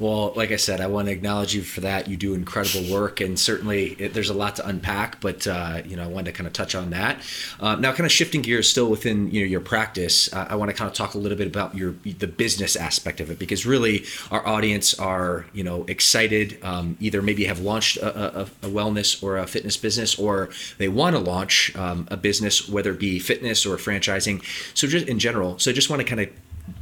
well, 0.00 0.32
like 0.34 0.50
I 0.50 0.56
said, 0.56 0.80
I 0.80 0.86
want 0.86 1.08
to 1.08 1.12
acknowledge 1.12 1.54
you 1.54 1.60
for 1.60 1.82
that. 1.82 2.08
You 2.08 2.16
do 2.16 2.32
incredible 2.32 2.90
work, 2.90 3.20
and 3.20 3.38
certainly 3.38 3.88
it, 3.92 4.14
there's 4.14 4.30
a 4.30 4.34
lot 4.34 4.56
to 4.56 4.66
unpack. 4.66 5.20
But 5.20 5.46
uh, 5.46 5.82
you 5.84 5.94
know, 5.94 6.04
I 6.04 6.06
wanted 6.06 6.32
to 6.32 6.32
kind 6.32 6.46
of 6.46 6.54
touch 6.54 6.74
on 6.74 6.90
that. 6.90 7.20
Uh, 7.60 7.76
now, 7.76 7.92
kind 7.92 8.06
of 8.06 8.10
shifting 8.10 8.40
gears, 8.40 8.68
still 8.68 8.88
within 8.88 9.30
you 9.30 9.42
know 9.42 9.46
your 9.46 9.60
practice, 9.60 10.32
uh, 10.32 10.46
I 10.48 10.56
want 10.56 10.70
to 10.70 10.76
kind 10.76 10.88
of 10.88 10.94
talk 10.94 11.12
a 11.14 11.18
little 11.18 11.36
bit 11.36 11.46
about 11.46 11.74
your 11.74 11.92
the 12.04 12.26
business 12.26 12.76
aspect 12.76 13.20
of 13.20 13.30
it 13.30 13.38
because 13.38 13.66
really 13.66 14.04
our 14.30 14.46
audience 14.46 14.98
are 14.98 15.44
you 15.52 15.62
know 15.62 15.84
excited, 15.86 16.58
um, 16.62 16.96
either 16.98 17.20
maybe 17.20 17.44
have 17.44 17.60
launched 17.60 17.98
a, 17.98 18.40
a, 18.40 18.42
a, 18.42 18.70
wellness 18.70 19.22
or 19.22 19.36
a 19.36 19.46
fitness 19.46 19.76
business, 19.76 20.18
or 20.18 20.48
they 20.78 20.88
want 20.88 21.14
to 21.14 21.20
launch 21.20 21.76
um, 21.76 22.08
a 22.10 22.16
business, 22.16 22.68
whether 22.68 22.92
it 22.92 22.98
be 22.98 23.18
fitness 23.18 23.66
or 23.66 23.76
franchising. 23.76 24.42
So 24.74 24.86
just 24.86 25.08
in 25.08 25.18
general, 25.18 25.58
so 25.58 25.70
I 25.70 25.74
just 25.74 25.90
want 25.90 26.00
to 26.00 26.08
kind 26.08 26.22
of 26.22 26.30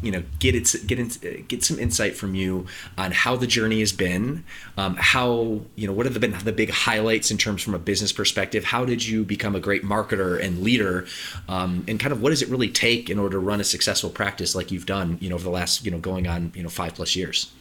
you 0.03 0.11
know 0.11 0.23
get 0.39 0.55
it 0.55 0.75
get 0.87 0.99
in, 0.99 1.45
get 1.49 1.65
some 1.65 1.79
insight 1.79 2.17
from 2.17 2.35
you 2.35 2.67
on 2.97 3.11
how 3.11 3.37
the 3.37 3.47
journey 3.47 3.81
has 3.81 3.93
been 3.93 4.45
um, 4.77 4.97
how 4.97 5.61
you 5.75 5.87
know 5.87 5.93
what 5.93 6.07
have 6.07 6.19
been 6.21 6.37
the 6.45 6.53
big 6.53 6.71
highlights 6.71 7.31
in 7.31 7.39
terms 7.39 7.63
from 7.63 7.75
a 7.75 7.79
business 7.79 8.13
perspective? 8.13 8.65
How 8.65 8.85
did 8.85 9.05
you 9.05 9.25
become 9.25 9.55
a 9.55 9.61
great 9.61 9.83
marketer 9.83 10.41
and 10.43 10.63
leader? 10.63 11.07
Um, 11.49 11.85
and 11.89 11.99
kind 11.99 12.13
of 12.13 12.23
what 12.23 12.31
does 12.31 12.43
it 12.43 12.49
really 12.49 12.69
take 12.69 13.11
in 13.11 13.19
order 13.19 13.33
to 13.33 13.39
run 13.39 13.61
a 13.61 13.65
successful 13.65 14.11
practice 14.11 14.55
like 14.55 14.71
you've 14.71 14.87
done 14.87 15.19
you 15.21 15.29
know 15.29 15.35
over 15.35 15.45
the 15.45 15.51
last 15.51 15.85
you 15.85 15.91
know 15.91 15.99
going 15.99 16.27
on 16.27 16.53
you 16.55 16.63
know 16.63 16.69
five 16.69 16.95
plus 16.95 17.17
years? 17.17 17.53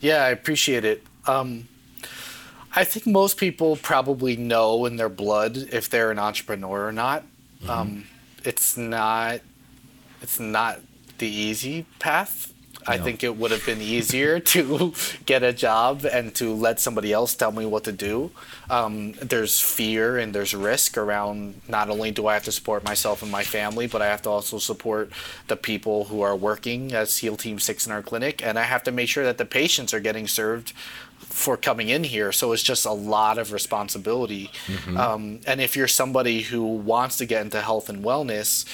Yeah 0.00 0.24
i 0.24 0.30
appreciate 0.30 0.84
it. 0.84 1.02
Um, 1.26 1.68
i 2.74 2.84
think 2.84 3.06
most 3.06 3.36
people 3.36 3.76
probably 3.76 4.36
know 4.36 4.84
in 4.86 4.96
their 4.96 5.08
blood 5.08 5.56
if 5.56 5.88
they're 5.88 6.10
an 6.10 6.18
entrepreneur 6.18 6.86
or 6.86 6.92
not. 6.92 7.24
Mm-hmm. 7.62 7.70
Um, 7.70 8.04
it's 8.44 8.76
not 8.76 9.40
it's 10.20 10.40
not 10.40 10.80
the 11.18 11.28
easy 11.28 11.86
path. 11.98 12.52
I 12.86 12.98
think 12.98 13.22
it 13.22 13.36
would 13.36 13.50
have 13.50 13.64
been 13.64 13.80
easier 13.80 14.40
to 14.40 14.92
get 15.26 15.42
a 15.42 15.52
job 15.52 16.04
and 16.04 16.34
to 16.36 16.52
let 16.52 16.80
somebody 16.80 17.12
else 17.12 17.34
tell 17.34 17.52
me 17.52 17.66
what 17.66 17.84
to 17.84 17.92
do. 17.92 18.30
Um, 18.70 19.12
there's 19.12 19.60
fear 19.60 20.18
and 20.18 20.34
there's 20.34 20.54
risk 20.54 20.96
around 20.96 21.60
not 21.68 21.90
only 21.90 22.10
do 22.10 22.26
I 22.26 22.34
have 22.34 22.44
to 22.44 22.52
support 22.52 22.84
myself 22.84 23.22
and 23.22 23.30
my 23.30 23.44
family, 23.44 23.86
but 23.86 24.02
I 24.02 24.06
have 24.06 24.22
to 24.22 24.30
also 24.30 24.58
support 24.58 25.10
the 25.48 25.56
people 25.56 26.04
who 26.04 26.22
are 26.22 26.34
working 26.34 26.92
as 26.92 27.12
SEAL 27.12 27.36
Team 27.36 27.58
6 27.58 27.86
in 27.86 27.92
our 27.92 28.02
clinic. 28.02 28.44
And 28.44 28.58
I 28.58 28.64
have 28.64 28.82
to 28.84 28.92
make 28.92 29.08
sure 29.08 29.24
that 29.24 29.38
the 29.38 29.44
patients 29.44 29.94
are 29.94 30.00
getting 30.00 30.26
served 30.26 30.72
for 31.18 31.56
coming 31.56 31.88
in 31.88 32.04
here. 32.04 32.32
So 32.32 32.52
it's 32.52 32.62
just 32.62 32.84
a 32.84 32.92
lot 32.92 33.38
of 33.38 33.52
responsibility. 33.52 34.50
Mm-hmm. 34.66 34.96
Um, 34.96 35.40
and 35.46 35.60
if 35.60 35.76
you're 35.76 35.88
somebody 35.88 36.42
who 36.42 36.62
wants 36.62 37.16
to 37.18 37.26
get 37.26 37.42
into 37.42 37.60
health 37.60 37.88
and 37.88 38.04
wellness, 38.04 38.66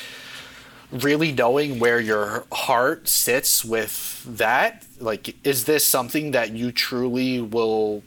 really 0.90 1.32
knowing 1.32 1.78
where 1.78 2.00
your 2.00 2.46
heart 2.50 3.08
sits 3.08 3.64
with 3.64 4.24
that 4.26 4.84
like 5.00 5.36
is 5.44 5.64
this 5.64 5.86
something 5.86 6.30
that 6.30 6.50
you 6.52 6.72
truly 6.72 7.40
will 7.40 8.02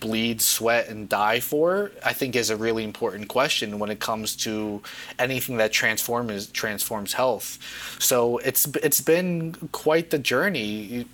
bleed 0.00 0.40
sweat 0.40 0.88
and 0.88 1.08
die 1.08 1.40
for? 1.40 1.90
I 2.04 2.12
think 2.12 2.36
is 2.36 2.50
a 2.50 2.56
really 2.56 2.84
important 2.84 3.28
question 3.28 3.78
when 3.78 3.90
it 3.90 4.00
comes 4.00 4.36
to 4.36 4.82
anything 5.18 5.56
that 5.56 5.72
transforms 5.72 6.48
transforms 6.48 7.12
health. 7.12 7.58
So 7.98 8.38
it's 8.38 8.66
it's 8.82 9.00
been 9.00 9.54
quite 9.72 10.10
the 10.10 10.18
journey. 10.18 11.06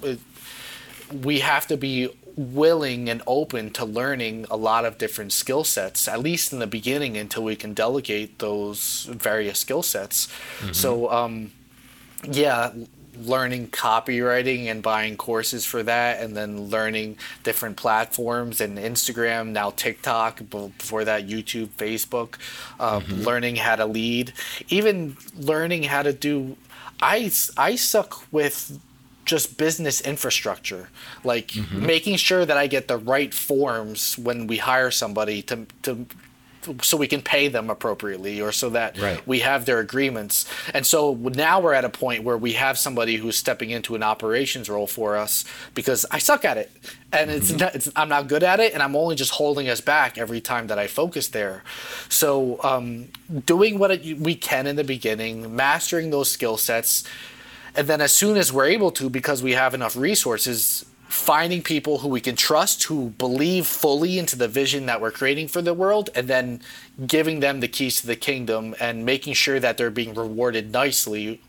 We 1.23 1.41
have 1.41 1.67
to 1.69 1.77
be 1.77 2.09
willing 2.37 3.09
and 3.09 3.23
open 3.27 3.71
to 3.71 3.85
learning 3.85 4.47
a 4.51 4.57
lot 4.57 4.85
of 4.85 4.99
different 4.99 5.33
skill 5.33 5.65
sets, 5.65 6.09
at 6.09 6.21
least 6.21 6.53
in 6.53 6.59
the 6.59 6.67
beginning, 6.67 7.17
until 7.17 7.45
we 7.45 7.57
can 7.57 7.75
delegate 7.75 8.39
those 8.39 9.09
various 9.11 9.59
skill 9.59 9.83
sets. 9.83 10.27
Mm-hmm. 10.61 10.73
So, 10.73 11.11
um, 11.11 11.53
yeah, 12.25 12.73
learning 13.21 13.69
copywriting 13.69 14.67
and 14.67 14.83
buying 14.83 15.17
courses 15.17 15.67
for 15.67 15.83
that, 15.83 16.23
and 16.23 16.37
then 16.37 16.71
learning 16.71 17.19
different 17.43 17.77
platforms 17.77 18.61
and 18.61 18.79
Instagram, 18.79 19.49
now 19.49 19.71
TikTok, 19.71 20.41
before 20.49 21.05
that, 21.05 21.29
YouTube, 21.29 21.69
Facebook, 21.69 22.37
um, 22.81 23.03
mm-hmm. 23.03 23.23
learning 23.23 23.57
how 23.57 23.77
to 23.77 23.87
lead, 23.87 24.33
even 24.69 25.17
learning 25.37 25.85
how 25.85 26.03
to 26.03 26.13
do. 26.13 26.57
I, 27.01 27.31
I 27.57 27.77
suck 27.77 28.25
with 28.33 28.79
just 29.25 29.57
business 29.57 30.01
infrastructure 30.01 30.89
like 31.25 31.49
mm-hmm. 31.49 31.87
making 31.87 32.17
sure 32.17 32.45
that 32.45 32.57
i 32.57 32.67
get 32.67 32.89
the 32.89 32.97
right 32.97 33.33
forms 33.33 34.19
when 34.19 34.47
we 34.47 34.57
hire 34.57 34.91
somebody 34.91 35.43
to 35.43 35.67
to 35.83 36.07
so 36.81 36.97
we 36.97 37.09
can 37.09 37.23
pay 37.23 37.49
them 37.49 37.71
appropriately 37.71 38.41
or 38.41 38.53
so 38.53 38.71
that 38.71 38.99
right. 38.99 39.27
we 39.27 39.41
have 39.41 39.65
their 39.65 39.81
agreements 39.81 40.49
and 40.73 40.87
so 40.87 41.15
now 41.15 41.61
we're 41.61 41.73
at 41.73 41.85
a 41.85 41.89
point 41.89 42.23
where 42.23 42.39
we 42.39 42.53
have 42.53 42.79
somebody 42.79 43.17
who's 43.17 43.37
stepping 43.37 43.71
into 43.71 43.95
an 43.95 44.03
operations 44.03 44.71
role 44.71 44.87
for 44.87 45.17
us 45.17 45.45
because 45.75 46.07
i 46.11 46.19
suck 46.19 46.45
at 46.45 46.57
it 46.57 46.71
and 47.13 47.31
mm-hmm. 47.31 47.39
it's, 47.39 47.53
not, 47.53 47.75
it's, 47.75 47.91
i'm 47.97 48.09
not 48.09 48.29
good 48.29 48.43
at 48.43 48.61
it 48.61 48.73
and 48.75 48.83
i'm 48.83 48.95
only 48.95 49.17
just 49.17 49.33
holding 49.33 49.69
us 49.69 49.81
back 49.81 50.19
every 50.19 50.41
time 50.41 50.69
that 50.69 50.79
i 50.79 50.87
focus 50.87 51.29
there 51.29 51.65
so 52.09 52.63
um, 52.63 53.09
doing 53.45 53.79
what 53.79 53.91
it, 53.91 54.19
we 54.19 54.35
can 54.35 54.67
in 54.67 54.77
the 54.77 54.85
beginning 54.85 55.55
mastering 55.57 56.11
those 56.11 56.31
skill 56.31 56.57
sets 56.57 57.05
and 57.75 57.87
then 57.87 58.01
as 58.01 58.13
soon 58.13 58.37
as 58.37 58.53
we're 58.53 58.67
able 58.67 58.91
to, 58.93 59.09
because 59.09 59.43
we 59.43 59.53
have 59.53 59.75
enough 59.75 59.97
resources, 59.97 60.85
finding 61.09 61.63
people 61.63 61.99
who 61.99 62.09
we 62.09 62.21
can 62.21 62.37
trust, 62.37 62.85
who 62.85 63.11
believe 63.11 63.67
fully 63.67 64.19
into 64.19 64.37
the 64.37 64.49
vision 64.49 64.87
that 64.87 65.01
we're 65.01 65.11
creating 65.11 65.49
for 65.49 65.63
the 65.63 65.75
world, 65.75 66.11
and 66.15 66.29
then 66.29 66.61
giving 67.07 67.41
them 67.41 67.61
the 67.61 67.69
keys 67.69 68.01
to 68.01 68.07
the 68.07 68.17
kingdom 68.17 68.75
and 68.81 69.05
making 69.05 69.35
sure 69.35 69.61
that 69.61 69.77
they're 69.77 69.91
being 69.91 70.15
rewarded 70.15 70.73
nicely, 70.73 71.41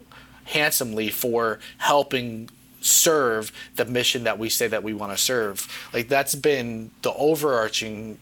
handsomely 0.46 1.10
for 1.10 1.60
helping 1.78 2.50
serve 2.82 3.52
the 3.76 3.86
mission 3.86 4.26
that 4.26 4.38
we 4.38 4.50
say 4.50 4.68
that 4.68 4.84
we 4.84 4.94
want 4.94 5.12
to 5.12 5.18
serve. 5.18 5.68
Like 5.94 6.10
that's 6.10 6.36
been 6.36 6.92
the 7.02 7.14
overarching 7.14 8.20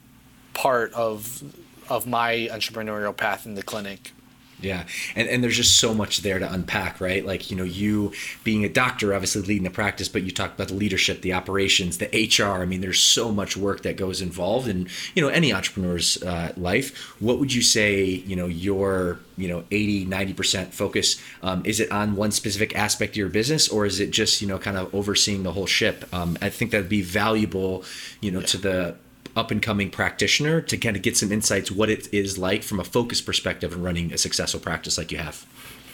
part 0.53 0.93
of 0.93 1.43
of 1.89 2.07
my 2.07 2.47
entrepreneurial 2.51 3.15
path 3.15 3.45
in 3.45 3.55
the 3.55 3.63
clinic. 3.63 4.13
Yeah. 4.62 4.86
And, 5.15 5.28
and 5.28 5.43
there's 5.43 5.58
just 5.58 5.78
so 5.78 5.93
much 5.93 6.19
there 6.19 6.39
to 6.39 6.52
unpack, 6.52 7.02
right? 7.02 7.26
Like, 7.26 7.50
you 7.50 7.58
know, 7.58 7.63
you 7.63 8.13
being 8.43 8.63
a 8.63 8.69
doctor, 8.69 9.13
obviously 9.13 9.41
leading 9.41 9.63
the 9.63 9.69
practice, 9.69 10.08
but 10.08 10.24
you 10.24 10.32
talked 10.32 10.56
about 10.56 10.67
the 10.67 10.76
leadership, 10.76 11.21
the 11.21 11.34
operations, 11.34 11.97
the 11.97 12.08
HR. 12.08 12.62
I 12.62 12.65
mean, 12.65 12.82
there's 12.82 13.00
so 13.00 13.32
much 13.32 13.58
work 13.58 13.82
that 13.82 13.97
goes 13.97 14.21
involved 14.21 14.67
in, 14.67 14.88
you 15.15 15.21
know, 15.21 15.30
any 15.30 15.52
entrepreneur's 15.52 16.21
uh, 16.24 16.54
life. 16.58 16.95
What 17.19 17.39
would 17.39 17.54
you 17.54 17.62
say, 17.62 18.04
you 18.04 18.36
know, 18.36 18.45
your, 18.45 19.19
you 19.38 19.47
know, 19.47 19.63
80, 19.71 20.06
90% 20.06 20.74
focus? 20.74 21.21
Um, 21.41 21.63
is 21.65 21.80
it 21.80 21.91
on 21.91 22.15
one 22.15 22.32
specific 22.32 22.76
aspect 22.76 23.13
of 23.13 23.17
your 23.17 23.30
business 23.30 23.67
or 23.67 23.86
is 23.86 24.00
it 24.00 24.12
just, 24.12 24.41
you 24.41 24.47
know, 24.47 24.60
kind 24.60 24.78
of 24.78 24.93
overseeing 24.93 25.43
the 25.43 25.54
whole 25.54 25.65
ship? 25.65 26.08
Um, 26.13 26.38
I 26.41 26.50
think 26.50 26.71
that'd 26.71 26.89
be 26.89 27.02
valuable, 27.02 27.84
you 28.21 28.32
know, 28.32 28.39
yeah. 28.41 28.45
to 28.47 28.58
the, 28.58 28.95
up 29.35 29.51
and 29.51 29.61
coming 29.61 29.89
practitioner 29.89 30.61
to 30.61 30.77
kind 30.77 30.95
of 30.95 31.01
get 31.01 31.17
some 31.17 31.31
insights 31.31 31.71
what 31.71 31.89
it 31.89 32.13
is 32.13 32.37
like 32.37 32.63
from 32.63 32.79
a 32.79 32.83
focus 32.83 33.21
perspective 33.21 33.73
and 33.73 33.83
running 33.83 34.11
a 34.13 34.17
successful 34.17 34.59
practice 34.59 34.97
like 34.97 35.11
you 35.11 35.17
have. 35.17 35.45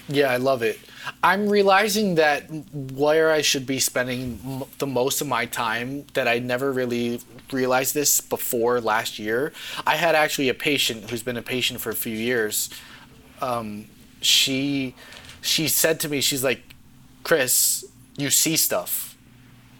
Yeah, 0.10 0.32
I 0.32 0.38
love 0.38 0.64
it. 0.64 0.80
I'm 1.22 1.50
realizing 1.50 2.16
that 2.16 2.50
where 2.94 3.32
I 3.32 3.42
should 3.42 3.66
be 3.66 3.80
spending 3.80 4.66
the 4.78 4.88
most 4.88 5.20
of 5.20 5.28
my 5.28 5.46
time 5.46 6.06
that 6.14 6.28
I 6.28 6.40
never 6.40 6.72
really 6.72 7.20
realized 7.52 7.94
this 7.94 8.22
before 8.22 8.80
last 8.80 9.20
year. 9.20 9.52
I 9.86 9.96
had 9.96 10.16
actually 10.16 10.50
a 10.50 10.54
patient 10.54 11.10
who's 11.10 11.24
been 11.24 11.38
a 11.38 11.42
patient 11.42 11.82
for 11.82 11.90
a 11.90 11.96
few 11.96 12.16
years. 12.16 12.70
Um, 13.42 13.86
she 14.22 14.96
she 15.42 15.68
said 15.68 16.00
to 16.02 16.10
me, 16.10 16.22
she's 16.22 16.44
like, 16.44 16.62
Chris, 17.24 17.86
you 18.18 18.30
see 18.30 18.58
stuff, 18.58 19.18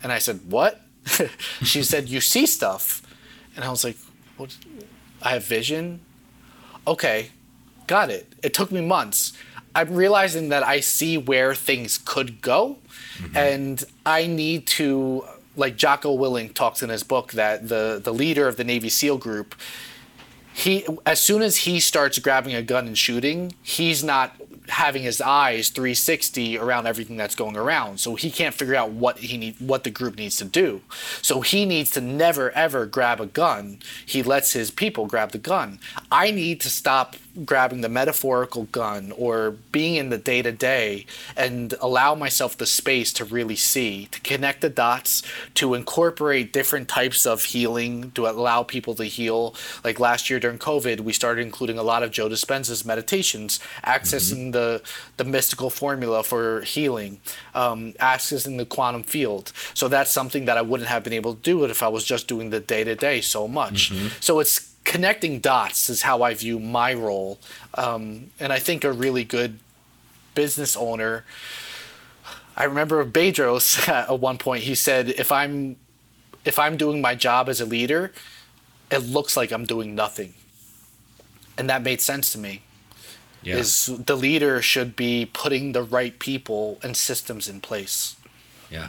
and 0.04 0.12
I 0.12 0.20
said, 0.20 0.42
what? 0.50 0.82
she 1.64 1.84
said, 1.84 2.10
you 2.10 2.22
see 2.22 2.46
stuff. 2.46 3.02
And 3.58 3.66
I 3.66 3.70
was 3.70 3.84
like, 3.84 3.98
what? 4.38 4.56
I 5.22 5.32
have 5.32 5.44
vision? 5.44 6.00
Okay, 6.86 7.32
got 7.88 8.10
it. 8.10 8.32
It 8.44 8.54
took 8.54 8.72
me 8.72 8.82
months. 8.82 9.34
I'm 9.76 9.94
realizing 9.94 10.50
that 10.50 10.64
I 10.64 10.80
see 10.80 11.18
where 11.18 11.54
things 11.54 11.98
could 11.98 12.42
go, 12.42 12.78
mm-hmm. 13.18 13.36
and 13.36 13.84
I 14.06 14.28
need 14.28 14.66
to, 14.68 15.26
like 15.56 15.76
Jocko 15.76 16.18
Willink 16.18 16.54
talks 16.54 16.82
in 16.82 16.90
his 16.90 17.04
book, 17.04 17.34
that 17.34 17.68
the, 17.68 18.00
the 18.02 18.14
leader 18.14 18.48
of 18.48 18.58
the 18.58 18.64
Navy 18.64 18.90
SEAL 18.90 19.18
group, 19.18 19.56
he 20.54 20.86
as 21.06 21.20
soon 21.20 21.42
as 21.42 21.58
he 21.58 21.80
starts 21.80 22.18
grabbing 22.20 22.56
a 22.56 22.62
gun 22.64 22.88
and 22.88 22.98
shooting, 22.98 23.54
he's 23.62 24.04
not 24.04 24.36
having 24.70 25.04
his 25.04 25.22
eyes 25.22 25.70
360 25.70 26.58
around 26.58 26.88
everything 26.88 27.18
that's 27.18 27.36
going 27.36 27.56
around. 27.56 28.00
So 28.00 28.16
he 28.16 28.30
can't 28.30 28.54
figure 28.54 28.76
out 28.76 28.92
what 28.92 29.20
he 29.20 29.38
need 29.38 29.56
what 29.60 29.84
the 29.84 29.90
group 29.90 30.18
needs 30.18 30.38
to 30.38 30.46
do. 30.46 30.82
So 31.22 31.42
he 31.42 31.66
needs 31.66 31.92
to 31.92 32.02
never 32.02 32.52
ever 32.52 32.86
grab 32.86 33.20
a 33.20 33.26
gun. 33.26 33.80
He 34.06 34.24
lets 34.24 34.54
his 34.54 34.72
people 34.72 35.06
grab 35.06 35.32
the 35.32 35.38
gun. 35.38 35.80
I 36.12 36.32
need 36.32 36.62
to 36.62 36.70
stop 36.70 37.16
grabbing 37.46 37.82
the 37.82 37.90
metaphorical 37.90 38.64
gun 38.66 39.14
or 39.18 39.52
being 39.72 39.96
in 39.96 40.10
the 40.10 40.18
day 40.18 40.42
to 40.42 40.52
day 40.52 41.06
and 41.36 41.74
allow 41.82 42.16
myself 42.16 42.58
the 42.58 42.66
space 42.66 43.14
to 43.14 43.26
really 43.26 43.56
see, 43.56 44.08
to 44.08 44.20
connect 44.22 44.62
the 44.62 44.70
dots, 44.70 45.24
to 45.54 45.74
incorporate 45.74 46.54
different 46.54 46.88
types 46.88 47.26
of 47.26 47.44
healing, 47.44 48.12
to 48.12 48.28
allow 48.28 48.64
people 48.64 48.96
to 48.96 49.06
heal. 49.06 49.56
Like 49.84 50.00
last 50.00 50.30
year 50.30 50.40
during 50.40 50.58
COVID, 50.58 51.02
we 51.02 51.14
started 51.14 51.42
including 51.42 51.78
a 51.78 51.84
lot 51.84 52.04
of 52.04 52.12
Joe 52.12 52.30
Dispenza's 52.30 52.86
meditations, 52.86 53.60
accessing 53.84 54.38
mm-hmm. 54.38 54.52
the, 54.52 54.82
the 55.18 55.24
mystical 55.24 55.70
formula 55.70 56.24
for 56.24 56.62
healing, 56.62 57.20
um, 57.54 57.94
accessing 57.94 58.58
the 58.58 58.66
quantum 58.66 59.04
field. 59.04 59.52
So 59.74 59.88
that's 59.88 60.12
something 60.12 60.46
that 60.46 60.58
I 60.58 60.62
wouldn't 60.62 60.90
have 60.90 61.04
been 61.04 61.14
able 61.14 61.36
to 61.36 61.42
do 61.42 61.64
it 61.64 61.72
if 61.72 61.84
I 61.84 61.88
was 61.88 62.04
just 62.04 62.28
doing 62.28 62.50
the 62.50 62.60
day 62.60 62.84
to 62.84 62.96
day 62.96 63.22
so 63.22 63.48
much. 63.48 63.92
Mm-hmm. 63.92 64.08
So 64.20 64.40
it's 64.40 64.67
connecting 64.88 65.40
dots 65.40 65.90
is 65.90 66.02
how 66.02 66.24
I 66.24 66.34
view 66.34 66.60
my 66.60 66.94
role. 66.94 67.38
Um, 67.76 68.32
and 68.40 68.52
I 68.52 68.58
think 68.58 68.84
a 68.84 68.92
really 68.92 69.26
good 69.26 69.60
business 70.34 70.76
owner. 70.76 71.26
I 72.56 72.64
remember 72.64 73.06
Bedros 73.06 73.88
at 74.10 74.20
one 74.20 74.40
point. 74.40 74.64
He 74.64 74.74
said, 74.74 75.10
"If 75.10 75.32
I'm, 75.32 75.76
if 76.46 76.58
I'm 76.58 76.78
doing 76.78 77.02
my 77.02 77.14
job 77.14 77.50
as 77.50 77.62
a 77.62 77.66
leader, 77.66 78.14
it 78.90 79.00
looks 79.00 79.38
like 79.38 79.52
I'm 79.52 79.66
doing 79.66 79.94
nothing," 79.94 80.34
and 81.58 81.70
that 81.70 81.84
made 81.84 82.02
sense 82.02 82.32
to 82.32 82.40
me. 82.40 82.64
Yeah. 83.44 83.58
Is 83.58 83.86
the 83.86 84.16
leader 84.16 84.62
should 84.62 84.96
be 84.96 85.30
putting 85.32 85.74
the 85.74 85.84
right 85.84 86.18
people 86.18 86.80
and 86.82 86.98
systems 86.98 87.48
in 87.48 87.62
place. 87.62 88.16
Yeah. 88.72 88.88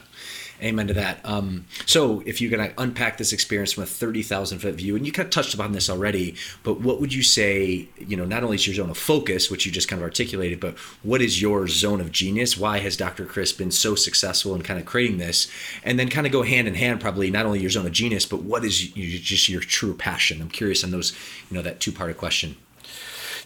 Amen 0.60 0.88
to 0.88 0.94
that. 0.94 1.20
Um, 1.24 1.66
so, 1.86 2.20
if 2.26 2.40
you're 2.40 2.50
going 2.50 2.68
to 2.68 2.82
unpack 2.82 3.16
this 3.16 3.32
experience 3.32 3.72
from 3.72 3.84
a 3.84 3.86
30,000 3.86 4.58
foot 4.58 4.74
view, 4.74 4.96
and 4.96 5.06
you 5.06 5.12
kind 5.12 5.26
of 5.26 5.30
touched 5.30 5.54
upon 5.54 5.70
this 5.70 5.88
already, 5.88 6.34
but 6.64 6.80
what 6.80 7.00
would 7.00 7.14
you 7.14 7.22
say, 7.22 7.88
you 7.98 8.16
know, 8.16 8.24
not 8.24 8.42
only 8.42 8.56
is 8.56 8.66
your 8.66 8.74
zone 8.74 8.90
of 8.90 8.98
focus, 8.98 9.50
which 9.50 9.66
you 9.66 9.70
just 9.70 9.88
kind 9.88 10.02
of 10.02 10.04
articulated, 10.04 10.58
but 10.58 10.76
what 11.04 11.22
is 11.22 11.40
your 11.40 11.68
zone 11.68 12.00
of 12.00 12.10
genius? 12.10 12.58
Why 12.58 12.78
has 12.78 12.96
Dr. 12.96 13.24
Chris 13.24 13.52
been 13.52 13.70
so 13.70 13.94
successful 13.94 14.54
in 14.56 14.62
kind 14.62 14.80
of 14.80 14.86
creating 14.86 15.18
this? 15.18 15.48
And 15.84 15.96
then 15.96 16.08
kind 16.08 16.26
of 16.26 16.32
go 16.32 16.42
hand 16.42 16.66
in 16.66 16.74
hand, 16.74 17.00
probably 17.00 17.30
not 17.30 17.46
only 17.46 17.60
your 17.60 17.70
zone 17.70 17.86
of 17.86 17.92
genius, 17.92 18.26
but 18.26 18.42
what 18.42 18.64
is 18.64 18.80
just 18.80 19.48
your 19.48 19.60
true 19.60 19.94
passion? 19.94 20.42
I'm 20.42 20.50
curious 20.50 20.82
on 20.82 20.90
those, 20.90 21.12
you 21.50 21.56
know, 21.56 21.62
that 21.62 21.78
two 21.78 21.92
part 21.92 22.16
question. 22.16 22.56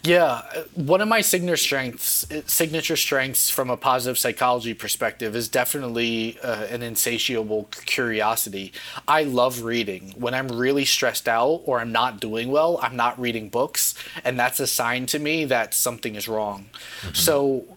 Yeah, 0.05 0.41
one 0.73 0.99
of 0.99 1.07
my 1.07 1.21
signature 1.21 1.55
strengths, 1.55 2.25
signature 2.45 2.97
strengths 2.97 3.49
from 3.49 3.69
a 3.69 3.77
positive 3.77 4.17
psychology 4.17 4.73
perspective, 4.73 5.33
is 5.33 5.47
definitely 5.47 6.37
uh, 6.43 6.65
an 6.65 6.81
insatiable 6.81 7.69
curiosity. 7.85 8.73
I 9.07 9.23
love 9.23 9.63
reading. 9.63 10.13
When 10.17 10.33
I'm 10.33 10.49
really 10.49 10.83
stressed 10.83 11.29
out 11.29 11.61
or 11.63 11.79
I'm 11.79 11.93
not 11.93 12.19
doing 12.19 12.51
well, 12.51 12.79
I'm 12.81 12.97
not 12.97 13.17
reading 13.17 13.47
books, 13.47 13.95
and 14.25 14.37
that's 14.37 14.59
a 14.59 14.67
sign 14.67 15.05
to 15.05 15.19
me 15.19 15.45
that 15.45 15.73
something 15.73 16.15
is 16.15 16.27
wrong. 16.27 16.65
Mm-hmm. 17.01 17.13
So 17.13 17.72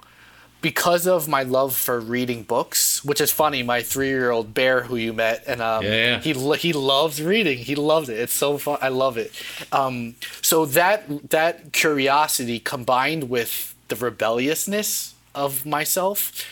because 0.67 1.07
of 1.07 1.29
my 1.29 1.45
love 1.45 1.77
for 1.77 2.01
reading 2.01 2.43
books, 2.43 3.05
which 3.05 3.21
is 3.21 3.31
funny. 3.31 3.63
My 3.63 3.83
three-year-old 3.83 4.53
bear, 4.53 4.83
who 4.83 4.97
you 4.97 5.13
met, 5.13 5.45
and 5.47 5.63
um, 5.63 5.85
yeah, 5.85 5.91
yeah. 5.91 6.19
he 6.19 6.33
he 6.57 6.73
loves 6.73 7.23
reading. 7.23 7.59
He 7.59 7.77
loves 7.77 8.09
it. 8.09 8.19
It's 8.19 8.33
so 8.33 8.59
fun. 8.59 8.77
I 8.83 8.89
love 8.89 9.17
it. 9.17 9.31
Um, 9.71 10.17
so 10.43 10.67
that 10.67 11.31
that 11.31 11.73
curiosity 11.73 12.59
combined 12.59 13.31
with 13.31 13.77
the 13.87 13.95
rebelliousness 13.95 15.15
of 15.37 15.65
myself, 15.65 16.45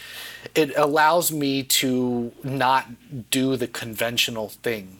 it 0.54 0.70
allows 0.76 1.32
me 1.32 1.64
to 1.82 2.30
not 2.44 2.84
do 3.32 3.56
the 3.56 3.66
conventional 3.66 4.50
thing. 4.50 4.98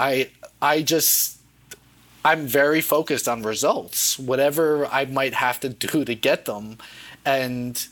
I 0.00 0.30
I 0.60 0.82
just 0.82 1.38
I'm 2.24 2.48
very 2.48 2.80
focused 2.80 3.28
on 3.28 3.44
results, 3.44 4.18
whatever 4.18 4.84
I 4.86 5.04
might 5.04 5.34
have 5.34 5.60
to 5.60 5.68
do 5.68 6.04
to 6.04 6.14
get 6.16 6.46
them, 6.46 6.78
and 7.24 7.86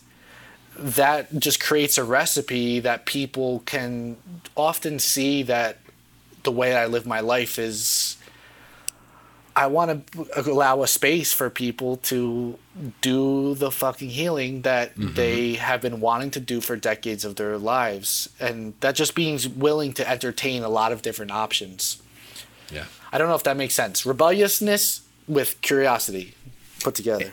that 0.78 1.38
just 1.38 1.62
creates 1.62 1.98
a 1.98 2.04
recipe 2.04 2.80
that 2.80 3.06
people 3.06 3.62
can 3.66 4.16
often 4.56 4.98
see 4.98 5.42
that 5.44 5.78
the 6.42 6.52
way 6.52 6.76
I 6.76 6.86
live 6.86 7.06
my 7.06 7.20
life 7.20 7.58
is 7.58 8.16
I 9.56 9.68
want 9.68 10.12
to 10.12 10.50
allow 10.50 10.82
a 10.82 10.86
space 10.86 11.32
for 11.32 11.48
people 11.48 11.96
to 11.96 12.58
do 13.00 13.54
the 13.54 13.70
fucking 13.70 14.10
healing 14.10 14.62
that 14.62 14.94
mm-hmm. 14.94 15.14
they 15.14 15.54
have 15.54 15.80
been 15.80 15.98
wanting 15.98 16.30
to 16.32 16.40
do 16.40 16.60
for 16.60 16.76
decades 16.76 17.24
of 17.24 17.36
their 17.36 17.56
lives 17.56 18.28
and 18.38 18.74
that 18.80 18.94
just 18.94 19.14
being 19.14 19.38
willing 19.56 19.94
to 19.94 20.08
entertain 20.08 20.62
a 20.62 20.68
lot 20.68 20.92
of 20.92 21.00
different 21.00 21.30
options. 21.30 22.02
Yeah. 22.70 22.84
I 23.10 23.16
don't 23.16 23.28
know 23.28 23.34
if 23.34 23.44
that 23.44 23.56
makes 23.56 23.74
sense. 23.74 24.04
Rebelliousness 24.04 25.00
with 25.26 25.58
curiosity 25.62 26.34
put 26.80 26.94
together. 26.94 27.32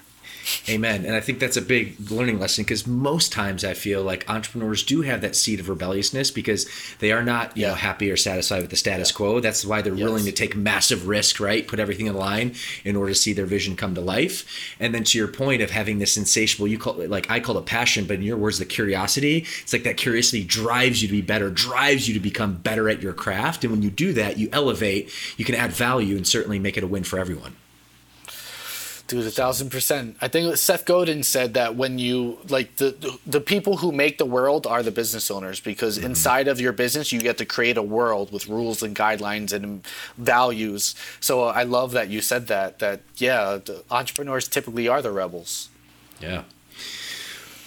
Amen. 0.67 1.05
And 1.05 1.15
I 1.15 1.19
think 1.19 1.39
that's 1.39 1.57
a 1.57 1.61
big 1.61 2.11
learning 2.11 2.39
lesson 2.39 2.63
because 2.63 2.85
most 2.85 3.31
times 3.31 3.63
I 3.63 3.73
feel 3.73 4.03
like 4.03 4.29
entrepreneurs 4.29 4.83
do 4.83 5.01
have 5.01 5.21
that 5.21 5.35
seed 5.35 5.59
of 5.59 5.69
rebelliousness 5.69 6.31
because 6.31 6.69
they 6.99 7.11
are 7.11 7.23
not, 7.23 7.55
you 7.55 7.63
yeah. 7.63 7.69
know, 7.69 7.75
happy 7.75 8.11
or 8.11 8.17
satisfied 8.17 8.61
with 8.61 8.69
the 8.69 8.75
status 8.75 9.11
yeah. 9.11 9.15
quo. 9.15 9.39
That's 9.39 9.65
why 9.65 9.81
they're 9.81 9.93
yes. 9.93 10.03
willing 10.03 10.25
to 10.25 10.31
take 10.31 10.55
massive 10.55 11.07
risk, 11.07 11.39
right? 11.39 11.67
Put 11.67 11.79
everything 11.79 12.07
in 12.07 12.15
line 12.15 12.55
in 12.83 12.95
order 12.95 13.11
to 13.11 13.19
see 13.19 13.33
their 13.33 13.45
vision 13.45 13.75
come 13.75 13.95
to 13.95 14.01
life. 14.01 14.45
And 14.79 14.93
then 14.93 15.03
to 15.05 15.17
your 15.17 15.27
point 15.27 15.61
of 15.61 15.71
having 15.71 15.99
this 15.99 16.17
insatiable, 16.17 16.67
you 16.67 16.77
call 16.77 17.01
it 17.01 17.09
like 17.09 17.29
I 17.29 17.39
call 17.39 17.57
it 17.57 17.65
passion, 17.65 18.05
but 18.05 18.15
in 18.15 18.23
your 18.23 18.37
words, 18.37 18.59
the 18.59 18.65
curiosity. 18.65 19.45
It's 19.61 19.73
like 19.73 19.83
that 19.83 19.97
curiosity 19.97 20.43
drives 20.43 21.01
you 21.01 21.07
to 21.07 21.13
be 21.13 21.21
better, 21.21 21.49
drives 21.49 22.07
you 22.07 22.13
to 22.13 22.19
become 22.19 22.55
better 22.55 22.89
at 22.89 23.01
your 23.01 23.13
craft. 23.13 23.63
And 23.63 23.71
when 23.71 23.81
you 23.81 23.89
do 23.89 24.13
that, 24.13 24.37
you 24.37 24.49
elevate, 24.51 25.11
you 25.37 25.45
can 25.45 25.55
add 25.55 25.71
value 25.71 26.15
and 26.15 26.27
certainly 26.27 26.59
make 26.59 26.77
it 26.77 26.83
a 26.83 26.87
win 26.87 27.03
for 27.03 27.19
everyone. 27.19 27.55
Dude, 29.07 29.25
a 29.25 29.31
thousand 29.31 29.69
percent. 29.69 30.15
I 30.21 30.29
think 30.29 30.55
Seth 30.55 30.85
Godin 30.85 31.23
said 31.23 31.55
that 31.55 31.75
when 31.75 31.99
you 31.99 32.39
like 32.47 32.77
the 32.77 33.19
the 33.27 33.41
people 33.41 33.77
who 33.77 33.91
make 33.91 34.17
the 34.17 34.25
world 34.25 34.65
are 34.65 34.81
the 34.81 34.91
business 34.91 35.29
owners 35.29 35.59
because 35.59 35.97
mm-hmm. 35.97 36.07
inside 36.07 36.47
of 36.47 36.61
your 36.61 36.71
business 36.71 37.11
you 37.11 37.19
get 37.19 37.37
to 37.39 37.45
create 37.45 37.75
a 37.75 37.83
world 37.83 38.31
with 38.31 38.47
rules 38.47 38.81
and 38.81 38.95
guidelines 38.95 39.51
and 39.51 39.85
values. 40.17 40.95
So 41.19 41.43
I 41.43 41.63
love 41.63 41.91
that 41.91 42.07
you 42.07 42.21
said 42.21 42.47
that. 42.47 42.79
That 42.79 43.01
yeah, 43.17 43.59
entrepreneurs 43.91 44.47
typically 44.47 44.87
are 44.87 45.01
the 45.01 45.11
rebels. 45.11 45.69
Yeah. 46.21 46.43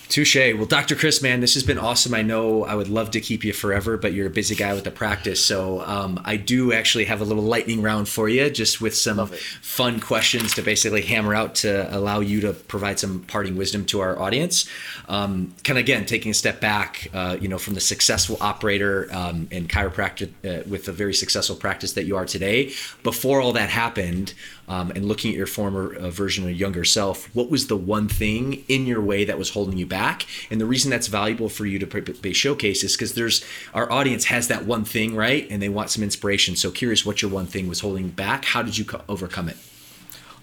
Touche. 0.09 0.54
Well, 0.54 0.66
Dr. 0.66 0.94
Chris, 0.94 1.20
man, 1.20 1.40
this 1.40 1.54
has 1.54 1.62
been 1.62 1.78
awesome. 1.78 2.14
I 2.14 2.22
know 2.22 2.64
I 2.64 2.74
would 2.74 2.88
love 2.88 3.11
to 3.12 3.20
keep 3.20 3.44
you 3.44 3.52
forever, 3.52 3.96
but 3.96 4.12
you're 4.12 4.26
a 4.26 4.30
busy 4.30 4.54
guy 4.54 4.72
with 4.72 4.84
the 4.84 4.90
practice. 4.90 5.44
So 5.44 5.82
um, 5.82 6.20
I 6.24 6.36
do 6.36 6.72
actually 6.72 7.04
have 7.07 7.20
a 7.20 7.24
little 7.24 7.42
lightning 7.42 7.82
round 7.82 8.09
for 8.09 8.28
you, 8.28 8.48
just 8.50 8.80
with 8.80 8.94
some 8.94 9.26
fun 9.26 10.00
questions 10.00 10.54
to 10.54 10.62
basically 10.62 11.02
hammer 11.02 11.34
out 11.34 11.57
to 11.57 11.94
allow 11.96 12.20
you 12.20 12.40
to 12.42 12.52
provide 12.52 12.98
some 12.98 13.20
parting 13.24 13.57
wisdom 13.57 13.84
to 13.86 14.00
our 14.00 14.18
audience. 14.18 14.68
Um, 15.09 15.54
kind 15.64 15.78
of 15.78 15.84
again, 15.84 16.07
taking 16.07 16.30
a 16.30 16.34
step 16.34 16.61
back, 16.61 17.09
uh, 17.12 17.36
you 17.40 17.48
know, 17.48 17.59
from 17.59 17.74
the 17.74 17.80
successful 17.80 18.36
operator 18.40 19.09
um, 19.12 19.48
and 19.50 19.68
chiropractor 19.68 20.30
uh, 20.44 20.62
with 20.68 20.88
a 20.88 20.92
very 20.92 21.14
successful 21.14 21.57
practice 21.57 21.92
that 21.94 22.04
you 22.04 22.16
are 22.16 22.26
today. 22.26 22.72
Before 23.02 23.40
all 23.40 23.52
that 23.52 23.70
happened, 23.70 24.34
um, 24.69 24.91
and 24.91 25.07
looking 25.07 25.31
at 25.31 25.37
your 25.37 25.47
former 25.47 25.95
uh, 25.95 26.11
version 26.11 26.45
of 26.45 26.53
younger 26.53 26.85
self, 26.85 27.35
what 27.35 27.51
was 27.51 27.69
the 27.69 27.77
one 27.77 28.09
thing 28.09 28.64
in 28.69 28.87
your 28.87 29.01
way 29.01 29.25
that 29.25 29.39
was 29.39 29.51
holding 29.51 29.79
you 29.79 29.87
back? 29.87 30.27
And 30.51 30.61
the 30.61 30.67
reason 30.67 30.91
that's 30.91 31.07
valuable 31.07 31.49
for 31.49 31.67
you 31.67 31.79
to 31.79 31.87
be 31.87 32.33
showcased 32.33 32.85
is 32.85 32.93
because 32.93 33.14
there's 33.14 33.45
our 33.75 33.91
audience 33.91 34.27
has 34.27 34.49
that 34.49 34.64
one 34.64 34.85
thing, 34.85 35.14
right? 35.14 35.47
And 35.51 35.62
they 35.62 35.69
want 35.69 35.91
some 35.91 36.03
inspiration. 36.03 36.57
So 36.57 36.71
curious 36.71 37.07
what 37.07 37.23
your 37.23 37.31
one 37.31 37.47
thing 37.47 37.69
was 37.69 37.81
holding 37.81 38.09
back. 38.09 38.45
How 38.47 38.62
did 38.62 38.77
you 38.79 38.85
co- 38.85 39.03
overcome 39.09 39.49
it? 39.49 39.57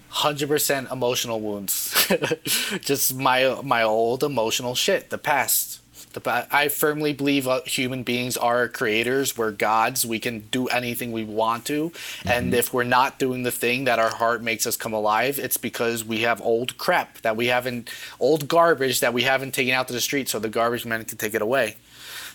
Hundred 0.08 0.48
percent 0.48 0.90
emotional 0.92 1.40
wounds, 1.40 2.06
just 2.80 3.16
my 3.16 3.60
my 3.64 3.82
old 3.82 4.22
emotional 4.22 4.76
shit, 4.76 5.10
the 5.10 5.18
past 5.18 5.80
the, 6.14 6.46
I 6.50 6.68
firmly 6.68 7.12
believe 7.12 7.46
uh, 7.46 7.60
human 7.66 8.02
beings 8.02 8.36
are 8.36 8.68
creators. 8.68 9.36
We're 9.36 9.50
gods. 9.50 10.06
We 10.06 10.18
can 10.18 10.40
do 10.50 10.66
anything 10.68 11.12
we 11.12 11.24
want 11.24 11.66
to. 11.66 11.90
Mm-hmm. 11.90 12.28
And 12.28 12.54
if 12.54 12.72
we're 12.72 12.84
not 12.84 13.18
doing 13.18 13.42
the 13.42 13.50
thing 13.50 13.84
that 13.84 13.98
our 13.98 14.10
heart 14.10 14.42
makes 14.42 14.66
us 14.66 14.76
come 14.76 14.92
alive, 14.92 15.38
it's 15.38 15.56
because 15.56 16.04
we 16.04 16.20
have 16.20 16.40
old 16.40 16.78
crap 16.78 17.20
that 17.22 17.36
we 17.36 17.48
haven't, 17.48 17.90
old 18.18 18.48
garbage 18.48 19.00
that 19.00 19.12
we 19.12 19.22
haven't 19.22 19.52
taken 19.52 19.74
out 19.74 19.88
to 19.88 19.92
the 19.92 20.00
street 20.00 20.28
so 20.28 20.38
the 20.38 20.48
garbage 20.48 20.86
men 20.86 21.04
can 21.04 21.18
take 21.18 21.34
it 21.34 21.42
away. 21.42 21.76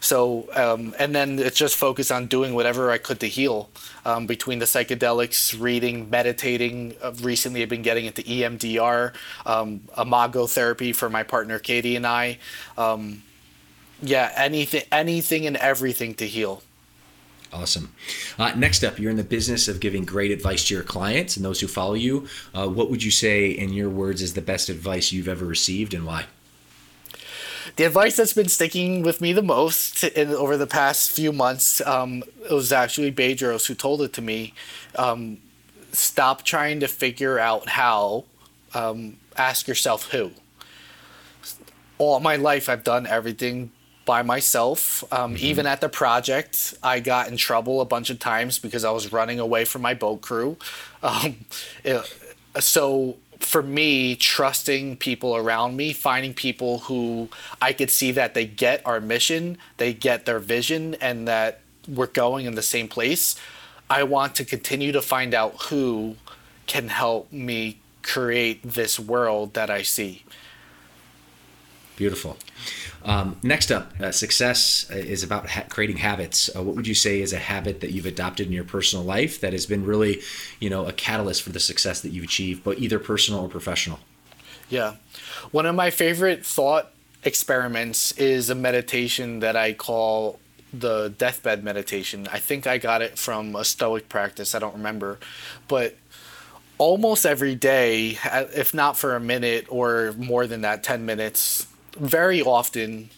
So, 0.01 0.47
um, 0.55 0.95
and 0.97 1.13
then 1.13 1.39
it's 1.39 1.57
just 1.57 1.75
focused 1.75 2.11
on 2.11 2.27
doing 2.27 2.53
whatever 2.53 2.91
I 2.91 2.97
could 2.97 3.19
to 3.19 3.27
heal. 3.27 3.69
Um, 4.05 4.27
between 4.27 4.59
the 4.59 4.65
psychedelics, 4.65 5.59
reading, 5.59 6.09
meditating. 6.09 6.95
Uh, 7.01 7.11
recently, 7.21 7.61
I've 7.61 7.69
been 7.69 7.81
getting 7.81 8.05
into 8.05 8.21
EMDR, 8.23 9.13
um, 9.45 9.81
imago 9.97 10.47
therapy 10.47 10.93
for 10.93 11.09
my 11.09 11.23
partner 11.23 11.59
Katie 11.59 11.95
and 11.95 12.07
I. 12.07 12.37
Um, 12.77 13.23
yeah, 14.01 14.31
anything, 14.35 14.83
anything 14.91 15.45
and 15.45 15.57
everything 15.57 16.13
to 16.15 16.27
heal. 16.27 16.63
Awesome. 17.51 17.93
Uh, 18.37 18.53
next 18.55 18.83
up, 18.83 18.99
you're 18.99 19.09
in 19.09 19.17
the 19.17 19.23
business 19.23 19.67
of 19.67 19.79
giving 19.79 20.05
great 20.05 20.31
advice 20.31 20.67
to 20.67 20.75
your 20.75 20.83
clients 20.83 21.35
and 21.35 21.43
those 21.43 21.59
who 21.59 21.67
follow 21.67 21.95
you. 21.95 22.27
Uh, 22.53 22.67
what 22.67 22.91
would 22.91 23.03
you 23.03 23.09
say, 23.09 23.49
in 23.49 23.73
your 23.73 23.89
words, 23.89 24.21
is 24.21 24.35
the 24.35 24.41
best 24.41 24.69
advice 24.69 25.11
you've 25.11 25.27
ever 25.27 25.45
received 25.45 25.93
and 25.93 26.05
why? 26.05 26.25
The 27.75 27.85
advice 27.85 28.17
that's 28.17 28.33
been 28.33 28.49
sticking 28.49 29.01
with 29.01 29.19
me 29.19 29.33
the 29.33 29.41
most 29.41 30.03
in, 30.03 30.29
over 30.29 30.57
the 30.57 30.67
past 30.67 31.11
few 31.11 31.31
months 31.31 31.81
um, 31.81 32.23
it 32.49 32.53
was 32.53 32.71
actually 32.71 33.11
Bedros 33.11 33.67
who 33.67 33.75
told 33.75 34.01
it 34.01 34.13
to 34.13 34.21
me. 34.21 34.53
Um, 34.95 35.37
stop 35.91 36.43
trying 36.43 36.79
to 36.79 36.87
figure 36.87 37.39
out 37.39 37.69
how 37.69 38.25
um, 38.73 39.17
ask 39.37 39.67
yourself 39.67 40.11
who. 40.11 40.31
All 41.97 42.19
my 42.19 42.35
life, 42.35 42.69
I've 42.69 42.83
done 42.83 43.05
everything 43.05 43.71
by 44.09 44.23
myself. 44.23 45.03
Um, 45.13 45.35
mm-hmm. 45.35 45.45
Even 45.45 45.67
at 45.67 45.81
the 45.81 45.87
project, 45.87 46.73
I 46.81 46.99
got 46.99 47.27
in 47.27 47.37
trouble 47.37 47.79
a 47.79 47.85
bunch 47.85 48.09
of 48.09 48.17
times 48.17 48.57
because 48.57 48.83
I 48.83 48.89
was 48.89 49.13
running 49.13 49.39
away 49.39 49.65
from 49.65 49.83
my 49.83 49.93
boat 49.93 50.21
crew. 50.21 50.57
Um, 51.01 51.45
it, 51.85 52.01
so 52.59 53.15
for 53.39 53.63
me, 53.63 54.17
trusting 54.17 54.97
people 54.97 55.37
around 55.37 55.77
me, 55.77 55.93
finding 55.93 56.33
people 56.33 56.79
who 56.79 57.29
I 57.61 57.71
could 57.71 57.89
see 57.89 58.11
that 58.11 58.33
they 58.33 58.45
get 58.45 58.85
our 58.85 58.99
mission, 58.99 59.57
they 59.77 59.93
get 59.93 60.25
their 60.25 60.39
vision, 60.39 60.95
and 60.95 61.25
that 61.29 61.61
we're 61.87 62.07
going 62.07 62.47
in 62.47 62.55
the 62.55 62.61
same 62.61 62.89
place. 62.89 63.39
I 63.89 64.03
want 64.03 64.35
to 64.35 64.43
continue 64.43 64.91
to 64.91 65.01
find 65.01 65.33
out 65.33 65.53
who 65.69 66.17
can 66.67 66.89
help 66.89 67.31
me 67.31 67.79
create 68.01 68.59
this 68.61 68.99
world 68.99 69.53
that 69.53 69.69
I 69.69 69.83
see. 69.83 70.25
Beautiful. 71.99 72.37
Um, 73.03 73.35
next 73.43 73.73
up, 73.73 73.91
uh, 73.99 74.13
success 74.13 74.89
is 74.89 75.21
about 75.21 75.49
ha- 75.49 75.65
creating 75.67 75.97
habits. 75.97 76.49
Uh, 76.55 76.63
what 76.63 76.77
would 76.77 76.87
you 76.87 76.95
say 76.95 77.19
is 77.19 77.33
a 77.33 77.37
habit 77.37 77.81
that 77.81 77.91
you've 77.91 78.05
adopted 78.05 78.47
in 78.47 78.53
your 78.53 78.63
personal 78.63 79.03
life 79.03 79.41
that 79.41 79.51
has 79.51 79.65
been 79.65 79.85
really, 79.85 80.21
you 80.61 80.69
know, 80.69 80.85
a 80.85 80.93
catalyst 80.93 81.43
for 81.43 81.49
the 81.49 81.59
success 81.59 81.99
that 81.99 82.13
you've 82.13 82.23
achieved, 82.23 82.63
but 82.63 82.79
either 82.79 82.99
personal 82.99 83.41
or 83.41 83.49
professional? 83.49 83.99
Yeah, 84.69 84.93
one 85.51 85.65
of 85.65 85.75
my 85.75 85.89
favorite 85.89 86.45
thought 86.45 86.93
experiments 87.25 88.13
is 88.13 88.49
a 88.49 88.55
meditation 88.55 89.41
that 89.41 89.57
I 89.57 89.73
call 89.73 90.39
the 90.71 91.13
deathbed 91.17 91.65
meditation. 91.65 92.29
I 92.31 92.39
think 92.39 92.65
I 92.65 92.77
got 92.77 93.01
it 93.01 93.19
from 93.19 93.57
a 93.57 93.65
Stoic 93.65 94.07
practice. 94.07 94.55
I 94.55 94.59
don't 94.59 94.75
remember, 94.75 95.19
but 95.67 95.97
almost 96.77 97.25
every 97.25 97.55
day, 97.55 98.17
if 98.55 98.73
not 98.73 98.97
for 98.97 99.17
a 99.17 99.19
minute 99.19 99.65
or 99.67 100.13
more 100.17 100.47
than 100.47 100.61
that, 100.61 100.81
10 100.81 101.05
minutes, 101.05 101.67
very 101.95 102.41
often 102.41 103.09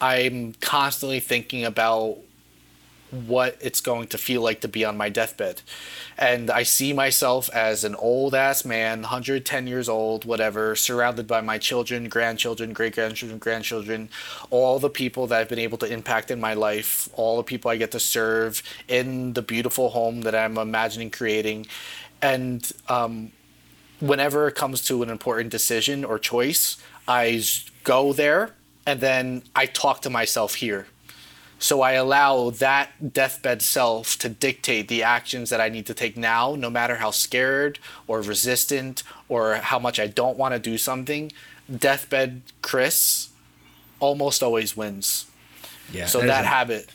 I'm 0.00 0.54
constantly 0.60 1.20
thinking 1.20 1.64
about 1.64 2.18
what 3.10 3.56
it's 3.60 3.80
going 3.80 4.08
to 4.08 4.18
feel 4.18 4.42
like 4.42 4.60
to 4.60 4.68
be 4.68 4.84
on 4.84 4.96
my 4.96 5.08
deathbed. 5.08 5.62
And 6.18 6.50
I 6.50 6.64
see 6.64 6.92
myself 6.92 7.48
as 7.50 7.84
an 7.84 7.94
old 7.94 8.34
ass 8.34 8.64
man, 8.64 9.02
110 9.02 9.66
years 9.66 9.88
old, 9.88 10.24
whatever, 10.24 10.74
surrounded 10.74 11.26
by 11.26 11.40
my 11.40 11.56
children, 11.58 12.08
grandchildren, 12.08 12.72
great 12.72 12.94
grandchildren, 12.94 13.38
grandchildren, 13.38 14.08
all 14.50 14.78
the 14.78 14.90
people 14.90 15.26
that 15.28 15.40
I've 15.40 15.48
been 15.48 15.58
able 15.58 15.78
to 15.78 15.92
impact 15.92 16.30
in 16.30 16.40
my 16.40 16.54
life, 16.54 17.08
all 17.14 17.36
the 17.36 17.44
people 17.44 17.70
I 17.70 17.76
get 17.76 17.92
to 17.92 18.00
serve 18.00 18.62
in 18.88 19.34
the 19.34 19.42
beautiful 19.42 19.90
home 19.90 20.22
that 20.22 20.34
I'm 20.34 20.58
imagining 20.58 21.10
creating. 21.10 21.66
And 22.20 22.70
um, 22.88 23.30
whenever 24.00 24.48
it 24.48 24.56
comes 24.56 24.84
to 24.86 25.02
an 25.02 25.10
important 25.10 25.50
decision 25.50 26.04
or 26.04 26.18
choice, 26.18 26.76
I 27.06 27.42
go 27.86 28.12
there 28.12 28.50
and 28.84 29.00
then 29.00 29.42
I 29.54 29.66
talk 29.66 30.02
to 30.02 30.10
myself 30.10 30.56
here. 30.56 30.88
So 31.58 31.80
I 31.80 31.92
allow 31.92 32.50
that 32.50 33.14
deathbed 33.14 33.62
self 33.62 34.18
to 34.18 34.28
dictate 34.28 34.88
the 34.88 35.02
actions 35.02 35.48
that 35.48 35.60
I 35.60 35.70
need 35.70 35.86
to 35.86 35.94
take 35.94 36.16
now, 36.16 36.54
no 36.54 36.68
matter 36.68 36.96
how 36.96 37.10
scared 37.12 37.78
or 38.06 38.20
resistant 38.20 39.02
or 39.28 39.54
how 39.54 39.78
much 39.78 39.98
I 39.98 40.06
don't 40.06 40.36
want 40.36 40.52
to 40.52 40.58
do 40.58 40.76
something. 40.76 41.32
Deathbed 41.74 42.42
Chris 42.60 43.30
almost 44.00 44.42
always 44.42 44.76
wins. 44.76 45.26
Yeah. 45.90 46.06
So 46.06 46.18
that, 46.20 46.26
that 46.26 46.44
habit 46.44 46.90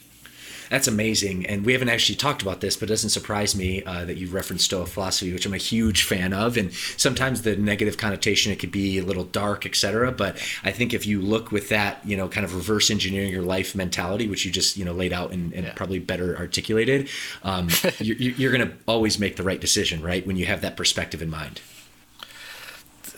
that's 0.71 0.87
amazing. 0.87 1.45
And 1.45 1.65
we 1.65 1.73
haven't 1.73 1.89
actually 1.89 2.15
talked 2.15 2.41
about 2.41 2.61
this, 2.61 2.77
but 2.77 2.87
it 2.87 2.93
doesn't 2.93 3.09
surprise 3.09 3.57
me 3.57 3.83
uh, 3.83 4.05
that 4.05 4.15
you 4.15 4.29
referenced 4.29 4.63
Stoic 4.63 4.87
philosophy, 4.87 5.33
which 5.33 5.45
I'm 5.45 5.53
a 5.53 5.57
huge 5.57 6.03
fan 6.03 6.31
of. 6.31 6.55
And 6.55 6.71
sometimes 6.73 7.41
the 7.41 7.57
negative 7.57 7.97
connotation, 7.97 8.53
it 8.53 8.59
could 8.59 8.71
be 8.71 8.97
a 8.97 9.03
little 9.03 9.25
dark, 9.25 9.65
etc. 9.65 10.13
But 10.13 10.37
I 10.63 10.71
think 10.71 10.93
if 10.93 11.05
you 11.05 11.21
look 11.21 11.51
with 11.51 11.67
that, 11.69 11.99
you 12.05 12.15
know, 12.15 12.29
kind 12.29 12.45
of 12.45 12.55
reverse 12.55 12.89
engineering 12.89 13.33
your 13.33 13.41
life 13.41 13.75
mentality, 13.75 14.29
which 14.29 14.45
you 14.45 14.51
just, 14.51 14.77
you 14.77 14.85
know, 14.85 14.93
laid 14.93 15.11
out 15.11 15.31
and, 15.31 15.53
and 15.53 15.65
yeah. 15.65 15.73
probably 15.73 15.99
better 15.99 16.37
articulated, 16.37 17.09
um, 17.43 17.67
you're, 17.99 18.15
you're 18.15 18.51
going 18.53 18.65
to 18.65 18.73
always 18.87 19.19
make 19.19 19.35
the 19.35 19.43
right 19.43 19.59
decision, 19.59 20.01
right? 20.01 20.25
When 20.25 20.37
you 20.37 20.45
have 20.45 20.61
that 20.61 20.77
perspective 20.77 21.21
in 21.21 21.29
mind. 21.29 21.59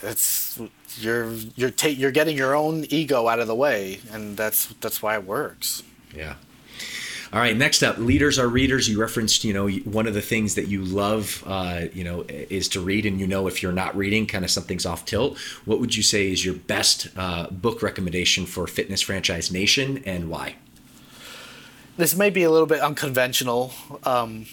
It's 0.01 0.59
you're 0.97 1.31
you're 1.55 1.69
ta- 1.69 1.87
you're 1.87 2.11
getting 2.11 2.35
your 2.35 2.55
own 2.55 2.85
ego 2.89 3.27
out 3.27 3.37
of 3.37 3.47
the 3.47 3.55
way, 3.55 3.99
and 4.11 4.35
that's 4.35 4.67
that's 4.81 5.03
why 5.03 5.13
it 5.13 5.23
works. 5.23 5.83
Yeah. 6.15 6.35
All 7.33 7.39
right, 7.39 7.57
next 7.57 7.81
up, 7.81 7.97
leaders 7.97 8.37
are 8.37 8.47
readers. 8.47 8.87
You 8.87 9.01
referenced, 9.01 9.43
you 9.43 9.53
know, 9.53 9.67
one 9.67 10.05
of 10.05 10.13
the 10.13 10.21
things 10.21 10.53
that 10.53 10.67
you 10.67 10.85
love, 10.85 11.43
uh, 11.47 11.85
you 11.91 12.03
know, 12.03 12.25
is 12.29 12.69
to 12.69 12.79
read, 12.79 13.07
and 13.07 13.19
you 13.19 13.25
know 13.25 13.47
if 13.47 13.63
you're 13.63 13.71
not 13.71 13.97
reading, 13.97 14.27
kind 14.27 14.45
of 14.45 14.51
something's 14.51 14.85
off 14.85 15.03
tilt. 15.03 15.39
What 15.65 15.79
would 15.79 15.95
you 15.95 16.03
say 16.03 16.31
is 16.31 16.45
your 16.45 16.53
best 16.53 17.07
uh, 17.17 17.47
book 17.49 17.81
recommendation 17.81 18.45
for 18.45 18.67
Fitness 18.67 19.01
Franchise 19.01 19.51
Nation, 19.51 20.03
and 20.05 20.29
why? 20.29 20.57
This 21.97 22.15
may 22.15 22.29
be 22.29 22.43
a 22.43 22.51
little 22.51 22.67
bit 22.67 22.81
unconventional. 22.81 23.73
Um, 24.03 24.45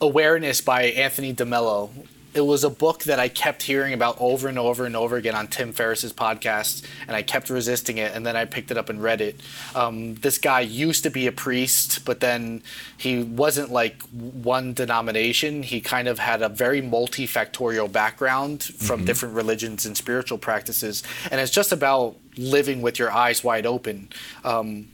Awareness 0.00 0.60
by 0.60 0.84
Anthony 0.84 1.34
DeMello 1.34 1.90
it 2.34 2.42
was 2.42 2.64
a 2.64 2.70
book 2.70 3.04
that 3.04 3.18
I 3.18 3.28
kept 3.28 3.62
hearing 3.62 3.92
about 3.92 4.16
over 4.20 4.48
and 4.48 4.58
over 4.58 4.84
and 4.84 4.94
over 4.94 5.16
again 5.16 5.34
on 5.34 5.48
Tim 5.48 5.72
Ferriss's 5.72 6.12
podcast, 6.12 6.84
and 7.06 7.16
I 7.16 7.22
kept 7.22 7.50
resisting 7.50 7.98
it. 7.98 8.14
And 8.14 8.26
then 8.26 8.36
I 8.36 8.44
picked 8.44 8.70
it 8.70 8.76
up 8.76 8.88
and 8.88 9.02
read 9.02 9.20
it. 9.20 9.40
Um, 9.74 10.14
this 10.16 10.38
guy 10.38 10.60
used 10.60 11.02
to 11.04 11.10
be 11.10 11.26
a 11.26 11.32
priest, 11.32 12.04
but 12.04 12.20
then 12.20 12.62
he 12.96 13.22
wasn't 13.22 13.70
like 13.70 14.02
one 14.12 14.74
denomination. 14.74 15.62
He 15.62 15.80
kind 15.80 16.08
of 16.08 16.18
had 16.18 16.42
a 16.42 16.48
very 16.48 16.82
multifactorial 16.82 17.90
background 17.90 18.62
from 18.62 18.98
mm-hmm. 18.98 19.06
different 19.06 19.34
religions 19.34 19.86
and 19.86 19.96
spiritual 19.96 20.38
practices, 20.38 21.02
and 21.30 21.40
it's 21.40 21.52
just 21.52 21.72
about 21.72 22.16
living 22.36 22.82
with 22.82 22.98
your 22.98 23.10
eyes 23.10 23.42
wide 23.42 23.66
open. 23.66 24.08
Um, 24.44 24.88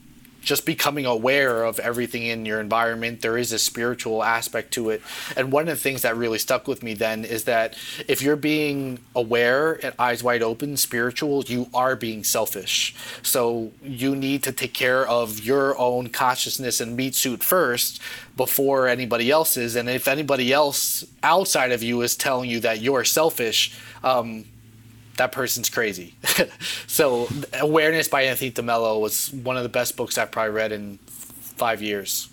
just 0.44 0.66
becoming 0.66 1.06
aware 1.06 1.64
of 1.64 1.78
everything 1.78 2.24
in 2.24 2.44
your 2.46 2.60
environment. 2.60 3.20
There 3.20 3.38
is 3.38 3.52
a 3.52 3.58
spiritual 3.58 4.22
aspect 4.22 4.72
to 4.74 4.90
it. 4.90 5.02
And 5.36 5.50
one 5.50 5.62
of 5.62 5.76
the 5.76 5.82
things 5.82 6.02
that 6.02 6.16
really 6.16 6.38
stuck 6.38 6.68
with 6.68 6.82
me 6.82 6.94
then 6.94 7.24
is 7.24 7.44
that 7.44 7.76
if 8.06 8.22
you're 8.22 8.36
being 8.36 8.98
aware 9.14 9.84
and 9.84 9.94
eyes 9.98 10.22
wide 10.22 10.42
open, 10.42 10.76
spiritual, 10.76 11.44
you 11.44 11.68
are 11.74 11.96
being 11.96 12.24
selfish. 12.24 12.94
So 13.22 13.72
you 13.82 14.14
need 14.14 14.42
to 14.44 14.52
take 14.52 14.74
care 14.74 15.06
of 15.06 15.40
your 15.40 15.78
own 15.78 16.08
consciousness 16.08 16.80
and 16.80 16.96
meat 16.96 17.14
suit 17.14 17.42
first 17.42 18.00
before 18.36 18.88
anybody 18.88 19.30
else's. 19.30 19.76
And 19.76 19.88
if 19.88 20.08
anybody 20.08 20.52
else 20.52 21.04
outside 21.22 21.72
of 21.72 21.82
you 21.82 22.02
is 22.02 22.16
telling 22.16 22.50
you 22.50 22.60
that 22.60 22.80
you're 22.80 23.04
selfish, 23.04 23.76
um, 24.02 24.44
that 25.16 25.32
person's 25.32 25.68
crazy. 25.68 26.14
so, 26.86 27.28
Awareness 27.60 28.08
by 28.08 28.22
Anthony 28.22 28.50
DeMello 28.50 29.00
was 29.00 29.32
one 29.32 29.56
of 29.56 29.62
the 29.62 29.68
best 29.68 29.96
books 29.96 30.18
I've 30.18 30.30
probably 30.30 30.52
read 30.52 30.72
in 30.72 30.98
five 31.56 31.82
years. 31.82 32.28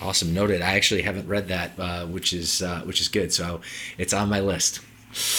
Awesome, 0.00 0.34
noted. 0.34 0.62
I 0.62 0.74
actually 0.74 1.02
haven't 1.02 1.26
read 1.26 1.48
that, 1.48 1.72
uh, 1.78 2.06
which 2.06 2.32
is 2.32 2.62
uh, 2.62 2.82
which 2.82 3.00
is 3.00 3.08
good. 3.08 3.32
So 3.32 3.60
it's 3.96 4.12
on 4.12 4.28
my 4.28 4.40
list. 4.40 4.80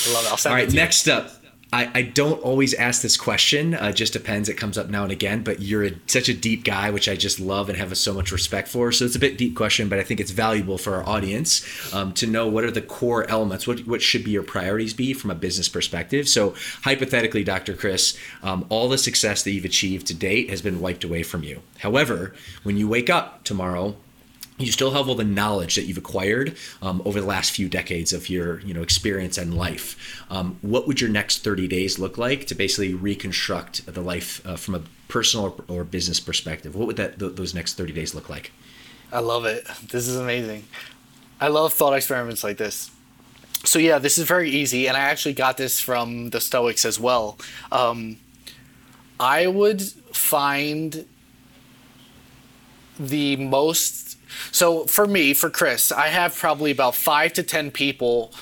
I 0.08 0.14
love 0.14 0.26
it. 0.26 0.46
All 0.48 0.54
right, 0.54 0.72
next 0.74 1.08
up, 1.08 1.37
I, 1.74 1.91
I 1.93 2.01
don't 2.01 2.41
always 2.41 2.74
ask 2.76 3.01
this 3.01 3.18
question. 3.18 3.74
Uh, 3.74 3.91
just 3.91 4.13
depends. 4.13 4.47
It 4.47 4.55
comes 4.55 4.78
up 4.78 4.89
now 4.89 5.03
and 5.03 5.11
again. 5.11 5.43
But 5.43 5.61
you're 5.61 5.86
a, 5.86 5.91
such 6.07 6.30
a 6.30 6.34
deep 6.34 6.63
guy, 6.63 6.89
which 6.91 7.09
I 7.09 7.15
just 7.15 7.39
love 7.39 7.68
and 7.68 7.78
have 7.78 7.95
so 7.97 8.13
much 8.13 8.32
respect 8.32 8.70
for. 8.70 8.91
So 8.93 9.03
it's 9.03 9.15
a 9.15 9.20
bit 9.20 9.38
deep 9.38 9.55
question, 9.55 9.89
but 9.89 9.99
I 9.99 10.03
think 10.03 10.20
it's 10.20 10.32
valuable 10.32 10.78
for 10.78 10.95
our 10.95 11.07
audience 11.07 11.93
um, 11.93 12.13
to 12.13 12.28
know 12.28 12.47
what 12.47 12.63
are 12.63 12.72
the 12.72 12.82
core 12.82 13.30
elements. 13.30 13.68
What 13.68 13.86
what 13.86 14.01
should 14.01 14.24
be 14.24 14.32
your 14.32 14.43
priorities 14.43 14.93
be 14.93 15.13
from 15.13 15.30
a 15.30 15.36
business 15.36 15.68
perspective? 15.68 16.30
So 16.30 16.55
hypothetically, 16.84 17.43
Dr. 17.43 17.74
Chris, 17.74 18.18
um, 18.43 18.65
all 18.70 18.88
the 18.88 18.97
success 18.97 19.43
that 19.43 19.51
you've 19.51 19.65
achieved 19.65 20.07
to 20.07 20.13
date 20.13 20.49
has 20.49 20.61
been 20.61 20.80
wiped 20.80 21.03
away 21.03 21.24
from 21.24 21.43
you. 21.43 21.61
However, 21.80 22.34
when 22.63 22.78
you 22.78 22.88
wake 22.88 23.09
up 23.09 23.43
tomorrow 23.43 23.97
you 24.58 24.72
still 24.72 24.91
have 24.91 25.08
all 25.08 25.16
the 25.16 25.24
knowledge 25.24 25.76
that 25.76 25.84
you've 25.84 25.97
acquired 25.97 26.58
um, 26.82 27.01
over 27.05 27.22
the 27.22 27.28
last 27.28 27.51
few 27.51 27.70
decades 27.70 28.12
of 28.12 28.30
your 28.30 28.60
you 28.62 28.74
know 28.74 28.82
experience 28.82 29.38
and 29.38 29.55
life. 29.55 30.26
Um, 30.30 30.58
what 30.62 30.88
would 30.88 30.99
your 30.99 31.10
next 31.10 31.43
30 31.43 31.68
days 31.68 31.99
look 31.99 32.18
like 32.18 32.47
to 32.47 32.55
basically 32.55 32.93
reconstruct 32.93 33.86
the 33.86 34.01
life 34.01 34.45
uh, 34.45 34.55
from 34.55 34.76
a 34.76 34.82
personal 35.08 35.60
or, 35.68 35.84
business 35.84 36.20
perspective? 36.20 36.76
What 36.76 36.88
would 36.88 36.97
that 36.97 37.20
th- 37.20 37.36
those 37.36 37.53
next 37.53 37.76
30 37.76 37.93
days 37.93 38.16
look 38.16 38.30
like? 38.30 38.51
I 39.12 39.20
love 39.20 39.45
it. 39.45 39.66
This 39.88 40.08
is 40.08 40.18
amazing. 40.18 40.66
I 41.39 41.49
love 41.49 41.74
thought 41.74 41.93
experiments 41.93 42.43
like 42.43 42.58
this. 42.58 42.89
So 43.64 43.80
yeah, 43.80 43.99
this 43.99 44.18
is 44.18 44.26
very 44.26 44.49
easy, 44.49 44.88
and 44.88 44.97
I 44.97 45.01
actually 45.01 45.34
got 45.34 45.58
this 45.58 45.80
from 45.80 46.30
the 46.30 46.39
Stoics 46.39 46.86
as 46.86 46.99
well. 46.99 47.38
Um, 47.72 48.18
I 49.20 49.47
would 49.47 49.82
find 49.82 51.05
the 52.99 53.36
most 53.36 54.07
so 54.52 54.86
for 54.86 55.08
me, 55.08 55.34
for 55.34 55.50
Chris, 55.50 55.92
I 55.92 56.08
have 56.08 56.36
probably 56.36 56.72
about 56.72 56.96
five 56.96 57.34
to 57.34 57.44
10 57.44 57.72
people 57.72 58.34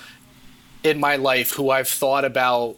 in 0.83 0.99
my 0.99 1.15
life 1.15 1.51
who 1.51 1.69
I've 1.69 1.87
thought 1.87 2.25
about 2.25 2.77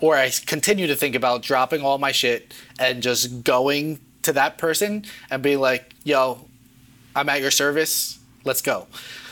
or 0.00 0.16
I 0.16 0.30
continue 0.44 0.86
to 0.88 0.96
think 0.96 1.14
about 1.14 1.42
dropping 1.42 1.82
all 1.82 1.98
my 1.98 2.12
shit 2.12 2.52
and 2.78 3.02
just 3.02 3.44
going 3.44 4.00
to 4.22 4.32
that 4.34 4.58
person 4.58 5.04
and 5.30 5.42
being 5.42 5.60
like, 5.60 5.94
yo, 6.04 6.46
I'm 7.14 7.28
at 7.28 7.40
your 7.40 7.50
service. 7.50 8.18
Let's 8.44 8.60
go. 8.60 8.86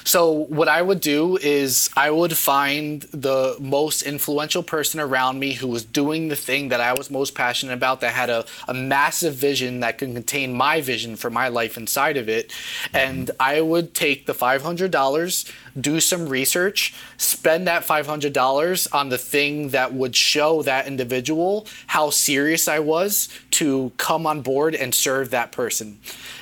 So 0.05 0.30
what 0.30 0.68
I 0.68 0.82
would 0.82 1.00
do 1.00 1.38
is 1.38 1.88
I 1.96 2.11
would 2.11 2.36
find 2.36 3.02
the 3.11 3.57
most 3.59 4.02
influential 4.02 4.62
person 4.62 5.00
around 5.00 5.38
me 5.38 5.55
who 5.55 5.66
was 5.66 5.82
doing 5.82 6.28
the 6.28 6.36
thing 6.36 6.68
that 6.68 6.80
I 6.80 6.92
was 6.92 7.11
most 7.11 7.34
passionate 7.34 7.72
about, 7.72 8.02
that 8.02 8.12
had 8.12 8.28
a, 8.28 8.44
a 8.68 8.74
massive 8.74 9.34
vision 9.34 9.80
that 9.80 9.96
could 9.96 10.12
contain 10.12 10.52
my 10.52 10.82
vision 10.82 11.16
for 11.16 11.30
my 11.30 11.48
life 11.48 11.78
inside 11.78 12.18
of 12.18 12.28
it. 12.28 12.52
And 12.92 13.30
I 13.40 13.62
would 13.62 13.94
take 13.94 14.26
the 14.26 14.34
$500, 14.34 15.52
do 15.78 16.00
some 16.00 16.28
research, 16.28 16.94
spend 17.16 17.66
that 17.66 17.84
$500 17.84 18.94
on 18.94 19.08
the 19.08 19.18
thing 19.18 19.70
that 19.70 19.92
would 19.92 20.14
show 20.14 20.62
that 20.62 20.86
individual 20.86 21.66
how 21.88 22.10
serious 22.10 22.68
I 22.68 22.78
was 22.78 23.28
to 23.52 23.92
come 23.96 24.26
on 24.26 24.42
board 24.42 24.74
and 24.74 24.94
serve 24.94 25.30
that 25.30 25.52
person. 25.52 25.98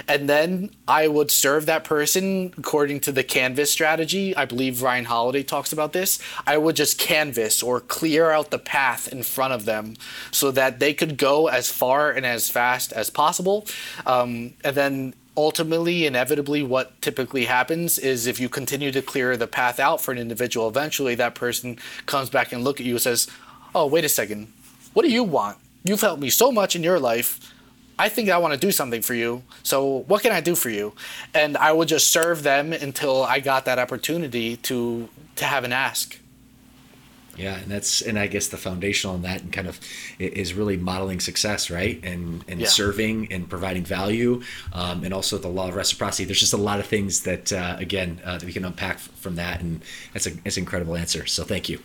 And 0.08 0.28
then 0.28 0.70
I 0.88 1.08
would 1.08 1.30
serve 1.30 1.66
that 1.66 1.84
person 1.84 2.52
according 2.58 3.00
to 3.00 3.12
the 3.12 3.22
canvas 3.22 3.70
strategy. 3.70 4.36
I 4.36 4.44
believe 4.44 4.82
Ryan 4.82 5.04
Holiday 5.04 5.42
talks 5.42 5.72
about 5.72 5.92
this. 5.92 6.18
I 6.46 6.58
would 6.58 6.76
just 6.76 6.98
canvas 6.98 7.62
or 7.62 7.80
clear 7.80 8.30
out 8.30 8.50
the 8.50 8.58
path 8.58 9.08
in 9.08 9.22
front 9.22 9.52
of 9.52 9.64
them 9.64 9.96
so 10.30 10.50
that 10.50 10.80
they 10.80 10.94
could 10.94 11.16
go 11.16 11.48
as 11.48 11.70
far 11.70 12.10
and 12.10 12.26
as 12.26 12.48
fast 12.48 12.92
as 12.92 13.10
possible. 13.10 13.66
Um, 14.06 14.54
and 14.64 14.76
then 14.76 15.14
ultimately, 15.36 16.06
inevitably, 16.06 16.62
what 16.62 17.00
typically 17.00 17.46
happens 17.46 17.98
is 17.98 18.26
if 18.26 18.38
you 18.38 18.48
continue 18.48 18.92
to 18.92 19.02
clear 19.02 19.36
the 19.36 19.46
path 19.46 19.80
out 19.80 20.00
for 20.00 20.12
an 20.12 20.18
individual, 20.18 20.68
eventually 20.68 21.14
that 21.16 21.34
person 21.34 21.78
comes 22.06 22.30
back 22.30 22.52
and 22.52 22.64
look 22.64 22.80
at 22.80 22.86
you 22.86 22.94
and 22.94 23.02
says, 23.02 23.28
"Oh, 23.74 23.86
wait 23.86 24.04
a 24.04 24.08
second, 24.08 24.52
what 24.92 25.02
do 25.02 25.10
you 25.10 25.24
want? 25.24 25.58
You've 25.84 26.00
helped 26.00 26.22
me 26.22 26.30
so 26.30 26.52
much 26.52 26.76
in 26.76 26.82
your 26.82 27.00
life. 27.00 27.40
I 27.98 28.08
think 28.08 28.28
I 28.28 28.38
want 28.38 28.54
to 28.54 28.58
do 28.58 28.72
something 28.72 29.02
for 29.02 29.14
you. 29.14 29.42
So 29.62 30.04
what 30.08 30.22
can 30.22 30.32
I 30.32 30.40
do 30.40 30.54
for 30.54 30.70
you?" 30.70 30.94
And 31.34 31.56
I 31.56 31.72
would 31.72 31.88
just 31.88 32.08
serve 32.12 32.42
them 32.42 32.72
until 32.72 33.22
I 33.22 33.40
got 33.40 33.64
that 33.64 33.78
opportunity 33.78 34.56
to 34.68 35.08
to 35.36 35.44
have 35.44 35.64
an 35.64 35.72
ask. 35.72 36.18
Yeah, 37.36 37.56
and 37.56 37.70
that's 37.70 38.02
and 38.02 38.18
I 38.18 38.26
guess 38.26 38.48
the 38.48 38.58
foundational 38.58 39.16
in 39.16 39.22
that 39.22 39.40
and 39.40 39.52
kind 39.52 39.66
of 39.66 39.80
is 40.18 40.52
really 40.52 40.76
modeling 40.76 41.18
success, 41.18 41.70
right? 41.70 41.98
And 42.02 42.44
and 42.46 42.60
yeah. 42.60 42.66
serving 42.66 43.32
and 43.32 43.48
providing 43.48 43.84
value, 43.84 44.42
um, 44.72 45.02
and 45.02 45.14
also 45.14 45.38
the 45.38 45.48
law 45.48 45.68
of 45.68 45.74
reciprocity. 45.74 46.24
There's 46.24 46.40
just 46.40 46.52
a 46.52 46.58
lot 46.58 46.78
of 46.78 46.86
things 46.86 47.22
that 47.22 47.52
uh, 47.52 47.76
again 47.78 48.20
uh, 48.24 48.38
that 48.38 48.44
we 48.44 48.52
can 48.52 48.64
unpack 48.64 48.98
from 48.98 49.36
that, 49.36 49.60
and 49.60 49.82
that's 50.12 50.26
a 50.26 50.30
that's 50.42 50.56
an 50.56 50.62
incredible 50.64 50.94
answer. 50.94 51.24
So 51.26 51.44
thank 51.44 51.68
you. 51.68 51.78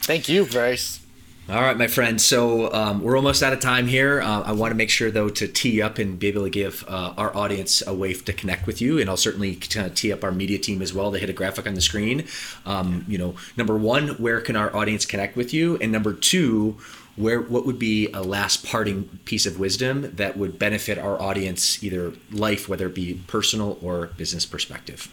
Thank 0.00 0.28
you, 0.28 0.44
Bryce. 0.44 1.00
All 1.48 1.62
right, 1.62 1.78
my 1.78 1.86
friend. 1.86 2.20
So 2.20 2.72
um, 2.72 3.00
we're 3.00 3.16
almost 3.16 3.40
out 3.40 3.52
of 3.52 3.60
time 3.60 3.86
here. 3.86 4.20
Uh, 4.20 4.42
I 4.42 4.50
want 4.50 4.72
to 4.72 4.74
make 4.74 4.90
sure, 4.90 5.12
though, 5.12 5.28
to 5.28 5.46
tee 5.46 5.80
up 5.80 5.98
and 5.98 6.18
be 6.18 6.26
able 6.26 6.42
to 6.42 6.50
give 6.50 6.84
uh, 6.88 7.14
our 7.16 7.36
audience 7.36 7.84
a 7.86 7.94
way 7.94 8.14
to 8.14 8.32
connect 8.32 8.66
with 8.66 8.82
you, 8.82 8.98
and 8.98 9.08
I'll 9.08 9.16
certainly 9.16 9.54
tee 9.54 10.12
up 10.12 10.24
our 10.24 10.32
media 10.32 10.58
team 10.58 10.82
as 10.82 10.92
well. 10.92 11.12
They 11.12 11.20
hit 11.20 11.30
a 11.30 11.32
graphic 11.32 11.68
on 11.68 11.74
the 11.74 11.80
screen. 11.80 12.26
Um, 12.64 13.04
you 13.06 13.16
know, 13.16 13.36
number 13.56 13.76
one, 13.76 14.08
where 14.18 14.40
can 14.40 14.56
our 14.56 14.74
audience 14.74 15.06
connect 15.06 15.36
with 15.36 15.54
you, 15.54 15.76
and 15.76 15.92
number 15.92 16.14
two, 16.14 16.78
where 17.14 17.40
what 17.40 17.64
would 17.64 17.78
be 17.78 18.10
a 18.12 18.22
last 18.22 18.66
parting 18.66 19.04
piece 19.24 19.46
of 19.46 19.56
wisdom 19.56 20.16
that 20.16 20.36
would 20.36 20.58
benefit 20.58 20.98
our 20.98 21.22
audience, 21.22 21.80
either 21.80 22.12
life, 22.32 22.68
whether 22.68 22.86
it 22.86 22.94
be 22.96 23.22
personal 23.28 23.78
or 23.80 24.08
business 24.16 24.44
perspective. 24.44 25.08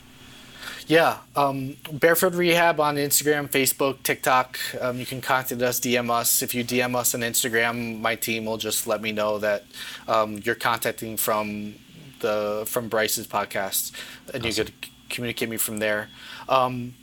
Yeah, 0.88 1.20
um, 1.36 1.78
Barefoot 1.92 2.34
Rehab 2.34 2.80
on 2.80 2.98
Instagram, 2.98 3.50
Facebook, 3.50 4.04
TikTok. 4.04 4.60
Um, 4.82 5.00
you 5.00 5.06
can 5.06 5.22
contact 5.22 5.62
us, 5.62 5.80
DM 5.80 6.10
us. 6.12 6.42
If 6.42 6.54
you 6.54 6.64
DM 6.64 6.96
us 6.96 7.16
on 7.16 7.22
Instagram, 7.22 8.02
my 8.02 8.16
team 8.16 8.46
will 8.46 8.58
just 8.58 8.86
let 8.86 9.02
me 9.02 9.12
know 9.12 9.38
that 9.40 9.64
um, 10.08 10.40
you're 10.44 10.56
contacting 10.56 11.16
from 11.16 11.76
the 12.20 12.64
from 12.68 12.90
Bryce's 12.90 13.28
podcast, 13.28 13.94
and 14.34 14.46
awesome. 14.46 14.48
you 14.48 14.54
could 14.54 14.74
communicate 15.10 15.50
me 15.50 15.58
from 15.58 15.78
there. 15.78 16.10
Um, 16.50 16.96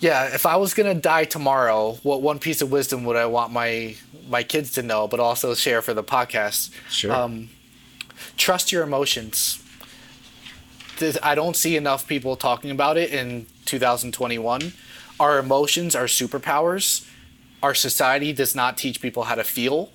yeah, 0.00 0.34
if 0.34 0.44
I 0.44 0.56
was 0.56 0.74
gonna 0.74 0.94
die 0.94 1.24
tomorrow, 1.24 1.98
what 2.02 2.20
one 2.20 2.40
piece 2.40 2.62
of 2.62 2.70
wisdom 2.72 3.04
would 3.04 3.16
I 3.16 3.26
want 3.26 3.52
my 3.52 3.94
my 4.28 4.42
kids 4.42 4.72
to 4.72 4.82
know, 4.82 5.06
but 5.06 5.20
also 5.20 5.54
share 5.54 5.82
for 5.82 5.94
the 5.94 6.04
podcast? 6.04 6.72
Sure. 6.90 7.12
Um, 7.12 7.50
trust 8.36 8.72
your 8.72 8.82
emotions 8.82 9.62
I 11.22 11.34
don't 11.34 11.56
see 11.56 11.76
enough 11.76 12.06
people 12.06 12.36
talking 12.36 12.70
about 12.70 12.96
it 12.96 13.10
in 13.10 13.46
2021. 13.66 14.72
Our 15.20 15.38
emotions 15.38 15.94
are 15.94 16.04
superpowers. 16.04 17.08
Our 17.62 17.74
society 17.74 18.32
does 18.32 18.54
not 18.54 18.76
teach 18.76 19.00
people 19.00 19.24
how 19.24 19.34
to 19.34 19.44
feel. 19.44 19.90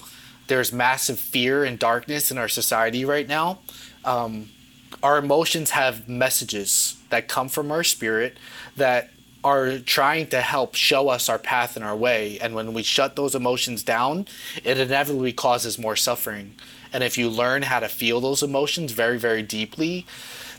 There's 0.48 0.74
massive 0.74 1.20
fear 1.20 1.64
and 1.64 1.80
darkness 1.80 2.32
in 2.32 2.38
our 2.38 2.50
society 2.50 3.06
right 3.06 3.28
now. 3.28 3.60
Um, 4.04 4.50
our 5.02 5.18
emotions 5.18 5.72
have 5.72 6.08
messages 6.08 6.98
that 7.10 7.28
come 7.28 7.50
from 7.50 7.72
our 7.72 7.84
spirit 7.84 8.38
that 8.76 9.10
are 9.44 9.80
trying 9.80 10.28
to 10.28 10.42
help 10.42 10.76
show 10.76 11.10
us 11.10 11.28
our 11.28 11.40
path 11.40 11.76
and 11.76 11.84
our 11.84 11.96
way. 11.96 12.40
And 12.40 12.56
when 12.56 12.74
we 12.74 12.84
shut 12.84 13.16
those 13.16 13.36
emotions 13.36 13.84
down, 13.84 14.28
it 14.64 14.78
inevitably 14.78 15.34
causes 15.34 15.78
more 15.78 15.96
suffering. 15.96 16.56
And 16.94 17.04
if 17.04 17.18
you 17.18 17.30
learn 17.30 17.64
how 17.64 17.80
to 17.80 17.90
feel 17.90 18.22
those 18.22 18.44
emotions 18.44 18.92
very, 18.92 19.18
very 19.18 19.42
deeply, 19.42 20.06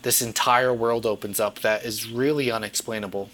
this 0.05 0.21
entire 0.21 0.71
world 0.71 1.03
opens 1.03 1.39
up 1.39 1.59
that 1.61 1.83
is 1.83 2.07
really 2.07 2.51
unexplainable. 2.51 3.27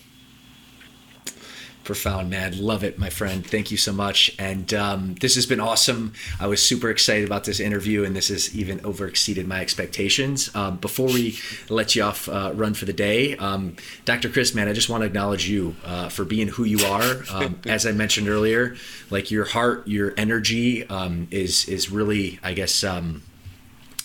Profound, 1.84 2.30
man. 2.30 2.58
Love 2.64 2.86
it, 2.86 2.98
my 2.98 3.10
friend. 3.10 3.46
Thank 3.46 3.72
you 3.72 3.78
so 3.78 3.92
much. 3.92 4.34
And 4.40 4.74
um, 4.74 5.16
this 5.16 5.36
has 5.36 5.46
been 5.46 5.60
awesome. 5.60 6.14
I 6.40 6.48
was 6.48 6.66
super 6.66 6.90
excited 6.90 7.26
about 7.26 7.44
this 7.44 7.60
interview, 7.60 8.06
and 8.06 8.16
this 8.16 8.30
has 8.30 8.56
even 8.56 8.86
over 8.86 9.06
exceeded 9.06 9.48
my 9.48 9.60
expectations. 9.60 10.50
Um, 10.56 10.78
before 10.78 11.08
we 11.08 11.38
let 11.68 11.94
you 11.94 12.04
off 12.04 12.30
uh, 12.30 12.54
run 12.56 12.74
for 12.74 12.86
the 12.86 12.94
day, 12.94 13.36
um, 13.36 13.76
Dr. 14.06 14.30
Chris, 14.30 14.56
man, 14.56 14.70
I 14.70 14.74
just 14.74 14.88
want 14.88 15.02
to 15.02 15.08
acknowledge 15.08 15.50
you 15.50 15.76
uh, 15.84 16.08
for 16.08 16.24
being 16.24 16.48
who 16.48 16.64
you 16.64 16.86
are. 16.86 17.24
Um, 17.34 17.60
as 17.66 17.86
I 17.86 17.92
mentioned 17.92 18.30
earlier, 18.30 18.78
like 19.10 19.30
your 19.30 19.44
heart, 19.44 19.86
your 19.90 20.14
energy 20.16 20.88
um, 20.88 21.28
is 21.32 21.68
is 21.68 21.92
really, 21.92 22.40
I 22.42 22.54
guess 22.54 22.82
um, 22.86 23.24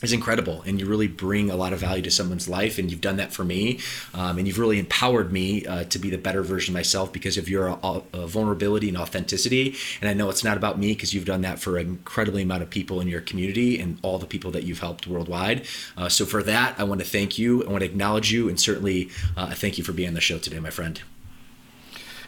is 0.02 0.12
incredible 0.12 0.62
and 0.66 0.78
you 0.78 0.86
really 0.86 1.08
bring 1.08 1.50
a 1.50 1.56
lot 1.56 1.72
of 1.72 1.78
value 1.78 2.02
to 2.02 2.10
someone's 2.10 2.48
life 2.48 2.78
and 2.78 2.90
you've 2.90 3.00
done 3.00 3.16
that 3.16 3.32
for 3.32 3.44
me 3.44 3.78
um, 4.14 4.38
and 4.38 4.46
you've 4.46 4.58
really 4.58 4.78
empowered 4.78 5.32
me 5.32 5.64
uh, 5.66 5.84
to 5.84 5.98
be 5.98 6.10
the 6.10 6.18
better 6.18 6.42
version 6.42 6.72
of 6.72 6.74
myself 6.74 7.12
because 7.12 7.38
of 7.38 7.48
your 7.48 7.70
uh, 7.70 8.00
uh, 8.12 8.26
vulnerability 8.26 8.88
and 8.88 8.98
authenticity 8.98 9.74
and 10.00 10.10
i 10.10 10.12
know 10.12 10.28
it's 10.28 10.44
not 10.44 10.56
about 10.56 10.78
me 10.78 10.92
because 10.92 11.14
you've 11.14 11.24
done 11.24 11.40
that 11.40 11.58
for 11.58 11.78
an 11.78 11.86
incredibly 11.86 12.42
amount 12.42 12.62
of 12.62 12.68
people 12.68 13.00
in 13.00 13.08
your 13.08 13.20
community 13.20 13.78
and 13.78 13.98
all 14.02 14.18
the 14.18 14.26
people 14.26 14.50
that 14.50 14.64
you've 14.64 14.80
helped 14.80 15.06
worldwide. 15.06 15.66
Uh, 15.96 16.08
so 16.08 16.24
for 16.24 16.42
that 16.42 16.78
i 16.78 16.84
want 16.84 17.00
to 17.00 17.06
thank 17.06 17.38
you 17.38 17.64
i 17.64 17.70
want 17.70 17.80
to 17.80 17.86
acknowledge 17.86 18.30
you 18.32 18.48
and 18.48 18.60
certainly 18.60 19.08
uh, 19.36 19.54
thank 19.54 19.78
you 19.78 19.84
for 19.84 19.92
being 19.92 20.08
on 20.08 20.14
the 20.14 20.20
show 20.20 20.38
today 20.38 20.60
my 20.60 20.70
friend. 20.70 21.02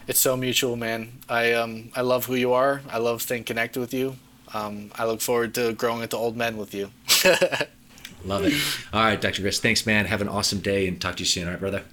It's 0.07 0.19
so 0.19 0.35
mutual 0.35 0.75
man. 0.75 1.19
I 1.29 1.53
um 1.53 1.91
i 1.95 2.01
love 2.01 2.25
who 2.25 2.35
you 2.35 2.51
are. 2.53 2.81
I 2.89 2.97
love 2.97 3.21
staying 3.21 3.43
connected 3.43 3.79
with 3.79 3.93
you 3.93 4.17
um, 4.53 4.91
I 4.95 5.05
look 5.05 5.21
forward 5.21 5.53
to 5.55 5.73
growing 5.73 6.01
into 6.01 6.17
old 6.17 6.35
men 6.35 6.57
with 6.57 6.73
you. 6.73 6.91
Love 8.25 8.45
it. 8.45 8.53
All 8.91 9.01
right, 9.01 9.19
Dr. 9.19 9.41
Chris. 9.41 9.59
Thanks, 9.59 9.85
man. 9.85 10.05
Have 10.05 10.21
an 10.21 10.27
awesome 10.27 10.59
day 10.59 10.87
and 10.87 10.99
talk 10.99 11.15
to 11.17 11.21
you 11.21 11.25
soon. 11.25 11.45
All 11.45 11.51
right, 11.51 11.59
brother. 11.59 11.83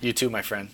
You 0.00 0.12
too, 0.12 0.28
my 0.30 0.42
friend. 0.42 0.70